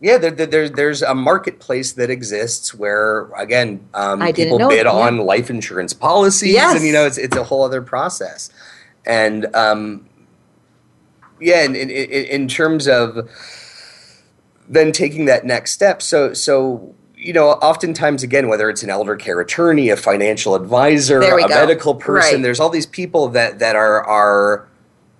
yeah 0.00 0.18
there, 0.18 0.32
there, 0.32 0.46
there's 0.46 0.70
there's 0.72 1.02
a 1.02 1.14
marketplace 1.14 1.92
that 1.92 2.10
exists 2.10 2.74
where 2.74 3.30
again 3.36 3.86
um, 3.94 4.20
people 4.32 4.58
bid 4.58 4.80
it, 4.80 4.86
yeah. 4.86 4.90
on 4.92 5.18
life 5.18 5.50
insurance 5.50 5.92
policies 5.92 6.52
Yes. 6.52 6.76
and 6.76 6.84
you 6.84 6.92
know 6.92 7.06
it's 7.06 7.18
it's 7.18 7.36
a 7.36 7.44
whole 7.44 7.62
other 7.62 7.80
process 7.82 8.50
and 9.06 9.46
um, 9.54 10.08
yeah 11.40 11.62
in, 11.62 11.76
in, 11.76 11.90
in 11.90 12.24
in 12.24 12.48
terms 12.48 12.88
of 12.88 13.30
then 14.68 14.90
taking 14.92 15.26
that 15.26 15.44
next 15.44 15.72
step 15.72 16.02
so 16.02 16.32
so 16.34 16.94
you 17.24 17.32
know 17.32 17.52
oftentimes 17.52 18.22
again 18.22 18.48
whether 18.48 18.68
it's 18.68 18.82
an 18.82 18.90
elder 18.90 19.16
care 19.16 19.40
attorney 19.40 19.88
a 19.88 19.96
financial 19.96 20.54
advisor 20.54 21.22
a 21.22 21.40
go. 21.40 21.48
medical 21.48 21.94
person 21.94 22.34
Right. 22.34 22.42
there's 22.42 22.60
all 22.60 22.68
these 22.68 22.86
people 22.86 23.28
that 23.28 23.58
that 23.60 23.74
are 23.76 24.04
are 24.04 24.68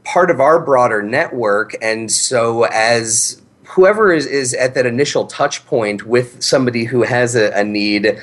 part 0.04 0.30
of 0.30 0.38
our 0.38 0.60
broader 0.60 1.02
network 1.02 1.74
and 1.80 2.12
so 2.12 2.64
as 2.64 3.40
whoever 3.66 4.12
is, 4.12 4.26
is 4.26 4.52
at 4.54 4.74
that 4.74 4.84
initial 4.84 5.26
touch 5.26 5.64
point 5.66 6.06
with 6.06 6.42
somebody 6.42 6.84
who 6.84 7.02
has 7.02 7.34
a, 7.34 7.50
a 7.52 7.64
need 7.64 8.18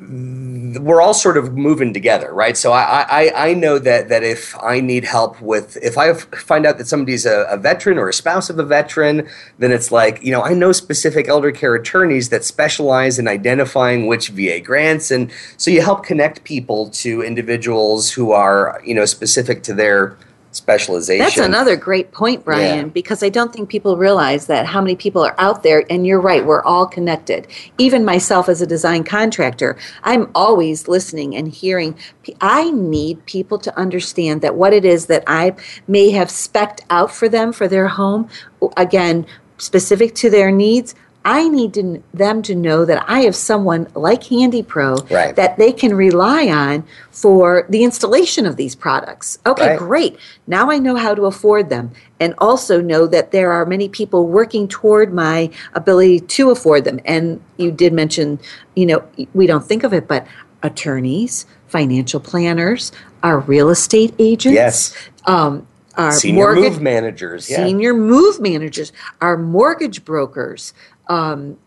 we're 0.00 1.00
all 1.00 1.14
sort 1.14 1.36
of 1.36 1.56
moving 1.56 1.92
together, 1.92 2.32
right? 2.32 2.56
So 2.56 2.72
I, 2.72 3.04
I, 3.08 3.48
I 3.50 3.54
know 3.54 3.80
that 3.80 4.08
that 4.08 4.22
if 4.22 4.56
I 4.62 4.80
need 4.80 5.04
help 5.04 5.40
with 5.40 5.76
if 5.78 5.98
I 5.98 6.14
find 6.14 6.66
out 6.66 6.78
that 6.78 6.86
somebody's 6.86 7.26
a, 7.26 7.46
a 7.50 7.56
veteran 7.56 7.98
or 7.98 8.08
a 8.08 8.12
spouse 8.12 8.48
of 8.48 8.60
a 8.60 8.64
veteran, 8.64 9.28
then 9.58 9.72
it's 9.72 9.90
like 9.90 10.22
you 10.22 10.30
know 10.30 10.42
I 10.42 10.54
know 10.54 10.70
specific 10.70 11.26
elder 11.26 11.50
care 11.50 11.74
attorneys 11.74 12.28
that 12.28 12.44
specialize 12.44 13.18
in 13.18 13.26
identifying 13.26 14.06
which 14.06 14.28
VA 14.28 14.60
grants, 14.60 15.10
and 15.10 15.32
so 15.56 15.70
you 15.70 15.82
help 15.82 16.04
connect 16.04 16.44
people 16.44 16.90
to 16.90 17.22
individuals 17.22 18.12
who 18.12 18.30
are 18.30 18.80
you 18.84 18.94
know 18.94 19.04
specific 19.04 19.64
to 19.64 19.74
their 19.74 20.16
specialization. 20.58 21.24
That's 21.24 21.38
another 21.38 21.76
great 21.76 22.12
point, 22.12 22.44
Brian, 22.44 22.86
Yeah. 22.86 22.92
because 22.92 23.22
I 23.22 23.30
don't 23.30 23.52
think 23.52 23.68
people 23.68 23.96
realize 23.96 24.46
that 24.46 24.66
how 24.66 24.80
many 24.80 24.94
people 24.94 25.24
are 25.24 25.34
out 25.38 25.62
there, 25.62 25.84
and 25.88 26.06
you're 26.06 26.20
right, 26.20 26.44
we're 26.44 26.62
all 26.62 26.86
connected. 26.86 27.46
Even 27.78 28.04
myself 28.04 28.48
as 28.48 28.60
a 28.60 28.66
design 28.66 29.04
contractor, 29.04 29.76
I'm 30.04 30.30
always 30.34 30.88
listening 30.88 31.34
and 31.34 31.48
hearing. 31.48 31.96
I 32.40 32.70
need 32.70 33.24
people 33.24 33.58
to 33.58 33.76
understand 33.78 34.42
that 34.42 34.54
what 34.54 34.72
it 34.74 34.84
is 34.84 35.06
that 35.06 35.24
I 35.26 35.54
may 35.86 36.10
have 36.10 36.28
specced 36.28 36.80
out 36.90 37.10
for 37.10 37.28
them 37.28 37.52
for 37.52 37.66
their 37.66 37.88
home, 37.88 38.28
again, 38.76 39.24
specific 39.56 40.14
to 40.16 40.30
their 40.30 40.50
needs. 40.50 40.94
I 41.30 41.46
need 41.46 41.74
to, 41.74 42.02
them 42.14 42.40
to 42.42 42.54
know 42.54 42.86
that 42.86 43.04
I 43.06 43.20
have 43.20 43.36
someone 43.36 43.86
like 43.94 44.22
HandyPro 44.22 45.10
Right. 45.10 45.36
that 45.36 45.58
they 45.58 45.72
can 45.72 45.92
rely 45.94 46.46
on 46.48 46.84
for 47.10 47.66
the 47.68 47.84
installation 47.84 48.46
of 48.46 48.56
these 48.56 48.74
products. 48.74 49.38
Okay, 49.44 49.68
Right. 49.70 49.78
great. 49.78 50.16
Now 50.46 50.70
I 50.70 50.78
know 50.78 50.96
how 50.96 51.14
to 51.14 51.26
afford 51.26 51.68
them 51.68 51.90
and 52.18 52.32
also 52.38 52.80
know 52.80 53.06
that 53.08 53.30
there 53.30 53.52
are 53.52 53.66
many 53.66 53.90
people 53.90 54.26
working 54.26 54.68
toward 54.68 55.12
my 55.12 55.50
ability 55.74 56.20
to 56.20 56.50
afford 56.50 56.84
them. 56.84 56.98
And 57.04 57.42
you 57.58 57.72
did 57.72 57.92
mention, 57.92 58.38
you 58.74 58.86
know, 58.86 59.02
we 59.34 59.46
don't 59.46 59.66
think 59.66 59.84
of 59.84 59.92
it, 59.92 60.08
but 60.08 60.26
attorneys, 60.62 61.44
financial 61.66 62.20
planners, 62.20 62.90
our 63.22 63.38
real 63.40 63.68
estate 63.68 64.14
agents, 64.18 64.54
Yes. 64.54 64.94
um, 65.26 65.66
our 65.98 66.12
senior 66.12 66.44
mortgage 66.54 66.72
move 66.74 66.80
managers. 66.82 67.50
Yeah. 67.50 67.56
senior 67.66 67.92
move 67.92 68.40
managers, 68.40 68.92
our 69.20 69.36
mortgage 69.36 70.04
brokers, 70.04 70.72
um, 71.08 71.58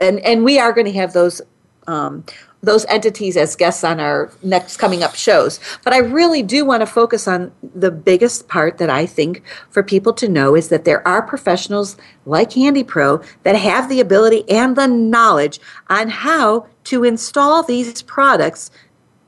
and 0.00 0.20
and 0.20 0.44
we 0.44 0.58
are 0.58 0.72
going 0.72 0.86
to 0.86 0.92
have 0.92 1.12
those 1.12 1.42
um, 1.86 2.24
those 2.62 2.84
entities 2.86 3.36
as 3.36 3.54
guests 3.54 3.84
on 3.84 4.00
our 4.00 4.30
next 4.42 4.76
coming 4.76 5.02
up 5.02 5.14
shows. 5.14 5.60
But 5.84 5.92
I 5.92 5.98
really 5.98 6.42
do 6.42 6.64
want 6.64 6.80
to 6.80 6.86
focus 6.86 7.28
on 7.28 7.52
the 7.62 7.90
biggest 7.90 8.48
part 8.48 8.78
that 8.78 8.90
I 8.90 9.06
think 9.06 9.42
for 9.70 9.82
people 9.82 10.12
to 10.14 10.28
know 10.28 10.56
is 10.56 10.68
that 10.68 10.84
there 10.84 11.06
are 11.06 11.22
professionals 11.22 11.96
like 12.24 12.50
HandyPro 12.50 13.24
that 13.44 13.56
have 13.56 13.88
the 13.88 14.00
ability 14.00 14.48
and 14.50 14.74
the 14.76 14.88
knowledge 14.88 15.60
on 15.88 16.08
how 16.08 16.66
to 16.84 17.04
install 17.04 17.62
these 17.62 18.02
products 18.02 18.70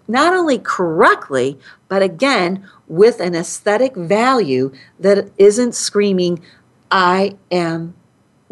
not 0.09 0.33
only 0.33 0.59
correctly, 0.59 1.59
but 1.87 2.03
again, 2.03 2.67
with 2.89 3.21
an 3.21 3.35
aesthetic 3.35 3.95
value 3.95 4.73
that 4.99 5.31
isn't 5.37 5.75
screaming, 5.75 6.43
I 6.91 7.37
am 7.51 7.95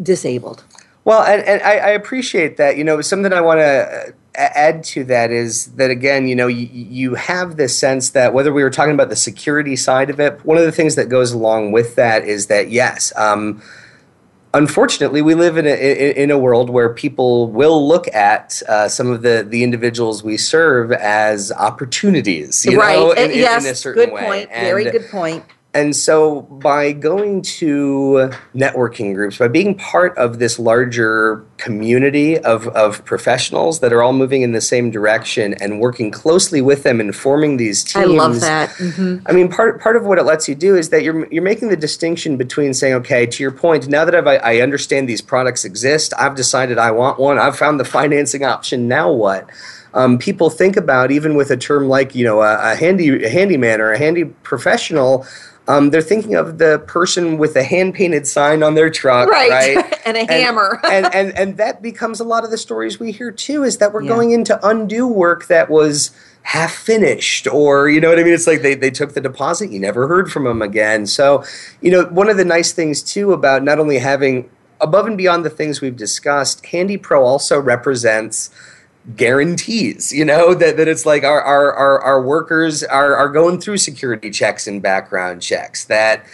disabled. 0.01 0.63
Well, 1.07 1.23
and, 1.23 1.41
and 1.43 1.61
I, 1.61 1.77
I 1.77 1.89
appreciate 1.91 2.57
that. 2.57 2.75
You 2.75 2.83
know, 2.83 2.99
something 2.99 3.31
I 3.31 3.39
want 3.39 3.59
to 3.59 4.13
add 4.35 4.83
to 4.83 5.05
that 5.05 5.31
is 5.31 5.67
that 5.75 5.89
again, 5.89 6.27
you 6.27 6.35
know, 6.35 6.47
you, 6.47 6.67
you 6.69 7.15
have 7.15 7.55
this 7.55 7.79
sense 7.79 8.09
that 8.09 8.33
whether 8.33 8.51
we 8.51 8.61
were 8.61 8.69
talking 8.69 8.93
about 8.93 9.07
the 9.07 9.15
security 9.15 9.77
side 9.77 10.09
of 10.09 10.19
it, 10.19 10.43
one 10.43 10.57
of 10.57 10.65
the 10.65 10.71
things 10.73 10.95
that 10.95 11.07
goes 11.07 11.31
along 11.31 11.71
with 11.71 11.95
that 11.95 12.25
is 12.25 12.47
that 12.47 12.71
yes, 12.71 13.13
um, 13.15 13.61
unfortunately, 14.53 15.21
we 15.21 15.33
live 15.33 15.55
in 15.55 15.65
a 15.65 16.11
in 16.21 16.29
a 16.29 16.37
world 16.37 16.69
where 16.69 16.93
people 16.93 17.47
will 17.51 17.87
look 17.87 18.13
at 18.13 18.61
uh, 18.67 18.89
some 18.89 19.09
of 19.09 19.21
the 19.21 19.47
the 19.47 19.63
individuals 19.63 20.23
we 20.23 20.35
serve 20.35 20.91
as 20.91 21.53
opportunities, 21.53 22.65
you 22.65 22.77
right. 22.77 22.99
know, 22.99 23.11
in, 23.13 23.31
yes, 23.31 23.63
in 23.63 23.71
a 23.71 23.75
certain 23.75 24.03
good 24.07 24.13
way. 24.13 24.25
point. 24.25 24.49
Very 24.49 24.91
good 24.91 25.09
point. 25.09 25.45
And 25.73 25.95
so, 25.95 26.41
by 26.41 26.91
going 26.91 27.41
to 27.43 28.31
networking 28.55 29.13
groups, 29.13 29.37
by 29.37 29.47
being 29.47 29.75
part 29.75 30.17
of 30.17 30.39
this 30.39 30.57
larger 30.57 31.45
community 31.57 32.37
of, 32.39 32.67
of 32.69 33.03
professionals 33.05 33.79
that 33.81 33.93
are 33.93 34.01
all 34.01 34.13
moving 34.13 34.41
in 34.41 34.53
the 34.53 34.61
same 34.61 34.89
direction 34.89 35.53
and 35.55 35.79
working 35.79 36.09
closely 36.09 36.61
with 36.61 36.83
them 36.83 36.99
and 36.99 37.15
forming 37.15 37.57
these 37.57 37.83
teams. 37.83 37.95
I 37.95 38.05
love 38.05 38.39
that. 38.39 38.71
hmm 38.71 39.17
I 39.25 39.33
mean, 39.33 39.49
part 39.49 39.79
part 39.79 39.95
of 39.95 40.05
what 40.05 40.17
it 40.17 40.23
lets 40.23 40.47
you 40.47 40.55
do 40.55 40.75
is 40.75 40.89
that 40.89 41.03
you're 41.03 41.31
you're 41.31 41.43
making 41.43 41.69
the 41.69 41.77
distinction 41.77 42.37
between 42.37 42.73
saying, 42.73 42.95
okay, 42.95 43.25
to 43.25 43.43
your 43.43 43.51
point, 43.51 43.87
now 43.87 44.05
that 44.05 44.15
I've, 44.15 44.25
I, 44.25 44.37
I 44.37 44.61
understand 44.61 45.07
these 45.07 45.21
products 45.21 45.63
exist, 45.65 46.13
I've 46.17 46.35
decided 46.35 46.77
I 46.77 46.91
want 46.91 47.19
one, 47.19 47.37
I've 47.37 47.57
found 47.57 47.79
the 47.79 47.85
financing 47.85 48.43
option. 48.43 48.87
Now 48.87 49.11
what? 49.11 49.47
Um, 49.93 50.17
people 50.17 50.49
think 50.49 50.77
about 50.77 51.11
even 51.11 51.35
with 51.35 51.49
a 51.51 51.57
term 51.57 51.87
like 51.87 52.15
you 52.15 52.23
know 52.23 52.41
a, 52.41 52.71
a 52.71 52.75
handy 52.75 53.25
a 53.25 53.29
handyman 53.29 53.81
or 53.81 53.91
a 53.91 53.97
handy 53.97 54.25
professional. 54.25 55.25
Um, 55.67 55.89
they're 55.89 56.01
thinking 56.01 56.35
of 56.35 56.59
the 56.59 56.79
person 56.87 57.37
with 57.37 57.55
a 57.57 57.63
hand 57.63 57.93
painted 57.93 58.25
sign 58.25 58.63
on 58.63 58.75
their 58.75 58.89
truck, 58.89 59.29
Right. 59.29 59.75
right? 59.75 59.99
And 60.05 60.15
a 60.15 60.25
hammer. 60.25 60.79
and, 60.85 61.13
and 61.13 61.37
and 61.37 61.57
that 61.57 61.81
becomes 61.81 62.21
a 62.21 62.23
lot 62.23 62.45
of 62.45 62.51
the 62.51 62.57
stories 62.57 62.99
we 62.99 63.11
hear 63.11 63.31
too. 63.31 63.63
Is 63.63 63.77
that 63.79 63.93
we're 63.93 64.03
Yeah. 64.03 64.09
going 64.15 64.31
into 64.31 64.57
undo 64.65 65.05
work 65.05 65.47
that 65.47 65.69
was 65.69 66.11
half 66.43 66.73
finished, 66.73 67.45
or 67.47 67.89
you 67.89 67.99
know 67.99 68.07
what 68.07 68.17
I 68.19 68.23
mean? 68.23 68.33
It's 68.33 68.47
like 68.47 68.61
they 68.61 68.73
they 68.75 68.89
took 68.91 69.13
the 69.13 69.19
deposit, 69.21 69.69
you 69.69 69.79
never 69.81 70.07
heard 70.07 70.31
from 70.31 70.45
them 70.45 70.61
again. 70.61 71.05
So, 71.07 71.43
you 71.81 71.91
know, 71.91 72.05
one 72.05 72.29
of 72.29 72.37
the 72.37 72.45
nice 72.45 72.71
things 72.71 73.03
too 73.03 73.33
about 73.33 73.63
not 73.63 73.79
only 73.79 73.97
having 73.99 74.49
above 74.79 75.07
and 75.07 75.17
beyond 75.17 75.43
the 75.43 75.49
things 75.49 75.81
we've 75.81 75.97
discussed, 75.97 76.63
HandyPro 76.63 77.19
also 77.19 77.59
represents 77.59 78.49
guarantees 79.15 80.11
you 80.11 80.25
know 80.25 80.53
that, 80.53 80.75
that 80.75 80.87
it's 80.87 81.05
like 81.05 81.23
our, 81.23 81.41
our, 81.41 81.71
our, 81.73 81.99
our 82.01 82.21
workers 82.21 82.83
are, 82.83 83.15
are 83.15 83.29
going 83.29 83.59
through 83.59 83.77
security 83.77 84.29
checks 84.29 84.67
and 84.67 84.81
background 84.81 85.41
checks 85.41 85.85
that 85.85 86.25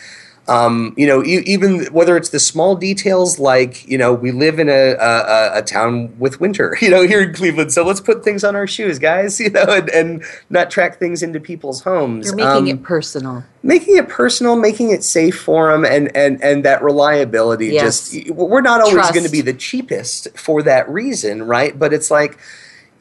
Um, 0.46 0.94
you 0.98 1.08
know, 1.08 1.24
e- 1.24 1.41
even 1.46 1.86
whether 1.94 2.18
it's 2.18 2.28
the 2.30 2.39
small 2.39 2.76
details 2.76 3.39
like, 3.39 3.88
you 3.88 3.98
know, 3.98 4.14
we 4.14 4.32
live 4.32 4.60
in 4.60 4.68
a, 4.68 4.91
a, 5.00 5.60
a 5.60 5.62
town 5.62 6.14
with 6.20 6.41
winter, 6.41 6.78
you 6.82 6.89
know, 6.89 7.08
here 7.08 7.22
in 7.22 7.34
Cleveland. 7.34 7.72
So 7.72 7.86
let's 7.86 8.02
put 8.02 8.26
things 8.26 8.44
on 8.44 8.54
our 8.54 8.68
shoes, 8.68 9.00
guys, 9.00 9.39
you 9.44 9.50
know, 9.52 9.64
and, 9.64 9.89
and 9.91 10.24
not 10.50 10.70
track 10.70 11.00
things 11.00 11.24
into 11.24 11.39
people's 11.39 11.82
homes. 11.84 12.26
You're 12.26 12.36
making 12.36 12.52
Um, 12.64 12.68
it 12.68 12.84
personal. 12.84 13.46
making 13.64 13.96
it 13.96 14.10
personal, 14.10 14.58
making 14.58 14.91
it 14.91 15.06
safe 15.06 15.39
for 15.39 15.72
them, 15.72 15.86
and 15.86 16.14
and 16.16 16.44
and 16.44 16.66
that 16.66 16.84
reliability. 16.84 17.68
Yes. 17.68 18.10
Just 18.12 18.30
we're 18.32 18.60
not 18.62 18.82
always 18.82 19.12
going 19.12 19.24
to 19.26 19.32
be 19.32 19.39
the 19.41 19.54
cheapest 19.54 20.28
for 20.38 20.62
that 20.64 20.89
reason, 20.89 21.44
right? 21.44 21.78
But 21.80 21.94
it's 21.94 22.12
like 22.12 22.38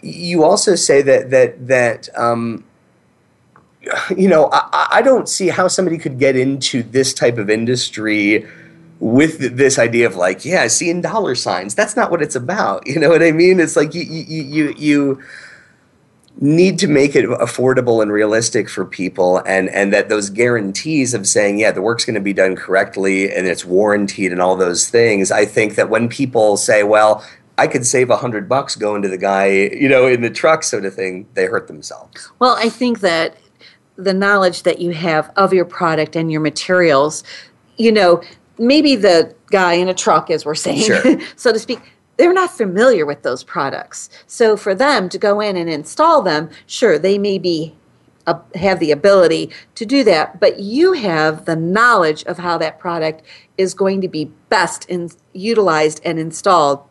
you 0.00 0.44
also 0.44 0.76
say 0.76 1.02
that 1.02 1.30
that 1.30 1.66
that. 1.66 2.08
Um, 2.16 2.62
you 4.16 4.28
know, 4.28 4.48
I, 4.52 4.88
I 4.92 5.02
don't 5.02 5.28
see 5.28 5.48
how 5.48 5.68
somebody 5.68 5.98
could 5.98 6.18
get 6.18 6.36
into 6.36 6.82
this 6.82 7.12
type 7.12 7.38
of 7.38 7.50
industry 7.50 8.46
with 9.00 9.56
this 9.56 9.78
idea 9.78 10.06
of 10.06 10.14
like, 10.14 10.44
yeah, 10.44 10.68
seeing 10.68 11.00
dollar 11.00 11.34
signs. 11.34 11.74
That's 11.74 11.96
not 11.96 12.10
what 12.10 12.22
it's 12.22 12.36
about. 12.36 12.86
You 12.92 13.00
know 13.00 13.08
what 13.08 13.22
I 13.22 13.32
mean? 13.32 13.58
It's 13.58 13.74
like 13.74 13.94
you 13.94 14.02
you 14.02 14.42
you 14.42 14.74
you 14.76 15.22
need 16.40 16.78
to 16.78 16.88
make 16.88 17.14
it 17.14 17.24
affordable 17.26 18.02
and 18.02 18.12
realistic 18.12 18.68
for 18.68 18.84
people 18.84 19.38
and 19.46 19.68
and 19.70 19.92
that 19.92 20.08
those 20.08 20.30
guarantees 20.30 21.12
of 21.12 21.26
saying 21.26 21.58
yeah 21.58 21.70
the 21.70 21.82
work's 21.82 22.06
going 22.06 22.14
to 22.14 22.20
be 22.20 22.32
done 22.32 22.56
correctly 22.56 23.30
and 23.30 23.46
it's 23.46 23.66
warranted 23.66 24.32
and 24.32 24.40
all 24.40 24.56
those 24.56 24.88
things 24.88 25.30
i 25.30 25.44
think 25.44 25.74
that 25.74 25.90
when 25.90 26.08
people 26.08 26.56
say 26.56 26.82
well 26.82 27.22
i 27.58 27.66
could 27.66 27.84
save 27.84 28.08
a 28.08 28.16
hundred 28.16 28.48
bucks 28.48 28.76
going 28.76 29.02
to 29.02 29.08
the 29.08 29.18
guy 29.18 29.46
you 29.46 29.88
know 29.88 30.06
in 30.06 30.22
the 30.22 30.30
truck 30.30 30.62
sort 30.62 30.86
of 30.86 30.94
thing 30.94 31.26
they 31.34 31.44
hurt 31.44 31.68
themselves 31.68 32.32
Well, 32.38 32.56
I 32.58 32.70
think 32.70 33.00
that 33.00 33.36
the 33.96 34.14
knowledge 34.14 34.62
that 34.62 34.80
you 34.80 34.90
have 34.92 35.30
of 35.36 35.52
your 35.52 35.64
product 35.64 36.16
and 36.16 36.30
your 36.30 36.40
materials, 36.40 37.24
you 37.76 37.92
know, 37.92 38.22
maybe 38.58 38.96
the 38.96 39.34
guy 39.50 39.74
in 39.74 39.88
a 39.88 39.94
truck, 39.94 40.30
as 40.30 40.44
we're 40.44 40.54
saying, 40.54 40.82
Sure. 40.82 41.20
so 41.36 41.52
to 41.52 41.58
speak, 41.58 41.80
they're 42.16 42.32
not 42.32 42.50
familiar 42.50 43.06
with 43.06 43.22
those 43.22 43.42
products. 43.42 44.10
So 44.26 44.56
for 44.56 44.74
them 44.74 45.08
to 45.08 45.18
go 45.18 45.40
in 45.40 45.56
and 45.56 45.68
install 45.68 46.22
them, 46.22 46.50
sure, 46.66 46.98
they 46.98 47.18
may 47.18 47.38
be 47.38 47.74
uh, 48.26 48.38
have 48.54 48.78
the 48.78 48.92
ability 48.92 49.50
to 49.74 49.84
do 49.84 50.04
that, 50.04 50.38
but 50.38 50.60
you 50.60 50.92
have 50.92 51.44
the 51.44 51.56
knowledge 51.56 52.22
of 52.24 52.38
how 52.38 52.56
that 52.58 52.78
product 52.78 53.22
is 53.58 53.74
going 53.74 54.00
to 54.00 54.08
be 54.08 54.26
best 54.48 54.84
in, 54.88 55.10
utilized 55.32 56.00
and 56.04 56.18
installed 56.18 56.84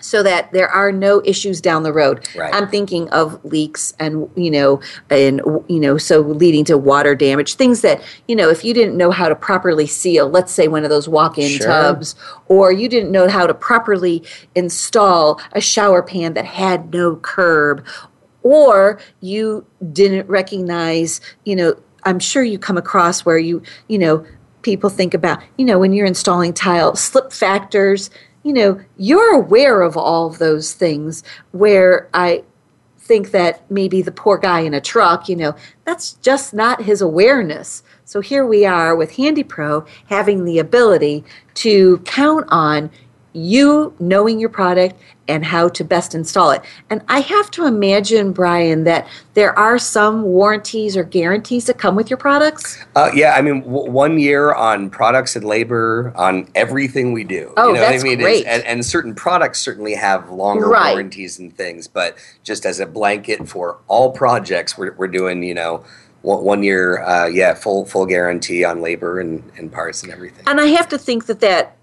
so 0.00 0.22
that 0.22 0.52
there 0.52 0.68
are 0.68 0.92
no 0.92 1.22
issues 1.24 1.60
down 1.60 1.82
the 1.82 1.92
road. 1.92 2.28
Right. 2.36 2.54
I'm 2.54 2.68
thinking 2.68 3.08
of 3.10 3.44
leaks 3.44 3.94
and 3.98 4.30
you 4.36 4.50
know 4.50 4.80
and 5.10 5.40
you 5.68 5.80
know 5.80 5.98
so 5.98 6.20
leading 6.20 6.64
to 6.66 6.78
water 6.78 7.14
damage, 7.14 7.54
things 7.54 7.80
that 7.82 8.02
you 8.28 8.36
know 8.36 8.48
if 8.48 8.64
you 8.64 8.74
didn't 8.74 8.96
know 8.96 9.10
how 9.10 9.28
to 9.28 9.34
properly 9.34 9.86
seal, 9.86 10.28
let's 10.28 10.52
say 10.52 10.68
one 10.68 10.84
of 10.84 10.90
those 10.90 11.08
walk-in 11.08 11.50
Sure. 11.50 11.66
tubs 11.66 12.14
or 12.48 12.72
you 12.72 12.88
didn't 12.88 13.10
know 13.10 13.28
how 13.28 13.46
to 13.46 13.54
properly 13.54 14.22
install 14.54 15.40
a 15.52 15.60
shower 15.60 16.02
pan 16.02 16.34
that 16.34 16.44
had 16.44 16.92
no 16.92 17.16
curb 17.16 17.84
or 18.42 19.00
you 19.20 19.66
didn't 19.92 20.28
recognize, 20.28 21.20
you 21.44 21.56
know, 21.56 21.74
I'm 22.04 22.20
sure 22.20 22.44
you 22.44 22.60
come 22.60 22.78
across 22.78 23.24
where 23.24 23.38
you, 23.38 23.60
you 23.88 23.98
know, 23.98 24.24
people 24.62 24.88
think 24.88 25.14
about, 25.14 25.42
you 25.56 25.64
know, 25.64 25.80
when 25.80 25.92
you're 25.92 26.06
installing 26.06 26.52
tile, 26.52 26.94
slip 26.94 27.32
factors, 27.32 28.08
you 28.46 28.52
know, 28.52 28.80
you're 28.96 29.34
aware 29.34 29.82
of 29.82 29.96
all 29.96 30.28
of 30.28 30.38
those 30.38 30.72
things 30.72 31.24
where 31.50 32.08
I 32.14 32.44
think 32.96 33.32
that 33.32 33.68
maybe 33.68 34.02
the 34.02 34.12
poor 34.12 34.38
guy 34.38 34.60
in 34.60 34.72
a 34.72 34.80
truck, 34.80 35.28
you 35.28 35.34
know, 35.34 35.56
that's 35.84 36.12
just 36.12 36.54
not 36.54 36.80
his 36.80 37.02
awareness. 37.02 37.82
So 38.04 38.20
here 38.20 38.46
we 38.46 38.64
are 38.64 38.94
with 38.94 39.14
HandyPro 39.14 39.88
having 40.08 40.44
the 40.44 40.60
ability 40.60 41.24
to 41.54 41.98
count 42.04 42.46
on 42.50 42.88
you 43.36 43.94
knowing 44.00 44.40
your 44.40 44.48
product 44.48 44.94
and 45.28 45.44
how 45.44 45.68
to 45.68 45.82
best 45.84 46.14
install 46.14 46.52
it. 46.52 46.62
And 46.88 47.02
I 47.08 47.18
have 47.20 47.50
to 47.52 47.66
imagine, 47.66 48.32
Brian, 48.32 48.84
that 48.84 49.08
there 49.34 49.56
are 49.58 49.76
some 49.78 50.22
warranties 50.22 50.96
or 50.96 51.02
guarantees 51.04 51.66
that 51.66 51.78
come 51.78 51.96
with 51.96 52.08
your 52.08 52.16
products. 52.16 52.82
uh, 52.94 53.10
yeah 53.14 53.34
i 53.34 53.42
mean 53.42 53.60
w- 53.62 53.90
one 53.90 54.18
year 54.18 54.54
on 54.54 54.88
products 54.88 55.34
and 55.36 55.44
labor 55.44 56.12
on 56.16 56.48
everything 56.54 57.12
we 57.12 57.24
do 57.24 57.52
Oh, 57.56 57.68
you 57.68 57.74
know 57.74 57.80
that's 57.80 58.02
i 58.02 58.06
mean 58.06 58.18
great. 58.18 58.46
and, 58.46 58.62
and 58.64 58.84
certain 58.84 59.14
products 59.14 59.60
certainly 59.60 59.94
have 59.94 60.30
longer 60.30 60.68
Right. 60.68 60.92
warranties 60.92 61.38
and 61.38 61.54
things 61.56 61.86
but 61.88 62.16
just 62.44 62.64
as 62.64 62.80
a 62.80 62.86
blanket 62.86 63.48
for 63.48 63.78
all 63.88 64.12
projects 64.12 64.78
we're, 64.78 64.92
we're 64.92 65.08
doing 65.08 65.42
you 65.42 65.54
know 65.54 65.84
one, 66.22 66.42
one 66.44 66.62
year 66.62 67.02
uh, 67.02 67.26
yeah 67.26 67.52
full 67.54 67.84
full 67.84 68.06
guarantee 68.06 68.64
on 68.64 68.80
labor 68.80 69.18
and, 69.20 69.42
and 69.58 69.72
parts 69.72 70.02
and 70.02 70.12
everything 70.12 70.44
and 70.46 70.60
I 70.60 70.66
have 70.66 70.88
to 70.90 70.98
think 70.98 71.26
that 71.26 71.40
that 71.40 71.76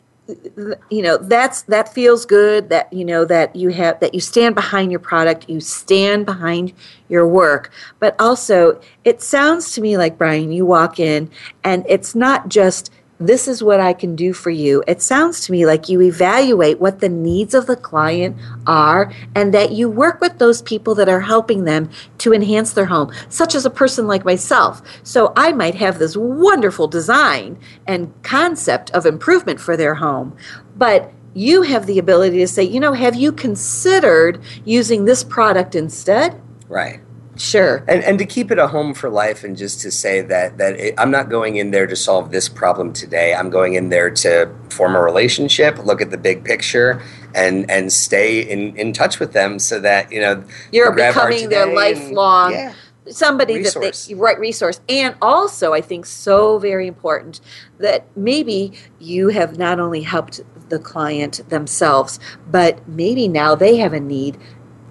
you 0.89 1.01
know 1.01 1.17
that's 1.17 1.63
that 1.63 1.93
feels 1.93 2.25
good 2.25 2.69
that 2.69 2.91
you 2.93 3.03
know 3.03 3.25
that 3.25 3.53
you 3.55 3.69
have 3.69 3.99
that 3.99 4.13
you 4.13 4.21
stand 4.21 4.55
behind 4.55 4.89
your 4.89 4.99
product 4.99 5.49
you 5.49 5.59
stand 5.59 6.25
behind 6.25 6.71
your 7.09 7.27
work. 7.27 7.71
But 7.99 8.15
also 8.19 8.79
it 9.03 9.21
sounds 9.21 9.73
to 9.73 9.81
me 9.81 9.97
like 9.97 10.17
Brian 10.17 10.51
you 10.51 10.65
walk 10.65 10.99
in 10.99 11.29
and 11.63 11.85
it's 11.89 12.15
not 12.15 12.47
just 12.47 12.89
this 13.27 13.47
is 13.47 13.63
what 13.63 13.79
I 13.79 13.93
can 13.93 14.15
do 14.15 14.33
for 14.33 14.49
you. 14.49 14.83
It 14.87 15.01
sounds 15.01 15.41
to 15.41 15.51
me 15.51 15.65
like 15.65 15.89
you 15.89 16.01
evaluate 16.01 16.79
what 16.79 16.99
the 16.99 17.09
needs 17.09 17.53
of 17.53 17.67
the 17.67 17.75
client 17.75 18.37
are 18.67 19.11
and 19.35 19.53
that 19.53 19.71
you 19.71 19.89
work 19.89 20.21
with 20.21 20.37
those 20.39 20.61
people 20.61 20.95
that 20.95 21.09
are 21.09 21.21
helping 21.21 21.65
them 21.65 21.89
to 22.19 22.33
enhance 22.33 22.73
their 22.73 22.85
home, 22.85 23.11
such 23.29 23.55
as 23.55 23.65
a 23.65 23.69
person 23.69 24.07
like 24.07 24.25
myself. 24.25 24.81
So 25.03 25.33
I 25.35 25.51
might 25.51 25.75
have 25.75 25.99
this 25.99 26.17
wonderful 26.17 26.87
design 26.87 27.59
and 27.87 28.13
concept 28.23 28.91
of 28.91 29.05
improvement 29.05 29.59
for 29.59 29.77
their 29.77 29.95
home, 29.95 30.35
but 30.75 31.11
you 31.33 31.63
have 31.63 31.87
the 31.87 31.99
ability 31.99 32.37
to 32.37 32.47
say, 32.47 32.63
you 32.63 32.79
know, 32.79 32.93
have 32.93 33.15
you 33.15 33.31
considered 33.31 34.41
using 34.65 35.05
this 35.05 35.23
product 35.23 35.75
instead? 35.75 36.39
right 36.73 36.99
Sure. 37.35 37.83
and 37.87 38.03
and 38.03 38.19
to 38.19 38.25
keep 38.25 38.51
it 38.51 38.59
a 38.59 38.67
home 38.67 38.93
for 38.93 39.09
life 39.09 39.43
and 39.43 39.57
just 39.57 39.81
to 39.81 39.91
say 39.91 40.21
that 40.21 40.57
that 40.59 40.79
it, 40.79 40.93
I'm 40.99 41.09
not 41.09 41.29
going 41.29 41.55
in 41.55 41.71
there 41.71 41.87
to 41.87 41.95
solve 41.95 42.31
this 42.31 42.47
problem 42.47 42.93
today 42.93 43.33
I'm 43.33 43.49
going 43.49 43.73
in 43.73 43.89
there 43.89 44.11
to 44.11 44.53
form 44.69 44.95
a 44.95 45.01
relationship 45.01 45.79
look 45.79 45.99
at 46.01 46.11
the 46.11 46.17
big 46.17 46.43
picture 46.45 47.01
and 47.33 47.69
and 47.71 47.91
stay 47.91 48.39
in 48.41 48.75
in 48.77 48.93
touch 48.93 49.19
with 49.19 49.33
them 49.33 49.57
so 49.57 49.79
that 49.79 50.11
you 50.11 50.21
know 50.21 50.43
You're 50.71 50.91
we 50.91 50.95
grab 50.95 51.17
our 51.17 51.27
becoming 51.27 51.49
their 51.49 51.65
today 51.65 51.93
and- 51.93 51.99
lifelong 52.05 52.51
yeah. 52.51 52.73
somebody 53.09 53.55
Resource. 53.55 54.05
that 54.05 54.13
they 54.13 54.19
right 54.19 54.39
resource 54.39 54.79
and 54.87 55.15
also 55.21 55.73
i 55.73 55.81
think 55.81 56.05
so 56.05 56.59
very 56.59 56.87
important 56.87 57.41
that 57.79 58.05
maybe 58.15 58.73
you 58.99 59.29
have 59.29 59.57
not 59.57 59.79
only 59.79 60.01
helped 60.03 60.39
the 60.69 60.77
client 60.79 61.41
themselves 61.49 62.19
but 62.49 62.87
maybe 62.87 63.27
now 63.27 63.55
they 63.55 63.77
have 63.77 63.93
a 63.93 63.99
need 63.99 64.37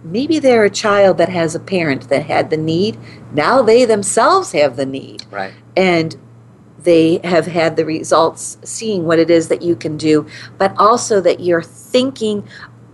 maybe 0.04 0.38
they're 0.38 0.64
a 0.64 0.70
child 0.70 1.18
that 1.18 1.28
has 1.28 1.54
a 1.54 1.60
parent 1.60 2.08
that 2.08 2.26
had 2.26 2.50
the 2.50 2.56
need. 2.56 2.98
Now 3.32 3.62
they 3.62 3.84
themselves 3.84 4.52
have 4.52 4.76
the 4.76 4.86
need. 4.86 5.24
Right. 5.30 5.52
And 5.76 6.16
they 6.78 7.20
have 7.22 7.46
had 7.46 7.76
the 7.76 7.84
results 7.84 8.58
seeing 8.64 9.04
what 9.04 9.18
it 9.18 9.30
is 9.30 9.46
that 9.48 9.62
you 9.62 9.76
can 9.76 9.96
do 9.96 10.26
but 10.58 10.74
also 10.76 11.20
that 11.20 11.38
you're 11.38 11.62
thinking 11.62 12.46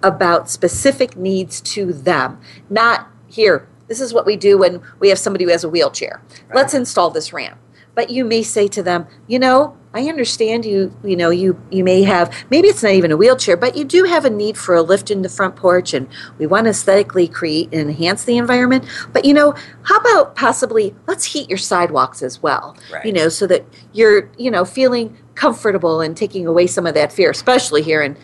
about 0.02 0.50
specific 0.50 1.16
needs 1.16 1.60
to 1.62 1.92
them. 1.92 2.38
Not 2.68 3.08
here 3.28 3.66
this 3.86 4.00
is 4.02 4.12
what 4.12 4.26
we 4.26 4.36
do 4.36 4.58
when 4.58 4.82
we 4.98 5.08
have 5.08 5.18
somebody 5.18 5.46
who 5.46 5.50
has 5.50 5.64
a 5.64 5.68
wheelchair. 5.68 6.20
Let's 6.52 6.74
install 6.74 7.08
this 7.08 7.32
ramp. 7.32 7.58
But 7.94 8.10
you 8.10 8.22
may 8.22 8.42
say 8.42 8.68
to 8.68 8.82
them 8.82 9.06
you 9.26 9.38
know 9.38 9.77
i 9.94 10.02
understand 10.08 10.64
you 10.64 10.94
you 11.02 11.16
know 11.16 11.30
you 11.30 11.60
you 11.70 11.82
may 11.82 12.02
have 12.02 12.32
maybe 12.50 12.68
it's 12.68 12.82
not 12.82 12.92
even 12.92 13.10
a 13.10 13.16
wheelchair 13.16 13.56
but 13.56 13.76
you 13.76 13.84
do 13.84 14.04
have 14.04 14.24
a 14.24 14.30
need 14.30 14.56
for 14.56 14.74
a 14.74 14.82
lift 14.82 15.10
in 15.10 15.22
the 15.22 15.28
front 15.28 15.56
porch 15.56 15.94
and 15.94 16.06
we 16.38 16.46
want 16.46 16.64
to 16.64 16.70
aesthetically 16.70 17.26
create 17.26 17.68
and 17.72 17.88
enhance 17.88 18.24
the 18.24 18.36
environment 18.36 18.84
but 19.12 19.24
you 19.24 19.32
know 19.32 19.54
how 19.82 19.96
about 19.98 20.34
possibly 20.36 20.94
let's 21.06 21.24
heat 21.24 21.48
your 21.48 21.58
sidewalks 21.58 22.22
as 22.22 22.42
well 22.42 22.76
Right. 22.92 23.04
you 23.04 23.12
know 23.12 23.28
so 23.28 23.46
that 23.46 23.64
you're 23.92 24.30
you 24.36 24.50
know 24.50 24.64
feeling 24.64 25.16
comfortable 25.34 26.00
and 26.00 26.16
taking 26.16 26.46
away 26.46 26.66
some 26.66 26.86
of 26.86 26.94
that 26.94 27.12
fear 27.12 27.30
especially 27.30 27.82
here 27.82 28.02
in 28.02 28.16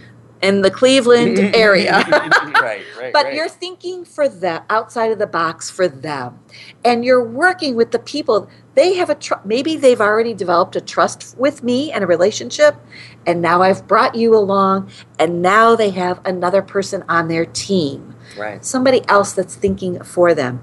in 0.44 0.60
the 0.60 0.70
cleveland 0.70 1.38
area. 1.54 2.04
Right 2.10 2.84
right 2.98 3.12
but 3.12 3.24
right. 3.24 3.34
you're 3.34 3.48
thinking 3.48 4.04
for 4.04 4.28
them 4.28 4.62
outside 4.68 5.10
of 5.10 5.18
the 5.18 5.26
box 5.26 5.70
for 5.70 5.88
them. 5.88 6.38
And 6.84 7.04
you're 7.04 7.24
working 7.24 7.74
with 7.74 7.90
the 7.90 7.98
people. 7.98 8.48
They 8.74 8.94
have 8.94 9.08
a 9.08 9.14
tr- 9.14 9.34
maybe 9.44 9.76
they've 9.76 10.00
already 10.00 10.34
developed 10.34 10.76
a 10.76 10.80
trust 10.80 11.36
with 11.38 11.62
me 11.62 11.90
and 11.92 12.04
a 12.04 12.06
relationship 12.06 12.76
and 13.26 13.40
now 13.40 13.62
i've 13.62 13.86
brought 13.86 14.14
you 14.14 14.36
along 14.36 14.90
and 15.18 15.40
now 15.40 15.76
they 15.76 15.90
have 15.90 16.20
another 16.24 16.60
person 16.60 17.04
on 17.08 17.28
their 17.28 17.46
team. 17.46 18.14
Right. 18.36 18.64
Somebody 18.64 19.02
else 19.08 19.32
that's 19.32 19.54
thinking 19.54 20.02
for 20.02 20.34
them. 20.34 20.60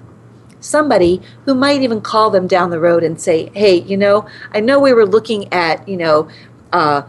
Somebody 0.60 1.22
who 1.46 1.56
might 1.56 1.82
even 1.82 2.02
call 2.02 2.30
them 2.30 2.46
down 2.46 2.70
the 2.70 2.80
road 2.80 3.04
and 3.04 3.20
say 3.20 3.50
hey 3.56 3.82
you 3.82 3.98
know 3.98 4.28
i 4.52 4.60
know 4.60 4.80
we 4.80 4.94
were 4.94 5.08
looking 5.08 5.52
at 5.52 5.88
you 5.88 5.98
know 5.98 6.30
uh, 6.72 7.02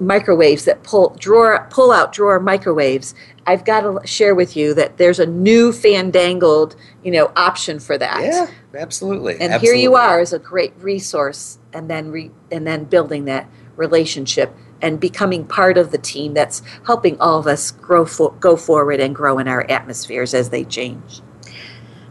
microwaves 0.00 0.64
that 0.64 0.82
pull 0.82 1.16
drawer 1.18 1.66
pull 1.70 1.90
out 1.90 2.12
drawer 2.12 2.38
microwaves 2.38 3.14
i've 3.46 3.64
got 3.64 3.80
to 3.80 4.00
share 4.06 4.34
with 4.34 4.56
you 4.56 4.72
that 4.72 4.96
there's 4.96 5.18
a 5.18 5.26
new 5.26 5.72
fandangled 5.72 6.76
you 7.02 7.10
know 7.10 7.32
option 7.34 7.80
for 7.80 7.98
that 7.98 8.22
yeah 8.22 8.46
absolutely 8.80 9.36
and 9.40 9.60
here 9.60 9.74
you 9.74 9.96
are 9.96 10.20
as 10.20 10.32
a 10.32 10.38
great 10.38 10.72
resource 10.78 11.58
and 11.72 11.90
then 11.90 12.10
re, 12.12 12.30
and 12.52 12.66
then 12.66 12.84
building 12.84 13.24
that 13.24 13.48
relationship 13.76 14.54
and 14.80 15.00
becoming 15.00 15.44
part 15.44 15.76
of 15.76 15.90
the 15.90 15.98
team 15.98 16.34
that's 16.34 16.62
helping 16.86 17.18
all 17.20 17.38
of 17.38 17.46
us 17.46 17.70
grow 17.70 18.04
for, 18.04 18.32
go 18.34 18.56
forward 18.56 19.00
and 19.00 19.14
grow 19.14 19.38
in 19.38 19.48
our 19.48 19.68
atmospheres 19.70 20.34
as 20.34 20.50
they 20.50 20.64
change. 20.64 21.20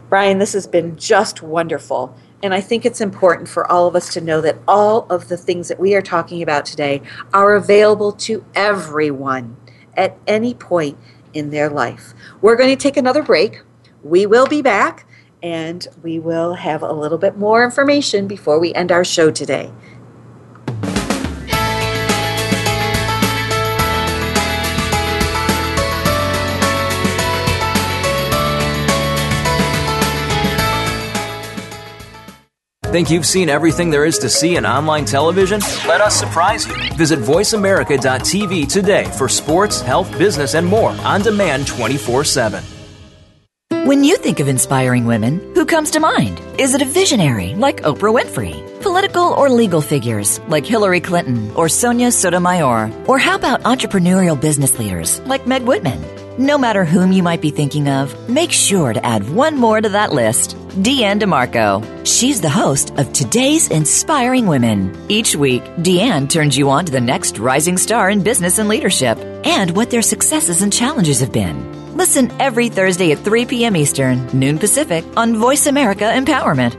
Brian, 0.08 0.38
this 0.38 0.52
has 0.52 0.66
been 0.66 0.96
just 0.96 1.42
wonderful. 1.42 2.14
And 2.42 2.54
I 2.54 2.60
think 2.60 2.86
it's 2.86 3.00
important 3.00 3.48
for 3.48 3.70
all 3.70 3.86
of 3.86 3.96
us 3.96 4.12
to 4.14 4.20
know 4.20 4.40
that 4.40 4.58
all 4.68 5.06
of 5.10 5.28
the 5.28 5.36
things 5.36 5.68
that 5.68 5.80
we 5.80 5.94
are 5.94 6.02
talking 6.02 6.42
about 6.42 6.66
today 6.66 7.02
are 7.32 7.54
available 7.54 8.12
to 8.12 8.44
everyone 8.54 9.56
at 9.96 10.16
any 10.26 10.54
point 10.54 10.96
in 11.34 11.50
their 11.50 11.68
life. 11.68 12.14
We're 12.40 12.56
going 12.56 12.70
to 12.70 12.80
take 12.80 12.96
another 12.96 13.22
break. 13.22 13.62
We 14.02 14.26
will 14.26 14.46
be 14.46 14.62
back 14.62 15.04
and 15.42 15.86
we 16.02 16.18
will 16.18 16.54
have 16.54 16.82
a 16.82 16.92
little 16.92 17.18
bit 17.18 17.36
more 17.36 17.64
information 17.64 18.26
before 18.26 18.58
we 18.58 18.72
end 18.74 18.92
our 18.92 19.04
show 19.04 19.30
today. 19.30 19.72
Think 32.88 33.10
you've 33.10 33.26
seen 33.26 33.50
everything 33.50 33.90
there 33.90 34.06
is 34.06 34.18
to 34.20 34.30
see 34.30 34.56
in 34.56 34.64
online 34.64 35.04
television? 35.04 35.60
Let 35.86 36.00
us 36.00 36.18
surprise 36.18 36.66
you. 36.66 36.74
Visit 36.94 37.18
VoiceAmerica.tv 37.18 38.66
today 38.66 39.04
for 39.18 39.28
sports, 39.28 39.82
health, 39.82 40.10
business, 40.16 40.54
and 40.54 40.66
more 40.66 40.92
on 41.04 41.20
demand 41.20 41.66
24 41.66 42.24
7. 42.24 42.64
When 43.84 44.04
you 44.04 44.16
think 44.16 44.40
of 44.40 44.48
inspiring 44.48 45.04
women, 45.04 45.38
who 45.54 45.66
comes 45.66 45.90
to 45.90 46.00
mind? 46.00 46.40
Is 46.58 46.74
it 46.74 46.80
a 46.80 46.86
visionary 46.86 47.54
like 47.56 47.82
Oprah 47.82 48.22
Winfrey? 48.22 48.56
Political 48.80 49.34
or 49.34 49.50
legal 49.50 49.82
figures 49.82 50.40
like 50.48 50.64
Hillary 50.64 51.00
Clinton 51.00 51.50
or 51.56 51.68
Sonia 51.68 52.10
Sotomayor? 52.10 52.90
Or 53.06 53.18
how 53.18 53.36
about 53.36 53.64
entrepreneurial 53.64 54.40
business 54.40 54.78
leaders 54.78 55.20
like 55.26 55.46
Meg 55.46 55.64
Whitman? 55.64 56.17
No 56.38 56.56
matter 56.56 56.84
whom 56.84 57.10
you 57.10 57.24
might 57.24 57.40
be 57.40 57.50
thinking 57.50 57.88
of, 57.88 58.28
make 58.28 58.52
sure 58.52 58.92
to 58.92 59.04
add 59.04 59.28
one 59.28 59.56
more 59.56 59.80
to 59.80 59.88
that 59.88 60.12
list 60.12 60.56
Deanne 60.84 61.20
DeMarco. 61.20 62.06
She's 62.06 62.40
the 62.40 62.48
host 62.48 62.96
of 62.96 63.12
Today's 63.12 63.68
Inspiring 63.68 64.46
Women. 64.46 64.96
Each 65.08 65.34
week, 65.34 65.64
Deanne 65.78 66.30
turns 66.30 66.56
you 66.56 66.70
on 66.70 66.84
to 66.84 66.92
the 66.92 67.00
next 67.00 67.40
rising 67.40 67.76
star 67.76 68.08
in 68.08 68.22
business 68.22 68.58
and 68.58 68.68
leadership 68.68 69.18
and 69.44 69.74
what 69.74 69.90
their 69.90 70.00
successes 70.00 70.62
and 70.62 70.72
challenges 70.72 71.18
have 71.18 71.32
been. 71.32 71.96
Listen 71.96 72.30
every 72.40 72.68
Thursday 72.68 73.10
at 73.10 73.18
3 73.18 73.46
p.m. 73.46 73.74
Eastern, 73.74 74.24
noon 74.28 74.60
Pacific 74.60 75.04
on 75.16 75.34
Voice 75.38 75.66
America 75.66 76.04
Empowerment. 76.04 76.76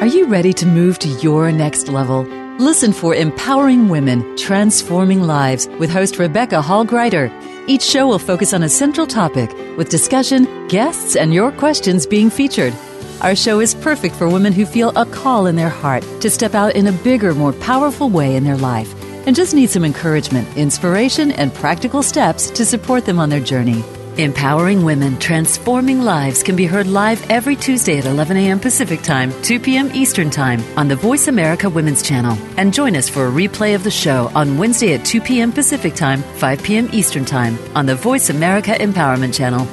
Are 0.00 0.06
you 0.06 0.26
ready 0.26 0.52
to 0.52 0.66
move 0.66 1.00
to 1.00 1.08
your 1.08 1.50
next 1.50 1.88
level? 1.88 2.22
Listen 2.58 2.92
for 2.92 3.12
Empowering 3.12 3.88
Women, 3.88 4.36
Transforming 4.36 5.22
Lives 5.22 5.66
with 5.80 5.90
host 5.90 6.20
Rebecca 6.20 6.62
Hall 6.62 6.84
Gruyter. 6.84 7.28
Each 7.68 7.82
show 7.82 8.08
will 8.08 8.18
focus 8.18 8.52
on 8.52 8.64
a 8.64 8.68
central 8.68 9.06
topic 9.06 9.50
with 9.76 9.88
discussion, 9.88 10.66
guests, 10.66 11.14
and 11.14 11.32
your 11.32 11.52
questions 11.52 12.06
being 12.06 12.28
featured. 12.28 12.74
Our 13.20 13.36
show 13.36 13.60
is 13.60 13.74
perfect 13.76 14.16
for 14.16 14.28
women 14.28 14.52
who 14.52 14.66
feel 14.66 14.90
a 14.96 15.06
call 15.06 15.46
in 15.46 15.54
their 15.54 15.68
heart 15.68 16.02
to 16.22 16.30
step 16.30 16.54
out 16.54 16.74
in 16.74 16.88
a 16.88 16.92
bigger, 16.92 17.34
more 17.34 17.52
powerful 17.52 18.10
way 18.10 18.34
in 18.34 18.42
their 18.42 18.56
life 18.56 18.92
and 19.26 19.36
just 19.36 19.54
need 19.54 19.70
some 19.70 19.84
encouragement, 19.84 20.56
inspiration, 20.56 21.30
and 21.30 21.54
practical 21.54 22.02
steps 22.02 22.50
to 22.50 22.64
support 22.64 23.04
them 23.04 23.20
on 23.20 23.28
their 23.28 23.38
journey. 23.38 23.84
Empowering 24.18 24.84
Women, 24.84 25.18
Transforming 25.18 26.02
Lives 26.02 26.42
can 26.42 26.54
be 26.54 26.66
heard 26.66 26.86
live 26.86 27.30
every 27.30 27.56
Tuesday 27.56 27.96
at 27.96 28.04
11 28.04 28.36
a.m. 28.36 28.60
Pacific 28.60 29.00
Time, 29.00 29.32
2 29.42 29.58
p.m. 29.58 29.90
Eastern 29.94 30.28
Time 30.28 30.62
on 30.76 30.86
the 30.86 30.96
Voice 30.96 31.28
America 31.28 31.70
Women's 31.70 32.02
Channel. 32.02 32.36
And 32.58 32.74
join 32.74 32.94
us 32.94 33.08
for 33.08 33.26
a 33.26 33.30
replay 33.30 33.74
of 33.74 33.84
the 33.84 33.90
show 33.90 34.30
on 34.34 34.58
Wednesday 34.58 34.92
at 34.92 35.06
2 35.06 35.22
p.m. 35.22 35.50
Pacific 35.50 35.94
Time, 35.94 36.20
5 36.22 36.62
p.m. 36.62 36.90
Eastern 36.92 37.24
Time 37.24 37.58
on 37.74 37.86
the 37.86 37.94
Voice 37.94 38.28
America 38.28 38.72
Empowerment 38.72 39.34
Channel. 39.34 39.66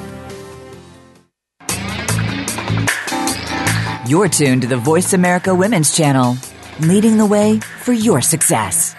You're 4.08 4.28
tuned 4.28 4.62
to 4.62 4.68
the 4.68 4.78
Voice 4.78 5.12
America 5.12 5.54
Women's 5.54 5.94
Channel, 5.94 6.38
leading 6.80 7.18
the 7.18 7.26
way 7.26 7.60
for 7.60 7.92
your 7.92 8.22
success. 8.22 8.96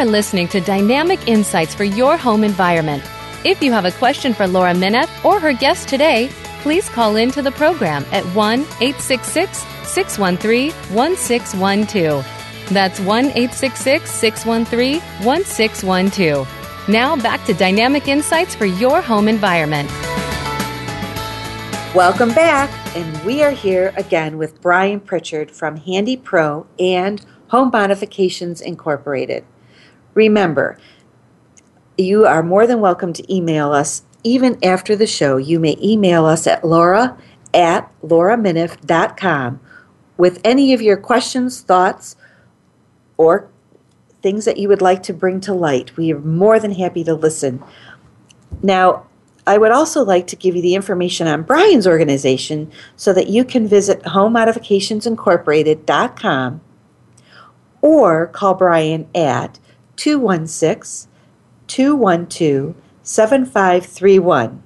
Are 0.00 0.06
listening 0.06 0.48
to 0.48 0.62
Dynamic 0.62 1.28
Insights 1.28 1.74
for 1.74 1.84
Your 1.84 2.16
Home 2.16 2.42
Environment. 2.42 3.02
If 3.44 3.62
you 3.62 3.70
have 3.72 3.84
a 3.84 3.92
question 3.92 4.32
for 4.32 4.46
Laura 4.46 4.72
Mineff 4.72 5.22
or 5.26 5.38
her 5.38 5.52
guest 5.52 5.90
today, 5.90 6.30
please 6.62 6.88
call 6.88 7.16
in 7.16 7.30
to 7.32 7.42
the 7.42 7.50
program 7.50 8.06
at 8.10 8.24
1 8.34 8.60
866 8.60 9.58
613 9.86 10.70
1612. 10.96 12.26
That's 12.70 12.98
1 12.98 13.26
866 13.26 14.10
613 14.10 15.00
1612. 15.22 16.88
Now 16.88 17.16
back 17.16 17.44
to 17.44 17.52
Dynamic 17.52 18.08
Insights 18.08 18.54
for 18.54 18.64
Your 18.64 19.02
Home 19.02 19.28
Environment. 19.28 19.90
Welcome 21.94 22.30
back, 22.30 22.70
and 22.96 23.22
we 23.26 23.42
are 23.42 23.50
here 23.50 23.92
again 23.98 24.38
with 24.38 24.62
Brian 24.62 25.00
Pritchard 25.00 25.50
from 25.50 25.78
HandyPro 25.78 26.66
and 26.78 27.22
Home 27.48 27.68
Modifications 27.70 28.62
Incorporated. 28.62 29.44
Remember, 30.14 30.78
you 31.96 32.26
are 32.26 32.42
more 32.42 32.66
than 32.66 32.80
welcome 32.80 33.12
to 33.12 33.34
email 33.34 33.72
us 33.72 34.02
even 34.24 34.58
after 34.64 34.96
the 34.96 35.06
show. 35.06 35.36
You 35.36 35.60
may 35.60 35.76
email 35.82 36.26
us 36.26 36.46
at 36.46 36.64
laura 36.64 37.16
at 37.52 37.90
lauramineff.com 38.02 39.60
with 40.16 40.40
any 40.44 40.72
of 40.72 40.80
your 40.82 40.96
questions, 40.96 41.60
thoughts, 41.60 42.14
or 43.16 43.48
things 44.22 44.44
that 44.44 44.58
you 44.58 44.68
would 44.68 44.82
like 44.82 45.02
to 45.04 45.12
bring 45.12 45.40
to 45.40 45.52
light. 45.54 45.96
We 45.96 46.12
are 46.12 46.20
more 46.20 46.60
than 46.60 46.72
happy 46.72 47.04
to 47.04 47.14
listen. 47.14 47.62
Now, 48.62 49.06
I 49.46 49.56
would 49.58 49.72
also 49.72 50.04
like 50.04 50.26
to 50.28 50.36
give 50.36 50.54
you 50.54 50.62
the 50.62 50.74
information 50.74 51.26
on 51.26 51.42
Brian's 51.42 51.86
organization 51.86 52.70
so 52.96 53.14
that 53.14 53.28
you 53.28 53.44
can 53.44 53.66
visit 53.66 54.02
homemodificationsincorporated.com 54.02 56.60
or 57.82 58.26
call 58.26 58.52
Brian 58.54 59.08
at 59.14 59.58
216 60.00 61.10
212 61.66 62.74
7531. 63.02 64.62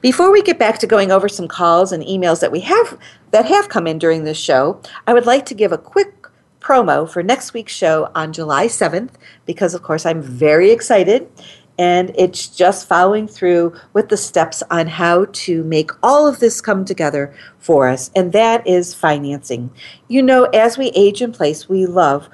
Before 0.00 0.32
we 0.32 0.42
get 0.42 0.58
back 0.58 0.80
to 0.80 0.86
going 0.88 1.12
over 1.12 1.28
some 1.28 1.46
calls 1.46 1.92
and 1.92 2.02
emails 2.02 2.40
that 2.40 2.50
we 2.50 2.60
have 2.60 2.98
that 3.30 3.46
have 3.46 3.68
come 3.68 3.86
in 3.86 3.98
during 3.98 4.24
this 4.24 4.36
show, 4.36 4.80
I 5.06 5.14
would 5.14 5.26
like 5.26 5.46
to 5.46 5.54
give 5.54 5.70
a 5.70 5.78
quick 5.78 6.26
promo 6.60 7.08
for 7.08 7.22
next 7.22 7.54
week's 7.54 7.72
show 7.72 8.10
on 8.16 8.32
July 8.32 8.66
7th 8.66 9.10
because 9.46 9.74
of 9.74 9.84
course 9.84 10.04
I'm 10.04 10.20
very 10.20 10.72
excited 10.72 11.30
and 11.78 12.10
it's 12.16 12.48
just 12.48 12.88
following 12.88 13.28
through 13.28 13.76
with 13.92 14.08
the 14.08 14.16
steps 14.16 14.62
on 14.72 14.88
how 14.88 15.26
to 15.26 15.62
make 15.62 15.92
all 16.02 16.26
of 16.26 16.40
this 16.40 16.60
come 16.60 16.84
together 16.84 17.32
for 17.60 17.88
us 17.88 18.10
and 18.16 18.32
that 18.32 18.66
is 18.66 18.92
financing. 18.92 19.70
You 20.08 20.22
know, 20.22 20.44
as 20.46 20.76
we 20.76 20.90
age 20.96 21.22
in 21.22 21.30
place, 21.30 21.68
we 21.68 21.86
love 21.86 22.28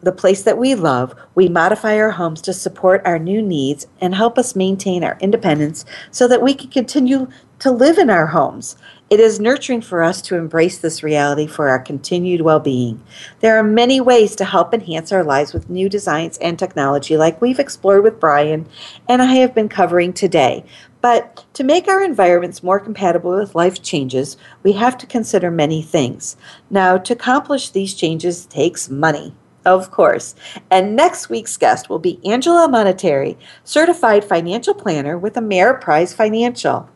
the 0.00 0.12
place 0.12 0.42
that 0.42 0.58
we 0.58 0.74
love, 0.74 1.14
we 1.34 1.48
modify 1.48 1.96
our 1.96 2.12
homes 2.12 2.40
to 2.42 2.52
support 2.52 3.02
our 3.04 3.18
new 3.18 3.42
needs 3.42 3.86
and 4.00 4.14
help 4.14 4.38
us 4.38 4.54
maintain 4.54 5.02
our 5.02 5.18
independence 5.20 5.84
so 6.10 6.28
that 6.28 6.42
we 6.42 6.54
can 6.54 6.70
continue 6.70 7.28
to 7.58 7.70
live 7.72 7.98
in 7.98 8.08
our 8.08 8.28
homes. 8.28 8.76
It 9.10 9.18
is 9.18 9.40
nurturing 9.40 9.80
for 9.80 10.02
us 10.02 10.22
to 10.22 10.36
embrace 10.36 10.78
this 10.78 11.02
reality 11.02 11.46
for 11.46 11.68
our 11.68 11.78
continued 11.78 12.42
well 12.42 12.60
being. 12.60 13.02
There 13.40 13.56
are 13.58 13.64
many 13.64 14.00
ways 14.00 14.36
to 14.36 14.44
help 14.44 14.72
enhance 14.72 15.10
our 15.10 15.24
lives 15.24 15.52
with 15.52 15.70
new 15.70 15.88
designs 15.88 16.38
and 16.38 16.58
technology, 16.58 17.16
like 17.16 17.40
we've 17.40 17.58
explored 17.58 18.04
with 18.04 18.20
Brian 18.20 18.68
and 19.08 19.22
I 19.22 19.34
have 19.36 19.54
been 19.54 19.68
covering 19.68 20.12
today. 20.12 20.64
But 21.00 21.44
to 21.54 21.64
make 21.64 21.88
our 21.88 22.02
environments 22.02 22.62
more 22.62 22.78
compatible 22.78 23.36
with 23.36 23.54
life 23.54 23.82
changes, 23.82 24.36
we 24.62 24.72
have 24.72 24.98
to 24.98 25.06
consider 25.06 25.50
many 25.50 25.82
things. 25.82 26.36
Now, 26.70 26.98
to 26.98 27.14
accomplish 27.14 27.70
these 27.70 27.94
changes 27.94 28.46
takes 28.46 28.90
money. 28.90 29.32
Of 29.68 29.90
course. 29.90 30.34
And 30.70 30.96
next 30.96 31.28
week's 31.28 31.58
guest 31.58 31.90
will 31.90 31.98
be 31.98 32.18
Angela 32.24 32.68
Monetary, 32.70 33.36
certified 33.64 34.24
financial 34.24 34.72
planner 34.72 35.18
with 35.18 35.34
Ameriprise 35.34 36.14
Financial. 36.14 36.88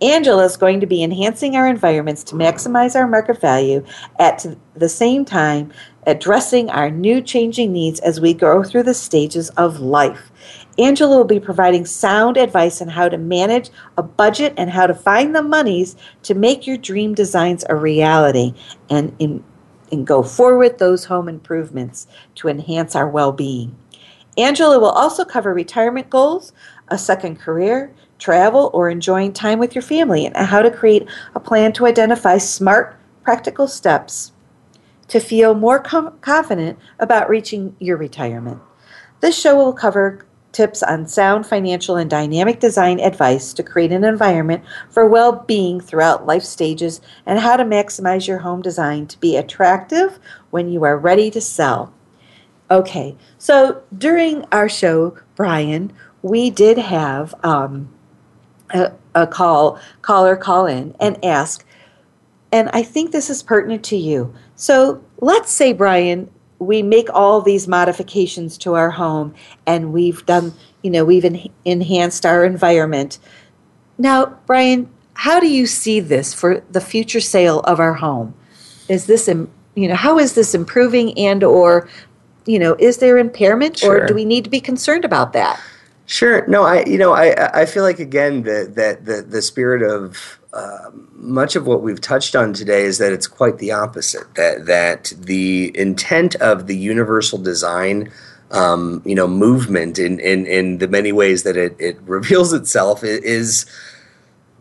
Angela 0.00 0.44
is 0.44 0.56
going 0.56 0.80
to 0.80 0.88
be 0.88 1.04
enhancing 1.04 1.54
our 1.54 1.68
environments 1.68 2.24
to 2.24 2.34
maximize 2.34 2.96
our 2.96 3.06
market 3.06 3.40
value 3.40 3.84
at 4.18 4.44
the 4.74 4.88
same 4.88 5.24
time 5.24 5.72
addressing 6.04 6.68
our 6.68 6.90
new 6.90 7.20
changing 7.22 7.72
needs 7.72 8.00
as 8.00 8.20
we 8.20 8.34
go 8.34 8.64
through 8.64 8.82
the 8.82 8.92
stages 8.92 9.50
of 9.50 9.78
life. 9.78 10.32
Angela 10.78 11.16
will 11.16 11.24
be 11.24 11.38
providing 11.38 11.86
sound 11.86 12.36
advice 12.36 12.82
on 12.82 12.88
how 12.88 13.08
to 13.08 13.16
manage 13.16 13.70
a 13.96 14.02
budget 14.02 14.52
and 14.56 14.70
how 14.70 14.88
to 14.88 14.94
find 14.94 15.32
the 15.32 15.42
monies 15.42 15.94
to 16.24 16.34
make 16.34 16.66
your 16.66 16.76
dream 16.76 17.14
designs 17.14 17.64
a 17.68 17.76
reality 17.76 18.52
and 18.90 19.14
in 19.20 19.44
and 19.90 20.06
go 20.06 20.22
forward 20.22 20.78
those 20.78 21.04
home 21.04 21.28
improvements 21.28 22.06
to 22.36 22.48
enhance 22.48 22.94
our 22.94 23.08
well 23.08 23.32
being. 23.32 23.76
Angela 24.38 24.78
will 24.78 24.90
also 24.90 25.24
cover 25.24 25.54
retirement 25.54 26.10
goals, 26.10 26.52
a 26.88 26.98
second 26.98 27.36
career, 27.38 27.94
travel, 28.18 28.70
or 28.74 28.90
enjoying 28.90 29.32
time 29.32 29.58
with 29.58 29.74
your 29.74 29.82
family, 29.82 30.26
and 30.26 30.36
how 30.36 30.62
to 30.62 30.70
create 30.70 31.08
a 31.34 31.40
plan 31.40 31.72
to 31.72 31.86
identify 31.86 32.36
smart, 32.38 32.96
practical 33.22 33.66
steps 33.66 34.32
to 35.08 35.20
feel 35.20 35.54
more 35.54 35.78
com- 35.78 36.18
confident 36.20 36.78
about 36.98 37.28
reaching 37.28 37.74
your 37.78 37.96
retirement. 37.96 38.60
This 39.20 39.38
show 39.38 39.56
will 39.56 39.72
cover 39.72 40.25
tips 40.56 40.82
on 40.82 41.06
sound 41.06 41.46
financial 41.46 41.96
and 41.96 42.08
dynamic 42.08 42.58
design 42.58 42.98
advice 42.98 43.52
to 43.52 43.62
create 43.62 43.92
an 43.92 44.04
environment 44.04 44.64
for 44.88 45.06
well 45.06 45.44
being 45.46 45.78
throughout 45.78 46.24
life 46.24 46.42
stages 46.42 47.02
and 47.26 47.38
how 47.38 47.58
to 47.58 47.62
maximize 47.62 48.26
your 48.26 48.38
home 48.38 48.62
design 48.62 49.06
to 49.06 49.20
be 49.20 49.36
attractive 49.36 50.18
when 50.50 50.70
you 50.70 50.82
are 50.82 50.96
ready 50.96 51.30
to 51.30 51.42
sell. 51.42 51.92
Okay, 52.70 53.14
so 53.36 53.82
during 53.96 54.46
our 54.50 54.66
show, 54.66 55.18
Brian, 55.34 55.92
we 56.22 56.48
did 56.48 56.78
have 56.78 57.34
um, 57.44 57.90
a, 58.70 58.92
a 59.14 59.26
call 59.26 59.78
caller 60.00 60.36
call 60.36 60.64
in 60.64 60.96
and 60.98 61.22
ask, 61.22 61.66
and 62.50 62.70
I 62.72 62.82
think 62.82 63.12
this 63.12 63.28
is 63.28 63.42
pertinent 63.42 63.84
to 63.84 63.96
you. 63.96 64.34
So 64.54 65.04
let's 65.20 65.52
say, 65.52 65.74
Brian, 65.74 66.30
we 66.58 66.82
make 66.82 67.08
all 67.12 67.40
these 67.42 67.68
modifications 67.68 68.56
to 68.58 68.74
our 68.74 68.90
home 68.90 69.34
and 69.66 69.92
we've 69.92 70.24
done, 70.26 70.52
you 70.82 70.90
know, 70.90 71.04
we've 71.04 71.24
en- 71.24 71.48
enhanced 71.64 72.24
our 72.24 72.44
environment. 72.44 73.18
Now, 73.98 74.38
Brian, 74.46 74.88
how 75.14 75.40
do 75.40 75.48
you 75.48 75.66
see 75.66 76.00
this 76.00 76.32
for 76.34 76.62
the 76.70 76.80
future 76.80 77.20
sale 77.20 77.60
of 77.60 77.80
our 77.80 77.94
home? 77.94 78.34
Is 78.88 79.06
this, 79.06 79.28
you 79.28 79.88
know, 79.88 79.94
how 79.94 80.18
is 80.18 80.34
this 80.34 80.54
improving 80.54 81.16
and 81.18 81.42
or, 81.42 81.88
you 82.46 82.58
know, 82.58 82.76
is 82.78 82.98
there 82.98 83.18
impairment 83.18 83.78
Sure. 83.78 84.04
or 84.04 84.06
do 84.06 84.14
we 84.14 84.24
need 84.24 84.44
to 84.44 84.50
be 84.50 84.60
concerned 84.60 85.04
about 85.04 85.32
that? 85.32 85.60
Sure. 86.06 86.46
No, 86.46 86.62
I 86.62 86.84
you 86.84 86.98
know 86.98 87.12
I 87.12 87.62
I 87.62 87.66
feel 87.66 87.82
like 87.82 87.98
again 87.98 88.42
that 88.44 88.76
that 88.76 89.04
the 89.06 89.22
the 89.22 89.42
spirit 89.42 89.82
of 89.82 90.38
much 91.14 91.56
of 91.56 91.66
what 91.66 91.82
we've 91.82 92.00
touched 92.00 92.36
on 92.36 92.52
today 92.52 92.82
is 92.84 92.98
that 92.98 93.12
it's 93.12 93.26
quite 93.26 93.58
the 93.58 93.72
opposite. 93.72 94.34
That 94.34 94.66
that 94.66 95.12
the 95.16 95.76
intent 95.76 96.34
of 96.36 96.66
the 96.66 96.76
universal 96.76 97.38
design, 97.38 98.12
um, 98.50 99.02
you 99.04 99.14
know, 99.14 99.26
movement 99.26 99.98
in 99.98 100.20
in 100.20 100.46
in 100.46 100.78
the 100.78 100.88
many 100.88 101.12
ways 101.12 101.42
that 101.42 101.56
it 101.56 101.76
it 101.78 101.98
reveals 102.06 102.52
itself 102.52 103.02
is 103.02 103.66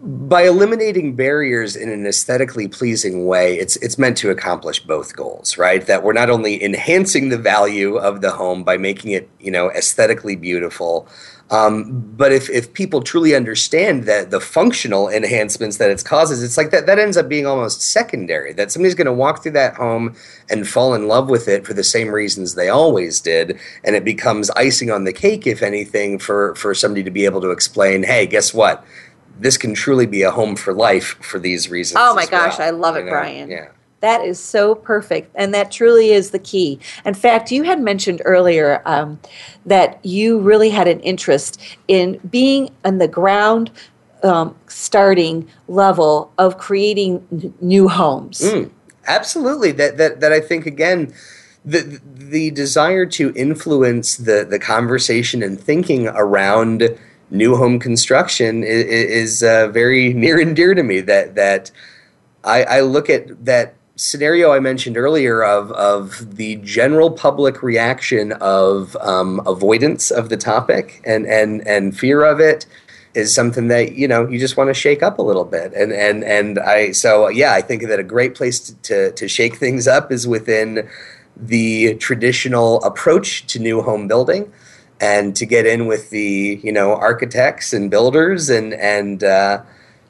by 0.02 0.44
eliminating 0.44 1.16
barriers 1.16 1.76
in 1.76 1.90
an 1.90 2.06
aesthetically 2.06 2.68
pleasing 2.68 3.26
way, 3.26 3.58
it's 3.58 3.76
it's 3.78 3.98
meant 3.98 4.18
to 4.18 4.30
accomplish 4.30 4.80
both 4.80 5.16
goals, 5.16 5.58
right? 5.58 5.86
That 5.88 6.04
we're 6.04 6.14
not 6.14 6.30
only 6.30 6.64
enhancing 6.64 7.30
the 7.30 7.38
value 7.38 7.96
of 7.96 8.22
the 8.22 8.32
home 8.32 8.64
by 8.64 8.78
making 8.78 9.12
it, 9.12 9.30
you 9.40 9.52
know, 9.52 9.72
aesthetically 9.72 10.36
beautiful, 10.36 11.08
um, 11.52 12.02
but 12.18 12.32
if 12.32 12.50
if 12.50 12.74
people 12.74 13.02
truly 13.02 13.36
understand 13.36 14.06
that 14.06 14.32
the 14.32 14.40
functional 14.40 15.10
enhancements 15.10 15.78
that 15.78 15.92
it 15.92 16.04
causes, 16.04 16.42
it's 16.42 16.58
like 16.58 16.72
that 16.72 16.88
that 16.88 16.98
ends 16.98 17.18
up 17.18 17.30
being 17.30 17.46
almost 17.46 17.82
secondary. 17.82 18.52
That 18.52 18.72
somebody's 18.72 18.96
going 18.96 19.06
to 19.06 19.14
walk 19.14 19.44
through 19.44 19.52
that 19.52 19.76
home 19.76 20.16
and 20.50 20.68
fall 20.68 20.96
in 20.96 21.08
love 21.08 21.30
with 21.30 21.48
it 21.48 21.66
for 21.66 21.74
the 21.74 21.84
same 21.84 22.10
reasons 22.10 22.56
they 22.56 22.70
always 22.70 23.22
did, 23.22 23.60
and 23.84 23.96
it 23.96 24.04
becomes 24.04 24.50
icing 24.52 24.90
on 24.90 25.04
the 25.04 25.14
cake, 25.14 25.46
if 25.46 25.62
anything, 25.62 26.18
for 26.18 26.56
for 26.56 26.74
somebody 26.74 27.04
to 27.04 27.12
be 27.12 27.26
able 27.26 27.42
to 27.42 27.52
explain, 27.52 28.04
hey, 28.04 28.26
guess 28.26 28.54
what? 28.54 28.84
this 29.38 29.58
can 29.58 29.74
truly 29.74 30.06
be 30.06 30.22
a 30.22 30.32
home 30.32 30.56
for 30.56 30.74
life 30.74 31.18
for 31.22 31.40
these 31.40 31.70
reasons. 31.70 31.98
Oh 32.00 32.16
my 32.16 32.26
gosh, 32.26 32.58
well, 32.58 32.68
I 32.68 32.72
love 32.72 32.96
you 32.96 33.02
it, 33.02 33.06
know? 33.06 33.12
Brian. 33.12 33.50
Yeah. 33.50 33.68
That 34.06 34.24
is 34.24 34.40
so 34.40 34.76
perfect. 34.76 35.32
And 35.34 35.52
that 35.56 35.72
truly 35.72 36.12
is 36.12 36.30
the 36.30 36.38
key. 36.38 36.80
In 37.06 37.16
fact, 37.16 37.52
you 37.52 37.64
had 37.64 37.82
mentioned 37.82 38.22
earlier 38.24 38.84
um, 38.86 39.20
that 39.66 40.00
you 40.06 40.38
really 40.38 40.70
had 40.70 40.88
an 40.88 41.00
interest 41.00 41.60
in 41.88 42.20
being 42.30 42.70
on 42.84 43.00
the 43.00 43.08
ground 43.08 43.72
um, 44.22 44.56
starting 44.68 45.50
level 45.68 46.32
of 46.38 46.60
creating 46.60 47.26
n- 47.32 47.52
new 47.62 47.88
homes. 47.88 48.42
Mm, 48.42 48.70
absolutely. 49.08 49.72
That 49.72 49.98
that 49.98 50.20
that 50.20 50.32
I 50.32 50.40
think 50.40 50.68
again. 50.68 51.12
The, 51.68 52.00
the 52.04 52.52
desire 52.52 53.08
to 53.08 53.34
influence 53.36 54.18
the, 54.18 54.46
the 54.48 54.60
conversation 54.60 55.42
and 55.42 55.60
thinking 55.60 56.08
around 56.08 56.96
new 57.32 57.56
home 57.56 57.80
construction 57.80 58.64
is, 58.64 58.86
is 58.86 59.44
uh, 59.44 59.70
very 59.70 60.14
near 60.14 60.40
and 60.40 60.56
dear 60.56 60.76
to 60.76 60.84
me. 60.84 61.02
That 61.02 61.34
that 61.34 61.72
I, 62.44 62.64
I 62.64 62.82
look 62.82 63.10
at 63.10 63.44
that 63.46 63.75
scenario 63.96 64.52
I 64.52 64.60
mentioned 64.60 64.98
earlier 64.98 65.44
of 65.44 65.72
of 65.72 66.36
the 66.36 66.58
general 66.58 67.12
public 67.12 67.64
reaction 67.64 68.34
of 68.34 68.96
um, 68.98 69.42
avoidance 69.46 70.12
of 70.12 70.30
the 70.30 70.38
topic 70.38 71.02
and 71.06 71.26
and 71.26 71.66
and 71.68 71.98
fear 71.98 72.24
of 72.24 72.40
it 72.40 72.66
is 73.14 73.34
something 73.34 73.70
that 73.70 73.94
you 73.94 74.08
know 74.08 74.28
you 74.28 74.38
just 74.38 74.58
want 74.58 74.70
to 74.70 74.74
shake 74.74 75.02
up 75.02 75.18
a 75.20 75.22
little 75.22 75.46
bit. 75.46 75.74
And 75.74 75.92
and 75.94 76.24
and 76.24 76.60
I 76.60 76.92
so 76.92 77.30
yeah 77.30 77.54
I 77.54 77.62
think 77.62 77.88
that 77.88 78.00
a 78.00 78.04
great 78.04 78.36
place 78.36 78.60
to 78.60 78.76
to, 78.84 79.12
to 79.14 79.28
shake 79.28 79.56
things 79.56 79.88
up 79.88 80.12
is 80.12 80.28
within 80.28 80.88
the 81.38 81.96
traditional 81.96 82.84
approach 82.84 83.48
to 83.48 83.60
new 83.60 83.82
home 83.82 84.08
building 84.08 84.52
and 85.02 85.36
to 85.36 85.46
get 85.46 85.66
in 85.66 85.88
with 85.88 86.10
the 86.10 86.60
you 86.64 86.72
know 86.72 86.96
architects 86.96 87.74
and 87.74 87.90
builders 87.90 88.50
and 88.50 88.74
and 88.74 89.24
uh, 89.24 89.62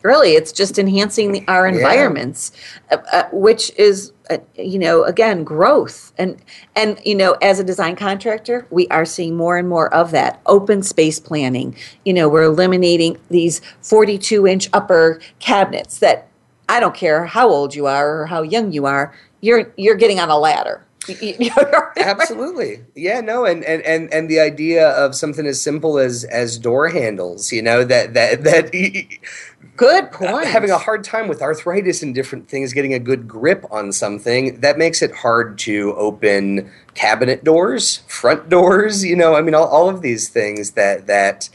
Really, 0.06 0.34
it's 0.34 0.52
just 0.52 0.78
enhancing 0.78 1.32
the, 1.32 1.44
our 1.48 1.68
Yeah. 1.68 1.76
environments, 1.78 2.52
uh, 2.92 2.98
uh, 3.12 3.24
which 3.32 3.72
is, 3.78 4.12
uh, 4.30 4.38
you 4.56 4.78
know, 4.78 5.04
again, 5.04 5.44
growth. 5.44 6.14
And 6.18 6.38
and 6.76 7.00
you 7.04 7.16
know, 7.16 7.32
as 7.42 7.60
a 7.60 7.64
design 7.64 7.96
contractor, 7.96 8.68
we 8.70 8.88
are 8.90 9.06
seeing 9.06 9.36
more 9.36 9.58
and 9.58 9.68
more 9.68 9.92
of 9.94 10.12
that 10.12 10.40
open 10.46 10.84
space 10.84 11.20
planning. 11.20 11.76
You 12.06 12.14
know, 12.14 12.30
we're 12.30 12.44
eliminating 12.44 13.18
these 13.30 13.62
forty-two 13.82 14.46
inch 14.46 14.70
upper 14.74 15.20
cabinets 15.40 15.98
that 16.00 16.28
I 16.70 16.80
don't 16.80 16.96
care 16.96 17.26
how 17.26 17.50
old 17.50 17.74
you 17.74 17.88
are 17.88 18.22
or 18.22 18.26
how 18.28 18.44
young 18.44 18.72
you 18.72 18.86
are, 18.86 19.12
you're 19.42 19.74
you're 19.76 19.96
getting 19.96 20.20
on 20.20 20.30
a 20.30 20.38
ladder. 20.38 20.82
Absolutely. 21.98 22.84
Yeah, 22.96 23.22
no, 23.22 23.46
and, 23.46 23.64
and, 23.64 23.84
and, 23.84 24.12
and 24.12 24.28
the 24.28 24.40
idea 24.40 24.90
of 24.90 25.14
something 25.14 25.46
as 25.46 25.62
simple 25.62 26.00
as 26.00 26.24
as 26.26 26.58
door 26.58 26.90
handles, 26.90 27.52
you 27.52 27.62
know, 27.62 27.84
that 27.84 28.16
that 28.16 28.44
that 28.44 28.74
Good 29.76 30.12
point. 30.12 30.48
having 30.48 30.72
a 30.72 30.78
hard 30.78 31.04
time 31.04 31.28
with 31.28 31.42
arthritis 31.42 32.02
and 32.02 32.16
different 32.16 32.48
things, 32.48 32.74
getting 32.74 32.94
a 32.94 33.00
good 33.00 33.28
grip 33.28 33.66
on 33.72 33.92
something, 33.92 34.60
that 34.62 34.78
makes 34.78 35.02
it 35.02 35.14
hard 35.14 35.58
to 35.60 35.94
open 35.96 36.72
cabinet 36.94 37.44
doors, 37.44 37.98
front 38.08 38.48
doors, 38.48 39.04
you 39.04 39.16
know, 39.16 39.36
I 39.36 39.42
mean 39.42 39.54
all, 39.54 39.68
all 39.68 39.90
of 39.90 40.02
these 40.02 40.30
things 40.30 40.72
that 40.72 41.08
that 41.08 41.50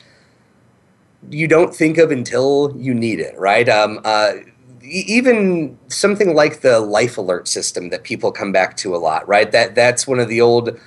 you 1.30 1.48
don't 1.48 1.74
think 1.74 1.98
of 1.98 2.10
until 2.10 2.74
you 2.76 2.94
need 2.94 3.20
it, 3.20 3.38
right? 3.38 3.68
Um, 3.68 4.00
uh, 4.04 4.32
even 4.82 5.78
something 5.88 6.34
like 6.34 6.60
the 6.60 6.80
life 6.80 7.16
alert 7.16 7.48
system 7.48 7.90
that 7.90 8.02
people 8.02 8.32
come 8.32 8.52
back 8.52 8.76
to 8.78 8.94
a 8.94 8.98
lot, 8.98 9.26
right? 9.28 9.50
That 9.50 9.74
that's 9.74 10.06
one 10.06 10.18
of 10.18 10.28
the 10.28 10.40
old 10.40 10.78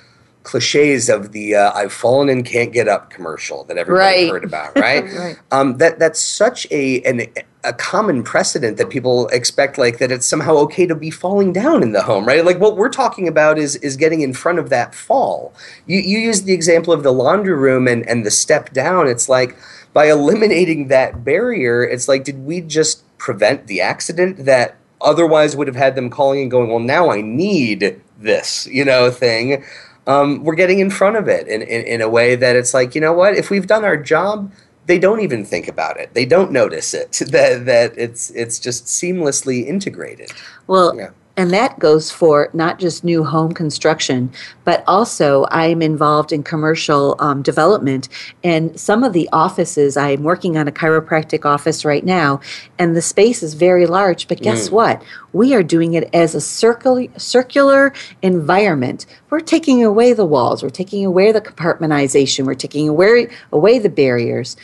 cliches 0.44 1.08
of 1.08 1.32
the 1.32 1.54
uh, 1.56 1.72
"I've 1.74 1.92
fallen 1.92 2.28
and 2.28 2.44
can't 2.44 2.72
get 2.72 2.86
up" 2.86 3.10
commercial 3.10 3.64
that 3.64 3.76
everybody 3.76 4.04
Right. 4.04 4.30
heard 4.30 4.44
about, 4.44 4.76
right? 4.78 5.04
Right. 5.18 5.36
Um, 5.50 5.78
that 5.78 5.98
that's 5.98 6.20
such 6.20 6.66
a 6.70 7.00
an, 7.02 7.26
a 7.64 7.72
common 7.72 8.22
precedent 8.22 8.76
that 8.76 8.90
people 8.90 9.26
expect, 9.28 9.78
like 9.78 9.98
that 9.98 10.12
it's 10.12 10.26
somehow 10.26 10.54
okay 10.58 10.86
to 10.86 10.94
be 10.94 11.10
falling 11.10 11.52
down 11.52 11.82
in 11.82 11.92
the 11.92 12.02
home, 12.02 12.26
right? 12.26 12.44
Like 12.44 12.60
what 12.60 12.76
we're 12.76 12.90
talking 12.90 13.26
about 13.26 13.58
is 13.58 13.76
is 13.76 13.96
getting 13.96 14.20
in 14.20 14.32
front 14.34 14.58
of 14.58 14.68
that 14.70 14.94
fall. 14.94 15.52
You 15.86 15.98
you 15.98 16.18
use 16.18 16.42
the 16.42 16.52
example 16.52 16.92
of 16.92 17.02
the 17.02 17.12
laundry 17.12 17.54
room 17.54 17.88
and 17.88 18.08
and 18.08 18.24
the 18.24 18.30
step 18.30 18.72
down. 18.72 19.08
It's 19.08 19.28
like 19.28 19.56
by 19.94 20.10
eliminating 20.10 20.88
that 20.88 21.24
barrier, 21.24 21.82
it's 21.82 22.06
like 22.08 22.22
did 22.24 22.44
we 22.44 22.60
just 22.60 23.02
prevent 23.18 23.66
the 23.66 23.80
accident 23.80 24.44
that 24.44 24.76
otherwise 25.00 25.54
would 25.56 25.66
have 25.66 25.76
had 25.76 25.94
them 25.94 26.08
calling 26.10 26.40
and 26.42 26.50
going, 26.50 26.68
well, 26.70 26.78
now 26.78 27.10
I 27.10 27.20
need 27.20 28.00
this, 28.18 28.66
you 28.70 28.84
know, 28.84 29.10
thing. 29.10 29.62
Um, 30.06 30.44
we're 30.44 30.54
getting 30.54 30.80
in 30.80 30.90
front 30.90 31.16
of 31.16 31.28
it 31.28 31.48
in, 31.48 31.62
in, 31.62 31.82
in 31.84 32.00
a 32.02 32.08
way 32.08 32.36
that 32.36 32.56
it's 32.56 32.74
like, 32.74 32.94
you 32.94 33.00
know 33.00 33.12
what, 33.12 33.34
if 33.34 33.50
we've 33.50 33.66
done 33.66 33.84
our 33.84 33.96
job, 33.96 34.52
they 34.86 34.98
don't 34.98 35.20
even 35.20 35.44
think 35.44 35.66
about 35.66 35.98
it. 35.98 36.12
They 36.12 36.26
don't 36.26 36.52
notice 36.52 36.92
it. 36.94 37.22
That 37.30 37.64
that 37.66 37.96
it's 37.96 38.30
it's 38.30 38.58
just 38.58 38.86
seamlessly 38.86 39.66
integrated. 39.66 40.30
Well, 40.66 40.94
Yeah. 40.96 41.10
And 41.36 41.50
that 41.50 41.78
goes 41.78 42.10
for 42.10 42.48
not 42.52 42.78
just 42.78 43.02
new 43.02 43.24
home 43.24 43.52
construction, 43.52 44.30
but 44.64 44.84
also 44.86 45.46
I'm 45.50 45.82
involved 45.82 46.30
in 46.32 46.44
commercial 46.44 47.16
um, 47.18 47.42
development. 47.42 48.08
And 48.44 48.78
some 48.78 49.02
of 49.02 49.12
the 49.12 49.28
offices, 49.32 49.96
I'm 49.96 50.22
working 50.22 50.56
on 50.56 50.68
a 50.68 50.72
chiropractic 50.72 51.44
office 51.44 51.84
right 51.84 52.04
now, 52.04 52.40
and 52.78 52.94
the 52.94 53.02
space 53.02 53.42
is 53.42 53.54
very 53.54 53.86
large. 53.86 54.28
But 54.28 54.42
guess 54.42 54.68
Mm. 54.68 54.72
what? 54.72 55.02
We 55.32 55.54
are 55.54 55.64
doing 55.64 55.94
it 55.94 56.08
as 56.14 56.34
a 56.36 56.40
circular, 56.40 57.06
circular 57.16 57.92
environment. 58.22 59.04
We're 59.30 59.40
taking 59.40 59.82
away 59.82 60.12
the 60.12 60.24
walls, 60.24 60.62
we're 60.62 60.70
taking 60.70 61.04
away 61.04 61.32
the 61.32 61.40
compartmentization, 61.40 62.44
we're 62.46 62.54
taking 62.54 62.88
away, 62.88 63.28
away 63.52 63.80
the 63.80 63.88
barriers 63.88 64.56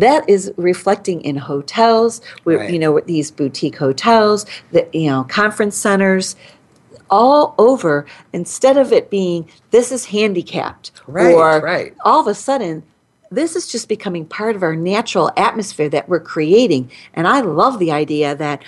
that 0.00 0.28
is 0.28 0.52
reflecting 0.56 1.20
in 1.22 1.36
hotels 1.36 2.20
Right. 2.44 2.70
you 2.72 2.78
know 2.78 3.00
these 3.00 3.30
boutique 3.30 3.76
hotels 3.76 4.46
the 4.72 4.86
you 4.92 5.08
know 5.10 5.24
conference 5.24 5.76
centers 5.76 6.36
all 7.08 7.54
over 7.58 8.06
instead 8.32 8.76
of 8.76 8.92
it 8.92 9.10
being 9.10 9.48
this 9.70 9.90
is 9.92 10.06
handicapped 10.06 10.92
Right, 11.06 11.34
or 11.34 11.60
right. 11.60 11.94
all 12.04 12.20
of 12.20 12.26
a 12.26 12.34
sudden 12.34 12.82
this 13.32 13.54
is 13.54 13.70
just 13.70 13.88
becoming 13.88 14.24
part 14.26 14.56
of 14.56 14.62
our 14.62 14.74
natural 14.74 15.30
atmosphere 15.36 15.88
that 15.88 16.08
we're 16.08 16.20
creating 16.20 16.90
and 17.14 17.26
i 17.28 17.40
love 17.40 17.78
the 17.78 17.92
idea 17.92 18.34
that 18.36 18.62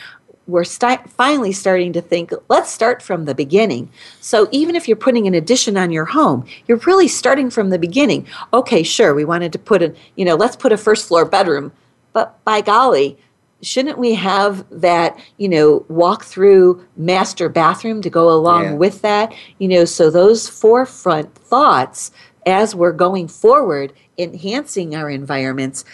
we're 0.46 0.64
sti- 0.64 1.04
finally 1.08 1.52
starting 1.52 1.92
to 1.92 2.00
think 2.00 2.32
let's 2.48 2.70
start 2.70 3.00
from 3.00 3.24
the 3.24 3.34
beginning. 3.34 3.88
So 4.20 4.48
even 4.50 4.74
if 4.74 4.88
you're 4.88 4.96
putting 4.96 5.26
an 5.26 5.34
addition 5.34 5.76
on 5.76 5.90
your 5.92 6.04
home 6.06 6.44
you're 6.66 6.78
really 6.78 7.08
starting 7.08 7.48
from 7.50 7.70
the 7.70 7.78
beginning. 7.78 8.26
Okay 8.52 8.82
sure 8.82 9.14
we 9.14 9.24
wanted 9.24 9.52
to 9.52 9.58
put 9.58 9.82
a 9.82 9.94
you 10.16 10.24
know 10.24 10.34
let's 10.34 10.56
put 10.56 10.72
a 10.72 10.76
first 10.76 11.06
floor 11.06 11.24
bedroom 11.24 11.72
but 12.12 12.42
by 12.44 12.60
golly 12.60 13.16
shouldn't 13.62 13.96
we 13.98 14.14
have 14.14 14.64
that 14.70 15.16
you 15.36 15.48
know 15.48 15.84
walk 15.88 16.24
through 16.24 16.84
master 16.96 17.48
bathroom 17.48 18.02
to 18.02 18.10
go 18.10 18.28
along 18.30 18.64
Yeah. 18.64 18.72
with 18.74 19.02
that? 19.02 19.32
You 19.58 19.68
know 19.68 19.84
so 19.84 20.10
those 20.10 20.48
forefront 20.48 21.32
thoughts 21.36 22.10
as 22.46 22.74
we're 22.74 22.92
going 22.92 23.28
forward 23.28 23.92
enhancing 24.18 24.94
our 24.96 25.08
environments 25.08 25.84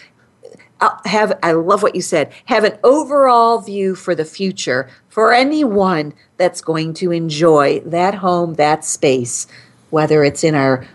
have 1.05 1.37
I 1.43 1.51
love 1.53 1.83
what 1.83 1.95
you 1.95 2.01
said. 2.01 2.31
Have 2.45 2.63
an 2.63 2.77
overall 2.83 3.59
view 3.59 3.95
for 3.95 4.15
the 4.15 4.25
future 4.25 4.89
for 5.09 5.33
anyone 5.33 6.13
that's 6.37 6.61
going 6.61 6.93
to 6.95 7.11
enjoy 7.11 7.81
that 7.81 8.15
home, 8.15 8.53
that 8.55 8.85
space, 8.85 9.47
whether 9.89 10.23
it's 10.23 10.43
in 10.43 10.55
our 10.55 10.87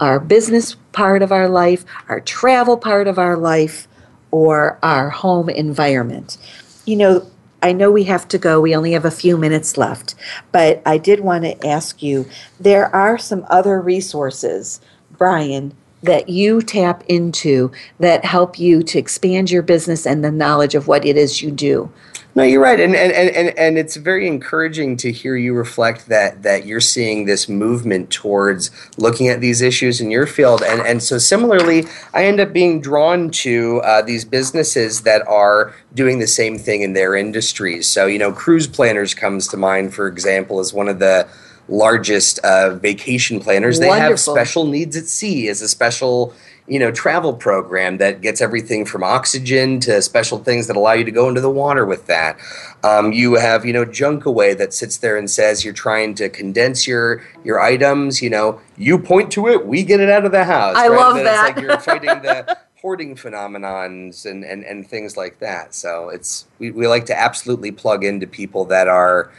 our 0.00 0.20
business 0.20 0.76
part 0.92 1.22
of 1.22 1.32
our 1.32 1.48
life, 1.48 1.84
our 2.08 2.20
travel 2.20 2.76
part 2.76 3.08
of 3.08 3.18
our 3.18 3.36
life, 3.36 3.88
or 4.30 4.78
our 4.82 5.10
home 5.10 5.48
environment. 5.48 6.36
You 6.84 6.96
know, 6.96 7.30
I 7.62 7.72
know 7.72 7.90
we 7.90 8.04
have 8.04 8.28
to 8.28 8.38
go. 8.38 8.60
We 8.60 8.76
only 8.76 8.92
have 8.92 9.06
a 9.06 9.10
few 9.10 9.38
minutes 9.38 9.76
left, 9.76 10.14
but 10.52 10.82
I 10.84 10.98
did 10.98 11.20
want 11.20 11.44
to 11.44 11.66
ask 11.66 12.02
you 12.02 12.28
there 12.60 12.94
are 12.94 13.16
some 13.16 13.46
other 13.48 13.80
resources, 13.80 14.80
Brian, 15.16 15.74
that 16.04 16.28
you 16.28 16.62
tap 16.62 17.02
into 17.08 17.72
that 17.98 18.24
help 18.24 18.58
you 18.58 18.82
to 18.82 18.98
expand 18.98 19.50
your 19.50 19.62
business 19.62 20.06
and 20.06 20.24
the 20.24 20.30
knowledge 20.30 20.74
of 20.74 20.86
what 20.86 21.04
it 21.04 21.16
is 21.16 21.42
you 21.42 21.50
do. 21.50 21.90
No, 22.36 22.42
you're 22.42 22.60
right, 22.60 22.80
and 22.80 22.96
and, 22.96 23.12
and, 23.12 23.56
and 23.56 23.78
it's 23.78 23.94
very 23.94 24.26
encouraging 24.26 24.96
to 24.98 25.12
hear 25.12 25.36
you 25.36 25.54
reflect 25.54 26.08
that 26.08 26.42
that 26.42 26.66
you're 26.66 26.80
seeing 26.80 27.26
this 27.26 27.48
movement 27.48 28.10
towards 28.10 28.72
looking 28.98 29.28
at 29.28 29.40
these 29.40 29.60
issues 29.60 30.00
in 30.00 30.10
your 30.10 30.26
field, 30.26 30.60
and 30.60 30.80
and 30.80 31.00
so 31.00 31.16
similarly, 31.18 31.84
I 32.12 32.24
end 32.24 32.40
up 32.40 32.52
being 32.52 32.80
drawn 32.80 33.30
to 33.30 33.80
uh, 33.84 34.02
these 34.02 34.24
businesses 34.24 35.02
that 35.02 35.24
are 35.28 35.76
doing 35.94 36.18
the 36.18 36.26
same 36.26 36.58
thing 36.58 36.82
in 36.82 36.92
their 36.92 37.14
industries. 37.14 37.86
So 37.86 38.06
you 38.06 38.18
know, 38.18 38.32
cruise 38.32 38.66
planners 38.66 39.14
comes 39.14 39.46
to 39.48 39.56
mind, 39.56 39.94
for 39.94 40.08
example, 40.08 40.58
as 40.58 40.74
one 40.74 40.88
of 40.88 40.98
the 40.98 41.28
largest 41.68 42.38
uh, 42.40 42.74
vacation 42.74 43.40
planners. 43.40 43.78
They 43.78 43.88
have 43.88 44.20
special 44.20 44.66
needs 44.66 44.96
at 44.96 45.06
sea 45.06 45.48
as 45.48 45.62
a 45.62 45.68
special 45.68 46.34
you 46.66 46.78
know 46.78 46.90
travel 46.90 47.34
program 47.34 47.98
that 47.98 48.22
gets 48.22 48.40
everything 48.40 48.86
from 48.86 49.04
oxygen 49.04 49.80
to 49.80 50.00
special 50.00 50.38
things 50.38 50.66
that 50.66 50.76
allow 50.76 50.92
you 50.92 51.04
to 51.04 51.10
go 51.10 51.28
into 51.28 51.40
the 51.40 51.50
water 51.50 51.84
with 51.84 52.06
that. 52.06 52.38
Um, 52.82 53.12
you 53.12 53.34
have 53.34 53.64
you 53.64 53.72
know 53.72 53.84
junk 53.84 54.24
away 54.26 54.54
that 54.54 54.72
sits 54.72 54.98
there 54.98 55.16
and 55.16 55.30
says 55.30 55.64
you're 55.64 55.74
trying 55.74 56.14
to 56.16 56.28
condense 56.28 56.86
your 56.86 57.22
your 57.44 57.60
items 57.60 58.22
you 58.22 58.30
know. 58.30 58.60
You 58.76 58.98
point 58.98 59.30
to 59.32 59.48
it 59.48 59.66
we 59.66 59.82
get 59.84 60.00
it 60.00 60.08
out 60.10 60.24
of 60.24 60.32
the 60.32 60.44
house 60.44 60.76
I 60.76 60.88
love 60.88 61.14
But 61.14 61.24
that. 61.24 61.48
it's 61.48 61.56
like 61.56 61.64
you're 61.64 61.78
fighting 62.00 62.22
the 62.22 62.58
hoarding 62.80 63.14
phenomenons 63.16 64.30
and, 64.30 64.44
and 64.44 64.64
and 64.64 64.86
things 64.86 65.16
like 65.16 65.38
that. 65.38 65.74
So 65.74 66.08
it's 66.10 66.46
we, 66.58 66.70
we 66.70 66.86
like 66.86 67.06
to 67.06 67.18
absolutely 67.18 67.72
plug 67.72 68.04
into 68.04 68.26
people 68.26 68.64
that 68.66 68.88
are 68.88 69.32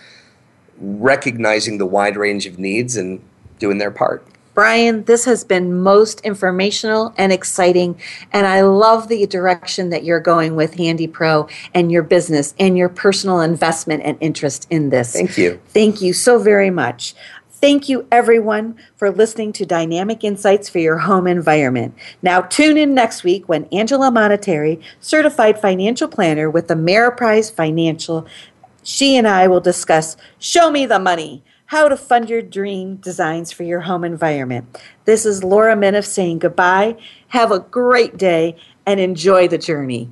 recognizing 0.79 1.77
the 1.77 1.85
wide 1.85 2.17
range 2.17 2.45
of 2.45 2.59
needs 2.59 2.95
and 2.95 3.21
doing 3.59 3.77
their 3.77 3.91
part 3.91 4.25
Brian, 4.55 5.03
this 5.03 5.25
has 5.25 5.43
been 5.43 5.83
most 5.83 6.21
informational 6.21 7.13
and 7.17 7.33
exciting, 7.33 7.99
and 8.31 8.47
I 8.47 8.61
love 8.61 9.09
the 9.09 9.27
direction 9.27 9.89
that 9.89 10.05
you're 10.05 10.21
going 10.21 10.55
with 10.55 10.77
HandyPro 10.77 11.51
and 11.73 11.91
your 11.91 12.03
business 12.03 12.53
and 12.57 12.77
your 12.77 12.87
personal 12.87 13.41
investment 13.41 14.03
and 14.05 14.17
interest 14.21 14.65
in 14.69 14.91
this. 14.91 15.11
Thank 15.11 15.37
you. 15.37 15.59
Thank 15.67 16.01
you 16.01 16.13
so 16.13 16.39
very 16.39 16.69
much. 16.69 17.15
Thank 17.51 17.89
you, 17.89 18.07
everyone, 18.11 18.77
for 18.95 19.11
listening 19.11 19.51
to 19.53 19.65
Dynamic 19.65 20.23
Insights 20.23 20.69
for 20.69 20.79
Your 20.79 20.99
Home 20.99 21.25
Environment. 21.25 21.93
Now, 22.21 22.41
tune 22.41 22.77
in 22.77 22.93
next 22.93 23.23
week 23.23 23.49
when 23.49 23.65
Angela 23.73 24.11
Monetary, 24.11 24.79
certified 25.01 25.59
financial 25.59 26.07
planner 26.07 26.49
with 26.49 26.67
the 26.67 26.75
Ameriprise 26.75 27.51
Financial, 27.51 28.25
she 28.85 29.17
and 29.17 29.27
I 29.27 29.47
will 29.47 29.59
discuss 29.59 30.15
Show 30.37 30.69
Me 30.69 30.85
the 30.85 30.99
Money 30.99 31.43
how 31.65 31.89
to 31.89 31.97
fund 31.97 32.29
your 32.29 32.43
dream 32.43 32.97
designs 32.97 33.51
for 33.51 33.63
your 33.63 33.81
home 33.81 34.03
environment. 34.03 34.79
This 35.05 35.25
is 35.25 35.43
Laura 35.43 35.75
Mineff 35.75 36.05
saying 36.05 36.39
goodbye. 36.39 36.95
Have 37.29 37.51
a 37.51 37.59
great 37.59 38.17
day 38.17 38.55
and 38.85 38.99
enjoy 38.99 39.47
the 39.47 39.57
journey. 39.57 40.11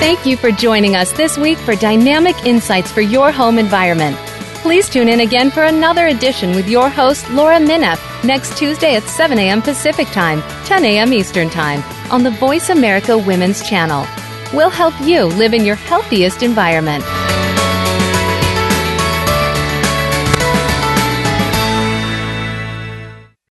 Thank 0.00 0.26
you 0.26 0.36
for 0.36 0.50
joining 0.50 0.96
us 0.96 1.12
this 1.12 1.38
week 1.38 1.58
for 1.58 1.76
Dynamic 1.76 2.34
Insights 2.44 2.90
for 2.90 3.00
Your 3.00 3.30
Home 3.30 3.58
Environment. 3.58 4.16
Please 4.56 4.88
tune 4.88 5.08
in 5.08 5.20
again 5.20 5.52
for 5.52 5.62
another 5.62 6.08
edition 6.08 6.56
with 6.56 6.68
your 6.68 6.90
host, 6.90 7.30
Laura 7.30 7.58
Mineff, 7.58 8.09
next 8.24 8.56
Tuesday 8.56 8.96
at 8.96 9.04
7 9.04 9.38
a.m. 9.38 9.62
Pacific 9.62 10.08
Time, 10.08 10.42
10 10.64 10.84
a.m. 10.84 11.12
Eastern 11.12 11.50
Time 11.50 11.82
on 12.12 12.22
the 12.22 12.30
Voice 12.30 12.70
America 12.70 13.16
Women's 13.16 13.62
Channel. 13.68 14.06
We'll 14.52 14.70
help 14.70 14.94
you 15.00 15.24
live 15.24 15.54
in 15.54 15.64
your 15.64 15.76
healthiest 15.76 16.42
environment. 16.42 17.04